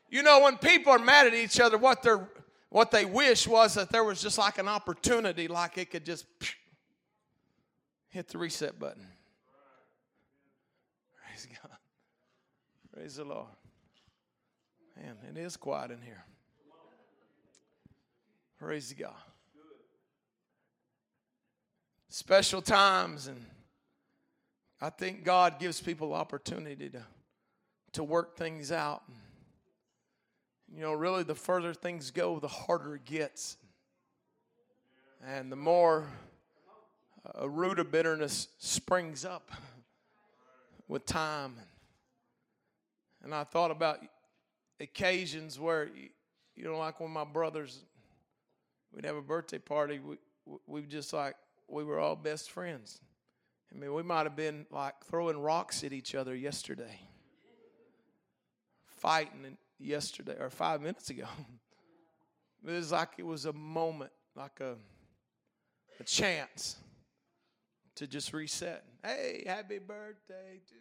You 0.10 0.24
know, 0.24 0.42
when 0.42 0.58
people 0.58 0.94
are 0.94 1.00
mad 1.00 1.28
at 1.28 1.34
each 1.34 1.60
other, 1.60 1.78
what 1.78 2.02
they're 2.02 2.28
what 2.70 2.92
they 2.92 3.06
wish 3.06 3.48
was 3.48 3.74
that 3.76 3.90
there 3.90 4.04
was 4.04 4.22
just 4.22 4.38
like 4.38 4.58
an 4.58 4.68
opportunity, 4.68 5.48
like 5.48 5.78
it 5.78 5.92
could 5.92 6.06
just 6.06 6.26
hit 8.10 8.28
the 8.28 8.38
reset 8.38 8.80
button. 8.80 9.06
Praise 11.16 11.48
God. 11.62 11.78
Praise 12.94 13.16
the 13.16 13.26
Lord. 13.26 13.48
Man, 14.96 15.16
it 15.30 15.38
is 15.38 15.58
quiet 15.58 15.92
in 15.92 16.02
here. 16.02 16.24
Praise 18.60 18.94
God 18.94 19.14
special 22.10 22.62
times 22.62 23.28
and 23.28 23.46
I 24.82 24.90
think 24.90 25.24
God 25.24 25.60
gives 25.60 25.80
people 25.80 26.14
opportunity 26.14 26.90
to 26.90 27.04
to 27.94 28.04
work 28.04 28.38
things 28.38 28.72
out. 28.72 29.04
You 30.76 30.82
know, 30.82 30.94
really 30.94 31.24
the 31.24 31.36
further 31.36 31.74
things 31.74 32.12
go, 32.12 32.40
the 32.40 32.48
harder 32.48 32.96
it 32.96 33.06
gets. 33.06 33.58
And 35.26 35.52
the 35.52 35.56
more 35.56 36.06
uh, 37.26 37.44
a 37.44 37.50
root 37.50 37.80
of 37.80 37.92
bitterness 37.92 38.50
springs 38.60 39.26
up 39.26 39.52
with 40.88 41.06
time. 41.06 41.56
And 43.24 43.34
I 43.34 43.44
thought 43.44 43.72
about 43.72 44.00
occasions 44.80 45.60
where, 45.60 45.90
you 46.56 46.64
know, 46.64 46.78
like 46.78 47.00
when 47.00 47.12
my 47.12 47.26
brothers, 47.26 47.80
we'd 48.94 49.06
have 49.06 49.18
a 49.18 49.22
birthday 49.22 49.58
party, 49.58 50.00
we, 50.00 50.18
we 50.68 50.82
just 50.84 51.14
like 51.14 51.36
we 51.68 51.84
were 51.84 52.00
all 52.00 52.16
best 52.16 52.52
friends. 52.52 53.02
I 53.74 53.78
mean, 53.78 53.94
we 53.94 54.04
might 54.04 54.24
have 54.24 54.36
been 54.36 54.66
like 54.72 54.96
throwing 55.04 55.38
rocks 55.38 55.84
at 55.84 55.94
each 55.94 56.16
other 56.16 56.36
yesterday, 56.36 57.00
fighting 58.86 59.58
yesterday 59.80 60.36
or 60.40 60.50
five 60.50 60.82
minutes 60.82 61.10
ago. 61.10 61.26
it 62.68 62.72
was 62.72 62.92
like 62.92 63.10
it 63.18 63.26
was 63.26 63.46
a 63.46 63.54
moment, 63.54 64.12
like 64.36 64.60
a, 64.60 64.76
a 66.00 66.04
chance 66.04 66.78
to 67.96 68.08
just 68.08 68.34
reset. 68.34 68.84
Hey, 69.04 69.44
happy 69.46 69.80
birthday 69.80 70.60
to. 70.68 70.76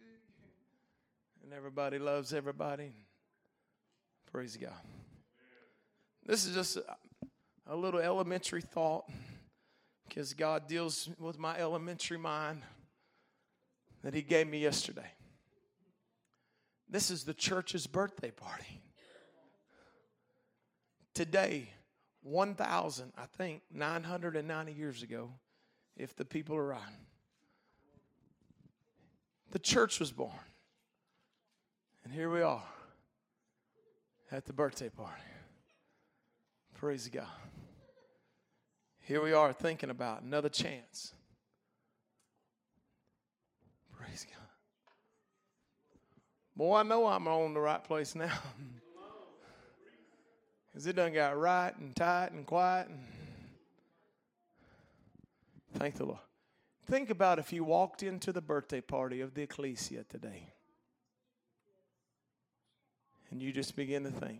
And 1.43 1.53
everybody 1.53 1.99
loves 1.99 2.33
everybody. 2.33 2.91
Praise 4.31 4.57
God. 4.57 4.73
This 6.25 6.45
is 6.45 6.53
just 6.53 6.77
a, 6.77 6.83
a 7.67 7.75
little 7.75 7.99
elementary 7.99 8.61
thought 8.61 9.05
because 10.07 10.33
God 10.33 10.67
deals 10.67 11.09
with 11.17 11.39
my 11.39 11.57
elementary 11.57 12.17
mind 12.17 12.61
that 14.03 14.13
He 14.13 14.21
gave 14.21 14.47
me 14.47 14.59
yesterday. 14.59 15.11
This 16.89 17.11
is 17.11 17.23
the 17.23 17.33
church's 17.33 17.87
birthday 17.87 18.31
party. 18.31 18.81
Today, 21.19 21.67
1,000, 22.23 23.11
I 23.17 23.25
think, 23.37 23.61
990 23.73 24.71
years 24.71 25.03
ago, 25.03 25.33
if 25.97 26.15
the 26.15 26.23
people 26.23 26.55
are 26.55 26.65
right, 26.65 26.79
the 29.51 29.59
church 29.59 29.99
was 29.99 30.13
born. 30.13 30.31
And 32.05 32.13
here 32.13 32.29
we 32.29 32.41
are 32.41 32.63
at 34.31 34.45
the 34.45 34.53
birthday 34.53 34.87
party. 34.87 35.21
Praise 36.75 37.09
God. 37.09 37.25
Here 39.01 39.21
we 39.21 39.33
are 39.33 39.51
thinking 39.51 39.89
about 39.89 40.21
another 40.21 40.47
chance. 40.47 41.13
Praise 43.91 44.25
God. 44.25 44.47
Boy, 46.55 46.77
I 46.77 46.83
know 46.83 47.07
I'm 47.07 47.27
on 47.27 47.53
the 47.53 47.59
right 47.59 47.83
place 47.83 48.15
now. 48.15 48.39
Because 50.79 50.87
it 50.87 50.95
done 50.95 51.11
got 51.11 51.37
right 51.37 51.77
and 51.77 51.93
tight 51.93 52.31
and 52.31 52.45
quiet. 52.45 52.87
And 52.87 52.99
Thank 55.73 55.95
the 55.95 56.05
Lord. 56.05 56.19
Think 56.85 57.09
about 57.09 57.37
if 57.37 57.51
you 57.51 57.65
walked 57.65 58.01
into 58.01 58.31
the 58.31 58.39
birthday 58.39 58.79
party 58.79 59.19
of 59.19 59.33
the 59.33 59.41
ecclesia 59.41 60.05
today 60.07 60.53
and 63.29 63.41
you 63.41 63.51
just 63.51 63.75
begin 63.75 64.05
to 64.05 64.09
think, 64.09 64.39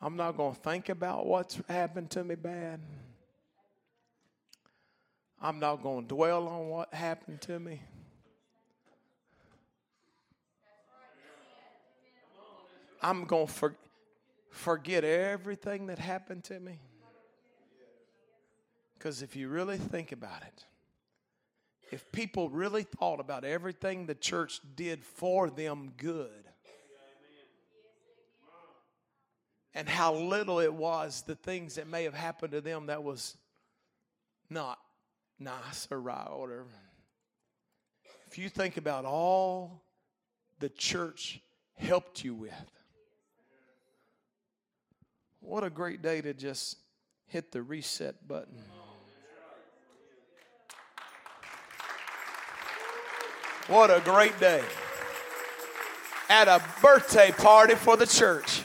I'm 0.00 0.16
not 0.16 0.38
going 0.38 0.54
to 0.54 0.60
think 0.62 0.88
about 0.88 1.26
what's 1.26 1.60
happened 1.68 2.08
to 2.12 2.24
me 2.24 2.34
bad. 2.34 2.80
I'm 5.38 5.60
not 5.60 5.82
going 5.82 6.06
to 6.06 6.14
dwell 6.14 6.48
on 6.48 6.68
what 6.68 6.94
happened 6.94 7.42
to 7.42 7.60
me. 7.60 7.82
I'm 13.02 13.26
going 13.26 13.48
to 13.48 13.52
for, 13.52 13.76
forget 14.56 15.04
everything 15.04 15.86
that 15.86 15.98
happened 15.98 16.44
to 16.44 16.58
me. 16.58 16.80
Because 18.98 19.22
if 19.22 19.36
you 19.36 19.48
really 19.48 19.76
think 19.76 20.12
about 20.12 20.42
it, 20.42 20.64
if 21.92 22.10
people 22.10 22.48
really 22.50 22.82
thought 22.82 23.20
about 23.20 23.44
everything 23.44 24.06
the 24.06 24.14
church 24.14 24.60
did 24.74 25.04
for 25.04 25.50
them 25.50 25.92
good, 25.96 26.30
and 29.74 29.86
how 29.88 30.14
little 30.14 30.58
it 30.58 30.72
was 30.72 31.22
the 31.26 31.34
things 31.34 31.74
that 31.74 31.86
may 31.86 32.04
have 32.04 32.14
happened 32.14 32.52
to 32.52 32.62
them 32.62 32.86
that 32.86 33.04
was 33.04 33.36
not 34.48 34.78
nice 35.38 35.86
or 35.90 36.00
right 36.00 36.28
or 36.30 36.40
whatever. 36.40 36.64
If 38.26 38.38
you 38.38 38.48
think 38.48 38.78
about 38.78 39.04
all 39.04 39.82
the 40.60 40.70
church 40.70 41.42
helped 41.74 42.24
you 42.24 42.34
with, 42.34 42.54
what 45.46 45.62
a 45.62 45.70
great 45.70 46.02
day 46.02 46.20
to 46.20 46.34
just 46.34 46.76
hit 47.26 47.52
the 47.52 47.62
reset 47.62 48.26
button. 48.26 48.58
What 53.68 53.90
a 53.90 54.00
great 54.04 54.38
day. 54.40 54.62
At 56.28 56.48
a 56.48 56.60
birthday 56.82 57.30
party 57.30 57.76
for 57.76 57.96
the 57.96 58.06
church. 58.06 58.62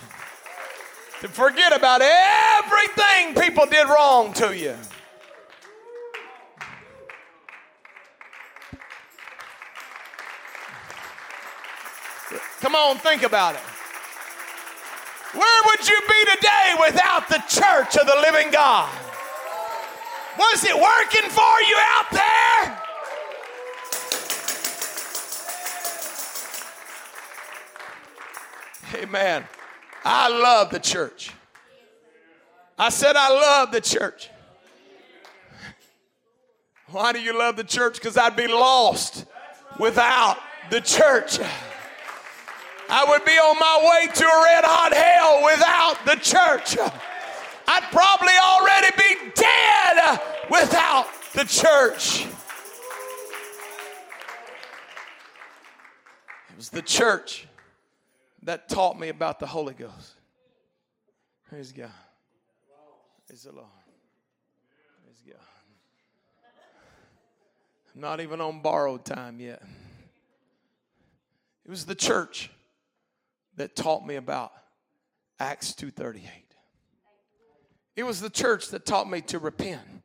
To 1.21 1.27
forget 1.27 1.75
about 1.75 2.01
everything 2.01 3.36
people 3.36 3.67
did 3.67 3.88
wrong 3.88 4.34
to 4.34 4.57
you. 4.57 4.75
Come 12.59 12.75
on, 12.75 12.97
think 12.97 13.21
about 13.21 13.55
it. 13.55 13.70
Where 15.34 15.61
would 15.67 15.88
you 15.88 15.99
be 16.07 16.25
today 16.36 16.75
without 16.79 17.29
the 17.29 17.41
church 17.47 17.95
of 17.95 18.05
the 18.05 18.15
living 18.21 18.51
God? 18.51 18.89
Was 20.38 20.63
it 20.65 20.75
working 20.75 21.29
for 21.29 21.61
you 21.67 21.77
out 21.79 22.11
there? 22.11 22.82
Amen. 29.03 29.45
I 30.03 30.27
love 30.29 30.69
the 30.69 30.79
church. 30.79 31.32
I 32.77 32.89
said, 32.89 33.15
I 33.15 33.29
love 33.29 33.71
the 33.71 33.82
church. 33.82 34.29
Why 36.88 37.13
do 37.13 37.21
you 37.21 37.38
love 37.38 37.55
the 37.55 37.63
church? 37.63 37.93
Because 37.93 38.17
I'd 38.17 38.36
be 38.36 38.47
lost 38.47 39.25
without 39.79 40.38
the 40.69 40.82
church. 40.82 41.39
I 42.93 43.05
would 43.05 43.23
be 43.23 43.31
on 43.31 43.57
my 43.57 43.79
way 43.89 44.13
to 44.13 44.25
a 44.25 44.43
red 44.43 44.65
hot 44.65 44.93
hell 44.93 45.45
without 45.45 46.05
the 46.05 46.17
church. 46.21 46.77
I'd 47.65 47.87
probably 47.89 48.33
already 48.43 48.93
be 48.97 49.31
dead 49.33 50.19
without 50.49 51.07
the 51.33 51.45
church. 51.45 52.25
It 56.49 56.57
was 56.57 56.69
the 56.69 56.81
church 56.81 57.47
that 58.43 58.67
taught 58.67 58.99
me 58.99 59.07
about 59.07 59.39
the 59.39 59.47
Holy 59.47 59.73
Ghost. 59.73 60.15
Praise 61.47 61.71
God. 61.71 61.91
Praise 63.25 63.43
the 63.43 63.53
Lord. 63.53 63.67
Praise 65.05 65.23
God. 65.25 65.45
I'm 67.95 68.01
not 68.01 68.19
even 68.19 68.41
on 68.41 68.61
borrowed 68.61 69.05
time 69.05 69.39
yet. 69.39 69.61
It 71.63 71.69
was 71.69 71.85
the 71.85 71.95
church 71.95 72.49
that 73.58 73.76
taught 73.76 74.06
me 74.06 74.16
about 74.16 74.52
Acts 75.39 75.74
2:38. 75.74 76.56
It 77.95 78.04
was 78.04 78.22
the 78.22 78.30
church 78.30 78.70
that 78.70 78.86
taught 78.86 79.10
me 79.10 79.22
to 79.22 79.39
repent 79.39 80.04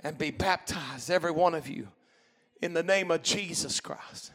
and 0.00 0.18
be 0.18 0.30
baptized 0.30 1.10
every 1.10 1.30
one 1.30 1.54
of 1.54 1.68
you 1.68 1.88
in 2.60 2.74
the 2.74 2.82
name 2.82 3.10
of 3.10 3.22
Jesus 3.22 3.80
Christ 3.80 4.32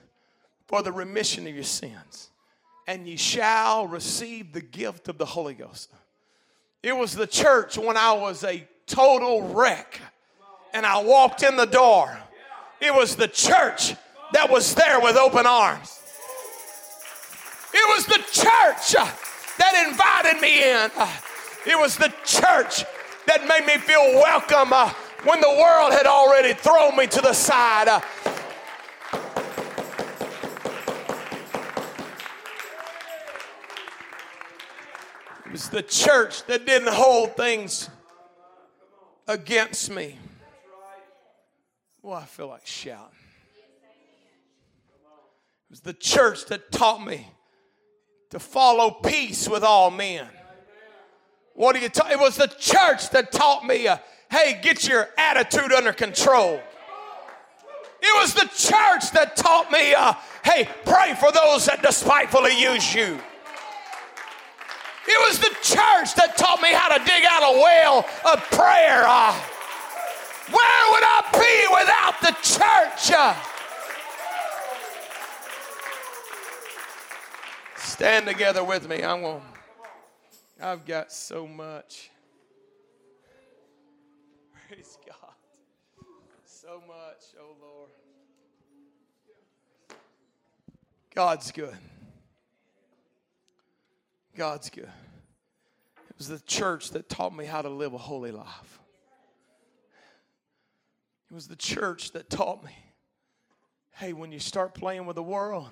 for 0.67 0.81
the 0.81 0.91
remission 0.91 1.47
of 1.47 1.53
your 1.53 1.63
sins 1.63 2.31
and 2.87 3.05
ye 3.05 3.17
shall 3.17 3.85
receive 3.85 4.53
the 4.53 4.61
gift 4.61 5.09
of 5.09 5.17
the 5.17 5.25
Holy 5.25 5.53
Ghost. 5.53 5.91
It 6.81 6.95
was 6.95 7.13
the 7.13 7.27
church 7.27 7.77
when 7.77 7.97
I 7.97 8.13
was 8.13 8.43
a 8.43 8.65
total 8.85 9.53
wreck 9.53 9.99
and 10.73 10.85
I 10.85 11.03
walked 11.03 11.43
in 11.43 11.57
the 11.57 11.65
door. 11.65 12.17
It 12.79 12.93
was 12.93 13.15
the 13.15 13.27
church 13.27 13.93
that 14.31 14.49
was 14.49 14.73
there 14.75 14.99
with 15.01 15.17
open 15.17 15.45
arms. 15.45 15.99
It 17.79 17.95
was 17.95 18.07
the 18.07 18.23
church 18.31 18.95
that 19.59 19.85
invited 19.87 20.41
me 20.41 20.63
in. 20.63 20.89
It 21.71 21.77
was 21.79 21.95
the 21.95 22.11
church 22.25 22.83
that 23.27 23.47
made 23.47 23.67
me 23.67 23.77
feel 23.77 24.15
welcome 24.15 24.73
uh, 24.73 24.91
when 25.25 25.41
the 25.41 25.49
world 25.49 25.93
had 25.93 26.07
already 26.07 26.53
thrown 26.53 26.97
me 26.97 27.05
to 27.05 27.21
the 27.21 27.33
side. 27.33 28.01
It 35.45 35.51
was 35.51 35.69
the 35.69 35.83
church 35.83 36.47
that 36.47 36.65
didn't 36.65 36.91
hold 36.91 37.37
things 37.37 37.91
against 39.27 39.91
me. 39.91 40.17
Well, 42.01 42.15
I 42.15 42.25
feel 42.25 42.47
like 42.47 42.65
shouting. 42.65 43.13
It 45.69 45.69
was 45.69 45.81
the 45.81 45.93
church 45.93 46.45
that 46.47 46.71
taught 46.71 47.05
me 47.05 47.27
to 48.29 48.39
follow 48.39 48.91
peace 48.91 49.47
with 49.47 49.63
all 49.63 49.89
men. 49.89 50.27
What 51.53 51.75
do 51.75 51.81
you 51.81 51.89
talk? 51.89 52.11
It 52.11 52.19
was 52.19 52.35
the 52.35 52.47
church 52.47 53.09
that 53.11 53.31
taught 53.31 53.65
me, 53.65 53.87
uh, 53.87 53.97
hey, 54.29 54.59
get 54.61 54.87
your 54.87 55.09
attitude 55.17 55.71
under 55.71 55.93
control. 55.93 56.61
It 57.99 58.21
was 58.21 58.33
the 58.33 58.47
church 58.55 59.11
that 59.11 59.35
taught 59.35 59.71
me, 59.71 59.93
uh, 59.93 60.13
hey, 60.43 60.69
pray 60.85 61.15
for 61.19 61.31
those 61.31 61.65
that 61.65 61.81
despitefully 61.81 62.59
use 62.59 62.93
you. 62.93 63.19
It 65.09 65.29
was 65.29 65.39
the 65.39 65.55
church 65.63 66.13
that 66.15 66.35
taught 66.37 66.61
me 66.61 66.73
how 66.73 66.89
to 66.89 67.03
dig 67.03 67.23
out 67.25 67.41
a 67.41 67.57
well 67.57 68.05
of 68.31 68.43
prayer. 68.51 69.07
Uh, 69.07 69.33
where 70.51 70.83
would 70.91 71.03
I 71.03 71.23
be 71.31 71.67
without 71.73 72.21
the 72.21 72.35
church? 72.43 73.11
Stand 77.97 78.27
together 78.27 78.63
with 78.63 78.87
me. 78.87 79.03
I'm 79.03 79.21
going. 79.21 79.41
I've 80.61 80.85
got 80.85 81.11
so 81.11 81.47
much. 81.47 82.11
Praise 84.67 84.99
God. 85.03 85.33
So 86.45 86.83
much, 86.87 87.23
oh 87.41 87.55
Lord. 87.59 87.89
God's 91.15 91.51
good. 91.51 91.75
God's 94.35 94.69
good. 94.69 94.83
It 94.83 96.17
was 96.19 96.27
the 96.27 96.39
church 96.41 96.91
that 96.91 97.09
taught 97.09 97.35
me 97.35 97.45
how 97.45 97.63
to 97.63 97.69
live 97.69 97.95
a 97.95 97.97
holy 97.97 98.31
life. 98.31 98.79
It 101.31 101.33
was 101.33 101.47
the 101.47 101.55
church 101.55 102.11
that 102.11 102.29
taught 102.29 102.63
me 102.63 102.75
hey, 103.97 104.13
when 104.13 104.31
you 104.31 104.37
start 104.37 104.75
playing 104.75 105.07
with 105.07 105.15
the 105.15 105.23
world, 105.23 105.69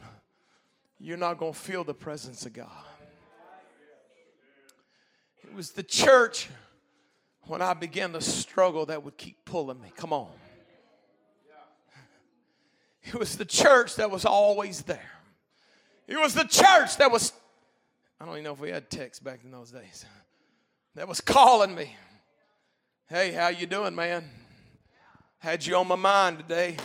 you're 0.99 1.17
not 1.17 1.37
going 1.37 1.53
to 1.53 1.59
feel 1.59 1.83
the 1.83 1.93
presence 1.93 2.45
of 2.45 2.53
God. 2.53 2.69
It 5.43 5.53
was 5.53 5.71
the 5.71 5.83
church 5.83 6.49
when 7.43 7.61
I 7.61 7.73
began 7.73 8.13
to 8.13 8.21
struggle 8.21 8.85
that 8.87 9.03
would 9.03 9.17
keep 9.17 9.45
pulling 9.45 9.79
me. 9.79 9.91
Come 9.95 10.11
on. 10.11 10.29
It 13.03 13.13
was 13.13 13.37
the 13.37 13.45
church 13.45 13.95
that 13.97 14.09
was 14.09 14.25
always 14.25 14.81
there. 14.81 15.11
It 16.07 16.19
was 16.19 16.33
the 16.33 16.43
church 16.43 16.97
that 16.97 17.11
was 17.11 17.33
I 18.19 18.25
don't 18.25 18.35
even 18.35 18.45
know 18.45 18.53
if 18.53 18.59
we 18.59 18.69
had 18.69 18.89
text 18.89 19.23
back 19.23 19.41
in 19.43 19.51
those 19.51 19.71
days. 19.71 20.05
That 20.95 21.07
was 21.07 21.19
calling 21.19 21.75
me. 21.75 21.95
Hey, 23.07 23.31
how 23.31 23.49
you 23.49 23.67
doing, 23.67 23.93
man? 23.93 24.29
Had 25.39 25.65
you 25.65 25.75
on 25.75 25.87
my 25.87 25.95
mind 25.95 26.39
today. 26.39 26.77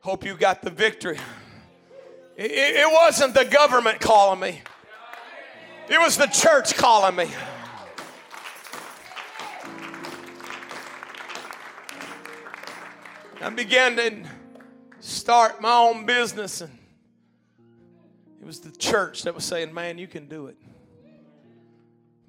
Hope 0.00 0.24
you 0.24 0.36
got 0.36 0.62
the 0.62 0.70
victory. 0.70 1.18
It, 2.36 2.50
it 2.50 2.90
wasn't 2.90 3.34
the 3.34 3.44
government 3.44 4.00
calling 4.00 4.40
me. 4.40 4.62
It 5.88 6.00
was 6.00 6.16
the 6.16 6.26
church 6.26 6.74
calling 6.74 7.16
me. 7.16 7.28
I 13.40 13.50
began 13.50 13.96
to 13.96 14.24
start 15.00 15.60
my 15.60 15.74
own 15.74 16.06
business 16.06 16.60
and 16.60 16.78
it 18.40 18.46
was 18.46 18.60
the 18.60 18.70
church 18.70 19.22
that 19.22 19.34
was 19.34 19.44
saying, 19.44 19.74
Man, 19.74 19.98
you 19.98 20.06
can 20.06 20.28
do 20.28 20.46
it. 20.46 20.56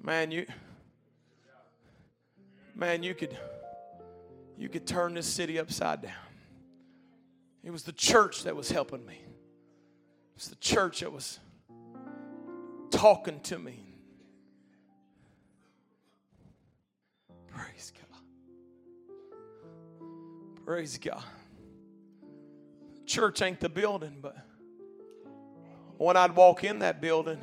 Man, 0.02 0.30
you 0.30 0.46
man, 2.74 3.02
you 3.02 3.14
could 3.14 3.38
you 4.58 4.68
could 4.68 4.86
turn 4.86 5.14
this 5.14 5.26
city 5.26 5.58
upside 5.58 6.02
down. 6.02 6.12
It 7.62 7.70
was 7.70 7.84
the 7.84 7.92
church 7.92 8.42
that 8.42 8.54
was 8.54 8.70
helping 8.70 9.06
me. 9.06 9.20
It 10.34 10.40
was 10.40 10.48
the 10.48 10.56
church 10.56 11.00
that 11.00 11.12
was 11.12 11.38
talking 12.90 13.38
to 13.40 13.56
me. 13.56 13.78
Praise 17.46 17.92
God. 17.94 18.20
Praise 20.66 20.98
God. 20.98 21.22
Church 23.06 23.42
ain't 23.42 23.60
the 23.60 23.68
building, 23.68 24.16
but 24.20 24.36
when 25.98 26.16
I'd 26.16 26.34
walk 26.34 26.64
in 26.64 26.80
that 26.80 27.00
building, 27.00 27.38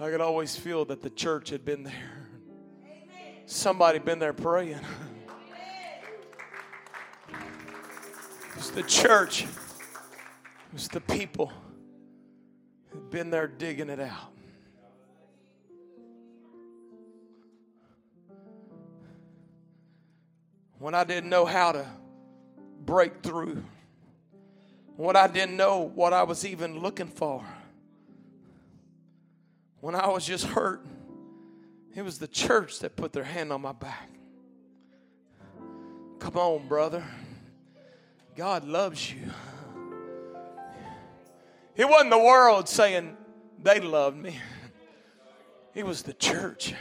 I 0.00 0.10
could 0.10 0.20
always 0.20 0.56
feel 0.56 0.84
that 0.86 1.00
the 1.00 1.10
church 1.10 1.50
had 1.50 1.64
been 1.64 1.84
there. 1.84 2.28
Somebody 3.46 4.00
been 4.00 4.18
there 4.18 4.32
praying. 4.32 4.80
It 7.28 8.56
was 8.56 8.72
the 8.72 8.82
church. 8.82 9.46
It 10.74 10.78
was 10.78 10.88
the 10.88 11.00
people 11.02 11.52
who'd 12.88 13.08
been 13.08 13.30
there 13.30 13.46
digging 13.46 13.88
it 13.88 14.00
out. 14.00 14.32
When 20.80 20.92
I 20.96 21.04
didn't 21.04 21.30
know 21.30 21.44
how 21.44 21.70
to 21.70 21.86
break 22.84 23.22
through, 23.22 23.62
when 24.96 25.14
I 25.14 25.28
didn't 25.28 25.56
know 25.56 25.92
what 25.94 26.12
I 26.12 26.24
was 26.24 26.44
even 26.44 26.80
looking 26.80 27.06
for, 27.06 27.44
when 29.78 29.94
I 29.94 30.08
was 30.08 30.26
just 30.26 30.44
hurt, 30.44 30.84
it 31.94 32.02
was 32.02 32.18
the 32.18 32.26
church 32.26 32.80
that 32.80 32.96
put 32.96 33.12
their 33.12 33.22
hand 33.22 33.52
on 33.52 33.60
my 33.60 33.70
back. 33.70 34.10
Come 36.18 36.36
on, 36.36 36.66
brother. 36.66 37.04
God 38.34 38.64
loves 38.64 39.12
you. 39.12 39.30
It 41.76 41.88
wasn't 41.88 42.10
the 42.10 42.18
world 42.18 42.68
saying 42.68 43.16
they 43.62 43.80
loved 43.80 44.16
me, 44.16 44.38
it 45.74 45.84
was 45.84 46.02
the 46.02 46.12
church. 46.12 46.74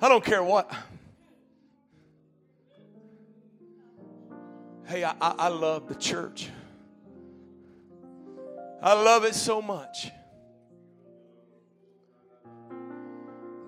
I 0.00 0.08
don't 0.08 0.24
care 0.24 0.42
what. 0.42 0.72
Hey, 4.84 5.04
I, 5.04 5.14
I, 5.20 5.34
I 5.38 5.48
love 5.48 5.86
the 5.86 5.94
church. 5.94 6.48
I 8.82 8.94
love 8.94 9.24
it 9.24 9.36
so 9.36 9.62
much 9.62 10.10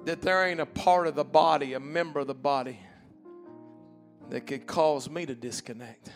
that 0.04 0.20
there 0.22 0.44
ain't 0.44 0.60
a 0.60 0.66
part 0.66 1.06
of 1.06 1.14
the 1.14 1.24
body, 1.24 1.74
a 1.74 1.80
member 1.80 2.20
of 2.20 2.26
the 2.26 2.34
body, 2.34 2.78
that 4.30 4.46
could 4.46 4.66
cause 4.66 5.08
me 5.08 5.24
to 5.24 5.34
disconnect. 5.34 6.10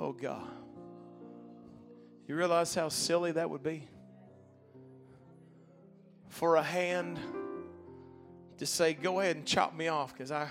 Oh 0.00 0.12
God. 0.12 0.48
You 2.26 2.34
realize 2.34 2.74
how 2.74 2.88
silly 2.88 3.32
that 3.32 3.50
would 3.50 3.62
be? 3.62 3.86
For 6.28 6.56
a 6.56 6.62
hand 6.62 7.18
to 8.56 8.64
say, 8.64 8.94
go 8.94 9.20
ahead 9.20 9.36
and 9.36 9.44
chop 9.44 9.76
me 9.76 9.88
off 9.88 10.14
because 10.14 10.32
I 10.32 10.48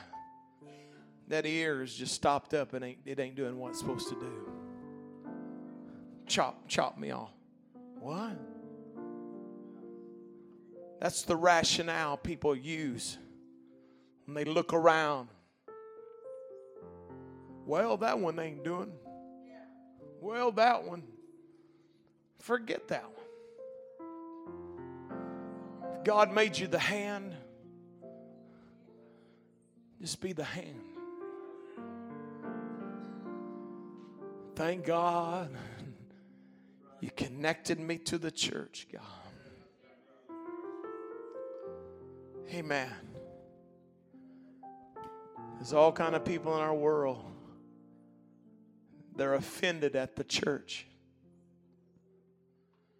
that 1.30 1.48
ear 1.48 1.82
is 1.82 1.96
just 1.96 2.14
stopped 2.14 2.54
up 2.54 2.74
and 2.74 2.86
ain't, 2.86 3.00
it 3.06 3.20
ain't 3.20 3.36
doing 3.36 3.58
what 3.58 3.70
it's 3.70 3.80
supposed 3.80 4.10
to 4.10 4.16
do. 4.16 4.52
Chop, 6.28 6.68
chop 6.68 7.00
me 7.00 7.10
off. 7.10 7.32
What? 8.00 8.38
That's 11.00 11.24
the 11.24 11.36
rationale 11.36 12.18
people 12.18 12.56
use 12.56 13.18
when 14.26 14.36
they 14.36 14.46
look 14.46 14.74
around. 14.74 15.30
Well, 17.66 17.98
that 17.98 18.20
one 18.20 18.38
ain't 18.40 18.64
doing. 18.64 18.92
Well, 20.22 20.52
that 20.54 20.84
one. 20.84 21.04
Forget 22.40 22.88
that 22.90 23.06
one. 23.06 23.16
If 25.98 26.04
God 26.04 26.34
made 26.34 26.58
you 26.58 26.68
the 26.68 26.80
hand, 26.80 27.36
just 30.02 30.22
be 30.22 30.34
the 30.34 30.44
hand. 30.44 30.82
Thank 34.56 34.86
God 34.86 35.50
you 37.00 37.12
connected 37.16 37.80
me 37.80 37.98
to 38.00 38.18
the 38.18 38.32
church, 38.32 38.88
God. 38.92 39.02
Amen. 42.54 42.90
There's 45.56 45.74
all 45.74 45.92
kind 45.92 46.16
of 46.16 46.26
people 46.26 46.56
in 46.56 46.62
our 46.62 46.74
world. 46.74 47.29
They're 49.16 49.34
offended 49.34 49.96
at 49.96 50.16
the 50.16 50.24
church. 50.24 50.86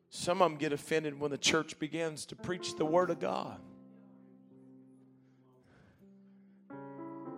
Some 0.10 0.42
of 0.42 0.52
them 0.52 0.58
get 0.58 0.74
offended 0.74 1.20
when 1.20 1.32
the 1.32 1.38
church 1.38 1.78
begins 1.80 2.26
to 2.28 2.36
preach 2.36 2.76
the 2.76 2.86
word 2.86 3.10
of 3.10 3.20
God. 3.20 3.60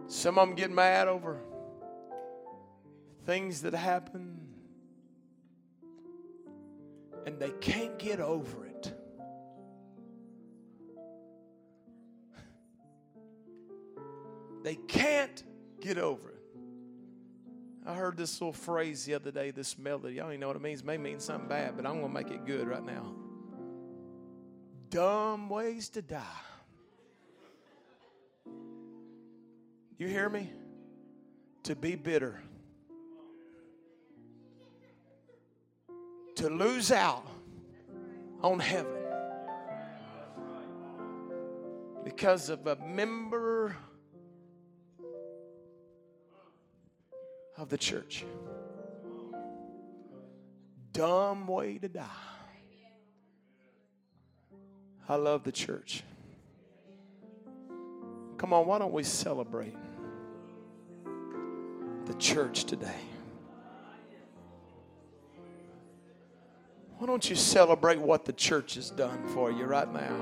Some 0.07 0.37
of 0.37 0.47
them 0.47 0.55
get 0.55 0.71
mad 0.71 1.07
over 1.07 1.39
things 3.25 3.61
that 3.61 3.73
happen 3.73 4.39
and 7.25 7.39
they 7.39 7.51
can't 7.61 7.97
get 7.99 8.19
over 8.19 8.65
it. 8.65 8.93
They 14.63 14.75
can't 14.75 15.43
get 15.79 15.97
over 15.97 16.29
it. 16.29 16.40
I 17.85 17.95
heard 17.95 18.15
this 18.15 18.39
little 18.39 18.53
phrase 18.53 19.05
the 19.05 19.15
other 19.15 19.31
day, 19.31 19.51
this 19.51 19.77
melody. 19.77 20.15
Y'all 20.15 20.25
don't 20.25 20.33
even 20.33 20.41
know 20.41 20.47
what 20.47 20.55
it 20.55 20.61
means. 20.61 20.81
It 20.81 20.85
may 20.85 20.97
mean 20.97 21.19
something 21.19 21.49
bad, 21.49 21.75
but 21.75 21.85
I'm 21.85 21.99
going 21.99 22.13
to 22.13 22.13
make 22.13 22.29
it 22.29 22.45
good 22.45 22.67
right 22.67 22.83
now. 22.83 23.13
Dumb 24.89 25.49
ways 25.49 25.89
to 25.89 26.01
die. 26.01 26.21
You 29.97 30.07
hear 30.07 30.29
me? 30.29 30.51
To 31.63 31.75
be 31.75 31.95
bitter. 31.95 32.39
To 36.35 36.49
lose 36.49 36.91
out 36.91 37.25
on 38.41 38.59
heaven 38.59 39.01
because 42.03 42.49
of 42.49 42.65
a 42.67 42.75
member 42.75 43.75
of 47.61 47.69
the 47.69 47.77
church. 47.77 48.25
Dumb 50.93 51.45
way 51.45 51.77
to 51.77 51.87
die. 51.87 52.05
I 55.07 55.15
love 55.15 55.43
the 55.43 55.51
church. 55.51 56.03
Come 58.37 58.51
on, 58.53 58.65
why 58.65 58.79
don't 58.79 58.91
we 58.91 59.03
celebrate 59.03 59.77
the 62.05 62.15
church 62.15 62.63
today? 62.63 63.01
Why 66.97 67.05
don't 67.05 67.29
you 67.29 67.35
celebrate 67.35 67.99
what 67.99 68.25
the 68.25 68.33
church 68.33 68.73
has 68.73 68.89
done 68.89 69.27
for 69.27 69.51
you 69.51 69.65
right 69.65 69.91
now? 69.93 70.15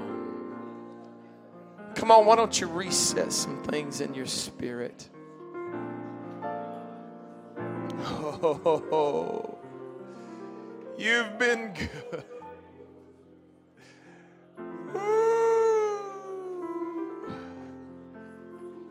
Come 1.96 2.12
on, 2.12 2.26
why 2.26 2.36
don't 2.36 2.60
you 2.60 2.68
reset 2.68 3.32
some 3.32 3.64
things 3.64 4.02
in 4.02 4.14
your 4.14 4.26
spirit? 4.26 5.10
Oh, 8.42 9.58
you've 10.98 11.38
been 11.38 11.74
good. 11.74 12.24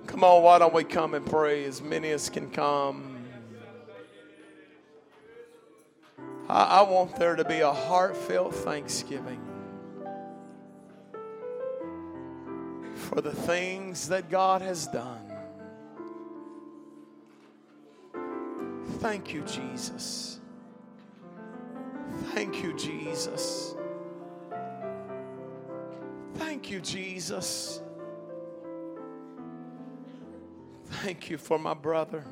Come 0.07 0.25
on, 0.25 0.43
why 0.43 0.59
don't 0.59 0.75
we 0.75 0.85
come 0.85 1.15
and 1.15 1.25
pray 1.25 1.65
as 1.65 1.81
many 1.81 2.11
as 2.11 2.29
can 2.29 2.51
come? 2.51 3.25
I, 6.49 6.81
I 6.81 6.83
want 6.83 7.17
there 7.17 7.37
to 7.37 7.45
be 7.45 7.61
a 7.61 7.73
heartfelt 7.73 8.55
thanksgiving 8.55 9.41
for 12.97 13.21
the 13.21 13.33
things 13.33 14.09
that 14.09 14.29
God 14.29 14.61
has 14.61 14.87
done. 14.89 15.28
Thank 18.99 19.33
you, 19.33 19.43
Jesus. 19.43 20.41
Thank 22.35 22.63
you, 22.63 22.77
Jesus. 22.77 23.75
Thank 26.35 26.71
you, 26.71 26.81
Jesus. 26.81 27.81
Thank 30.87 31.31
you 31.31 31.39
for 31.39 31.59
my 31.59 31.75
brother. 31.75 32.25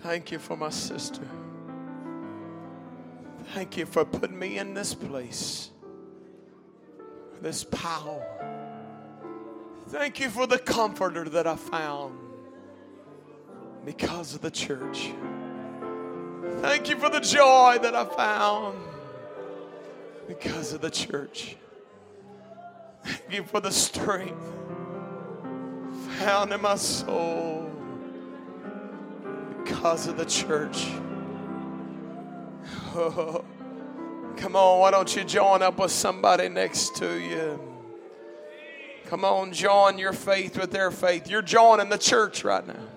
Thank 0.00 0.30
you 0.32 0.38
for 0.38 0.56
my 0.56 0.70
sister. 0.70 1.26
Thank 3.52 3.76
you 3.76 3.84
for 3.84 4.04
putting 4.04 4.38
me 4.38 4.58
in 4.58 4.72
this 4.72 4.94
place, 4.94 5.70
this 7.42 7.64
power. 7.64 8.22
Thank 9.88 10.20
you 10.20 10.30
for 10.30 10.46
the 10.46 10.58
comforter 10.58 11.28
that 11.28 11.46
I 11.46 11.56
found 11.56 12.18
because 13.84 14.34
of 14.34 14.40
the 14.40 14.50
church. 14.50 15.12
Thank 16.60 16.88
you 16.88 16.96
for 16.96 17.10
the 17.10 17.20
joy 17.20 17.78
that 17.82 17.94
I 17.94 18.04
found 18.04 18.78
because 20.26 20.72
of 20.72 20.80
the 20.80 20.90
church. 20.90 21.56
Thank 23.04 23.32
you 23.32 23.44
for 23.44 23.60
the 23.60 23.70
strength 23.70 24.54
found 26.24 26.52
in 26.52 26.62
my 26.62 26.76
soul 26.76 27.70
because 29.62 30.06
of 30.06 30.16
the 30.16 30.24
church. 30.24 30.86
Oh, 32.94 33.44
come 34.36 34.56
on, 34.56 34.80
why 34.80 34.90
don't 34.90 35.14
you 35.14 35.24
join 35.24 35.62
up 35.62 35.78
with 35.78 35.90
somebody 35.90 36.48
next 36.48 36.96
to 36.96 37.18
you? 37.18 37.60
Come 39.06 39.24
on, 39.24 39.52
join 39.52 39.98
your 39.98 40.12
faith 40.12 40.56
with 40.56 40.70
their 40.70 40.90
faith. 40.90 41.28
You're 41.28 41.42
joining 41.42 41.88
the 41.88 41.98
church 41.98 42.44
right 42.44 42.66
now. 42.66 42.93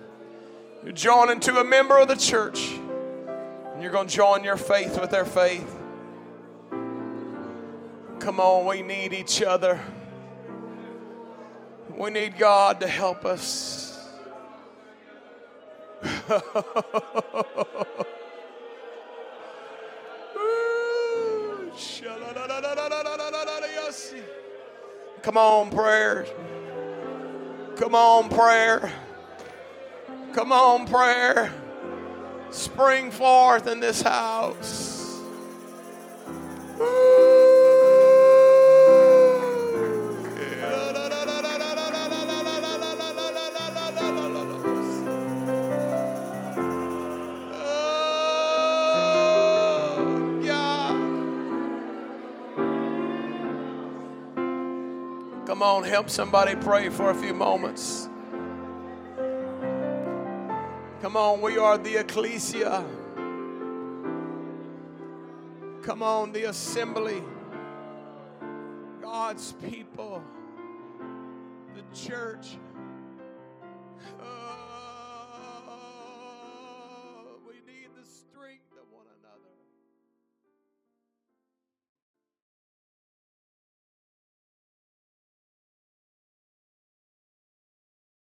You're 0.84 0.92
joining 0.92 1.40
to 1.40 1.58
a 1.58 1.64
member 1.64 1.98
of 1.98 2.06
the 2.06 2.14
church. 2.14 2.70
And 2.70 3.82
you're 3.82 3.90
going 3.90 4.06
to 4.06 4.14
join 4.14 4.44
your 4.44 4.56
faith 4.56 5.00
with 5.00 5.10
their 5.10 5.24
faith. 5.24 5.76
Come 8.20 8.38
on, 8.38 8.64
we 8.66 8.82
need 8.82 9.12
each 9.12 9.42
other. 9.42 9.80
We 11.96 12.10
need 12.10 12.38
God 12.38 12.78
to 12.80 12.86
help 12.86 13.24
us. 13.24 13.86
Come 25.22 25.36
on, 25.36 25.70
prayer. 25.70 26.26
Come 27.76 27.94
on, 27.96 28.28
prayer. 28.28 28.92
Come 30.32 30.52
on, 30.52 30.86
prayer. 30.86 31.52
Spring 32.50 33.10
forth 33.10 33.66
in 33.66 33.80
this 33.80 34.02
house. 34.02 34.98
Come 55.46 55.62
on, 55.62 55.82
help 55.82 56.08
somebody 56.08 56.54
pray 56.54 56.88
for 56.88 57.10
a 57.10 57.14
few 57.14 57.34
moments. 57.34 58.08
Come 61.00 61.16
on, 61.16 61.40
we 61.40 61.56
are 61.58 61.78
the 61.78 61.98
ecclesia. 61.98 62.84
Come 65.82 66.02
on, 66.02 66.32
the 66.32 66.48
assembly. 66.48 67.22
God's 69.00 69.52
people. 69.52 70.24
The 71.76 71.96
church. 71.96 72.56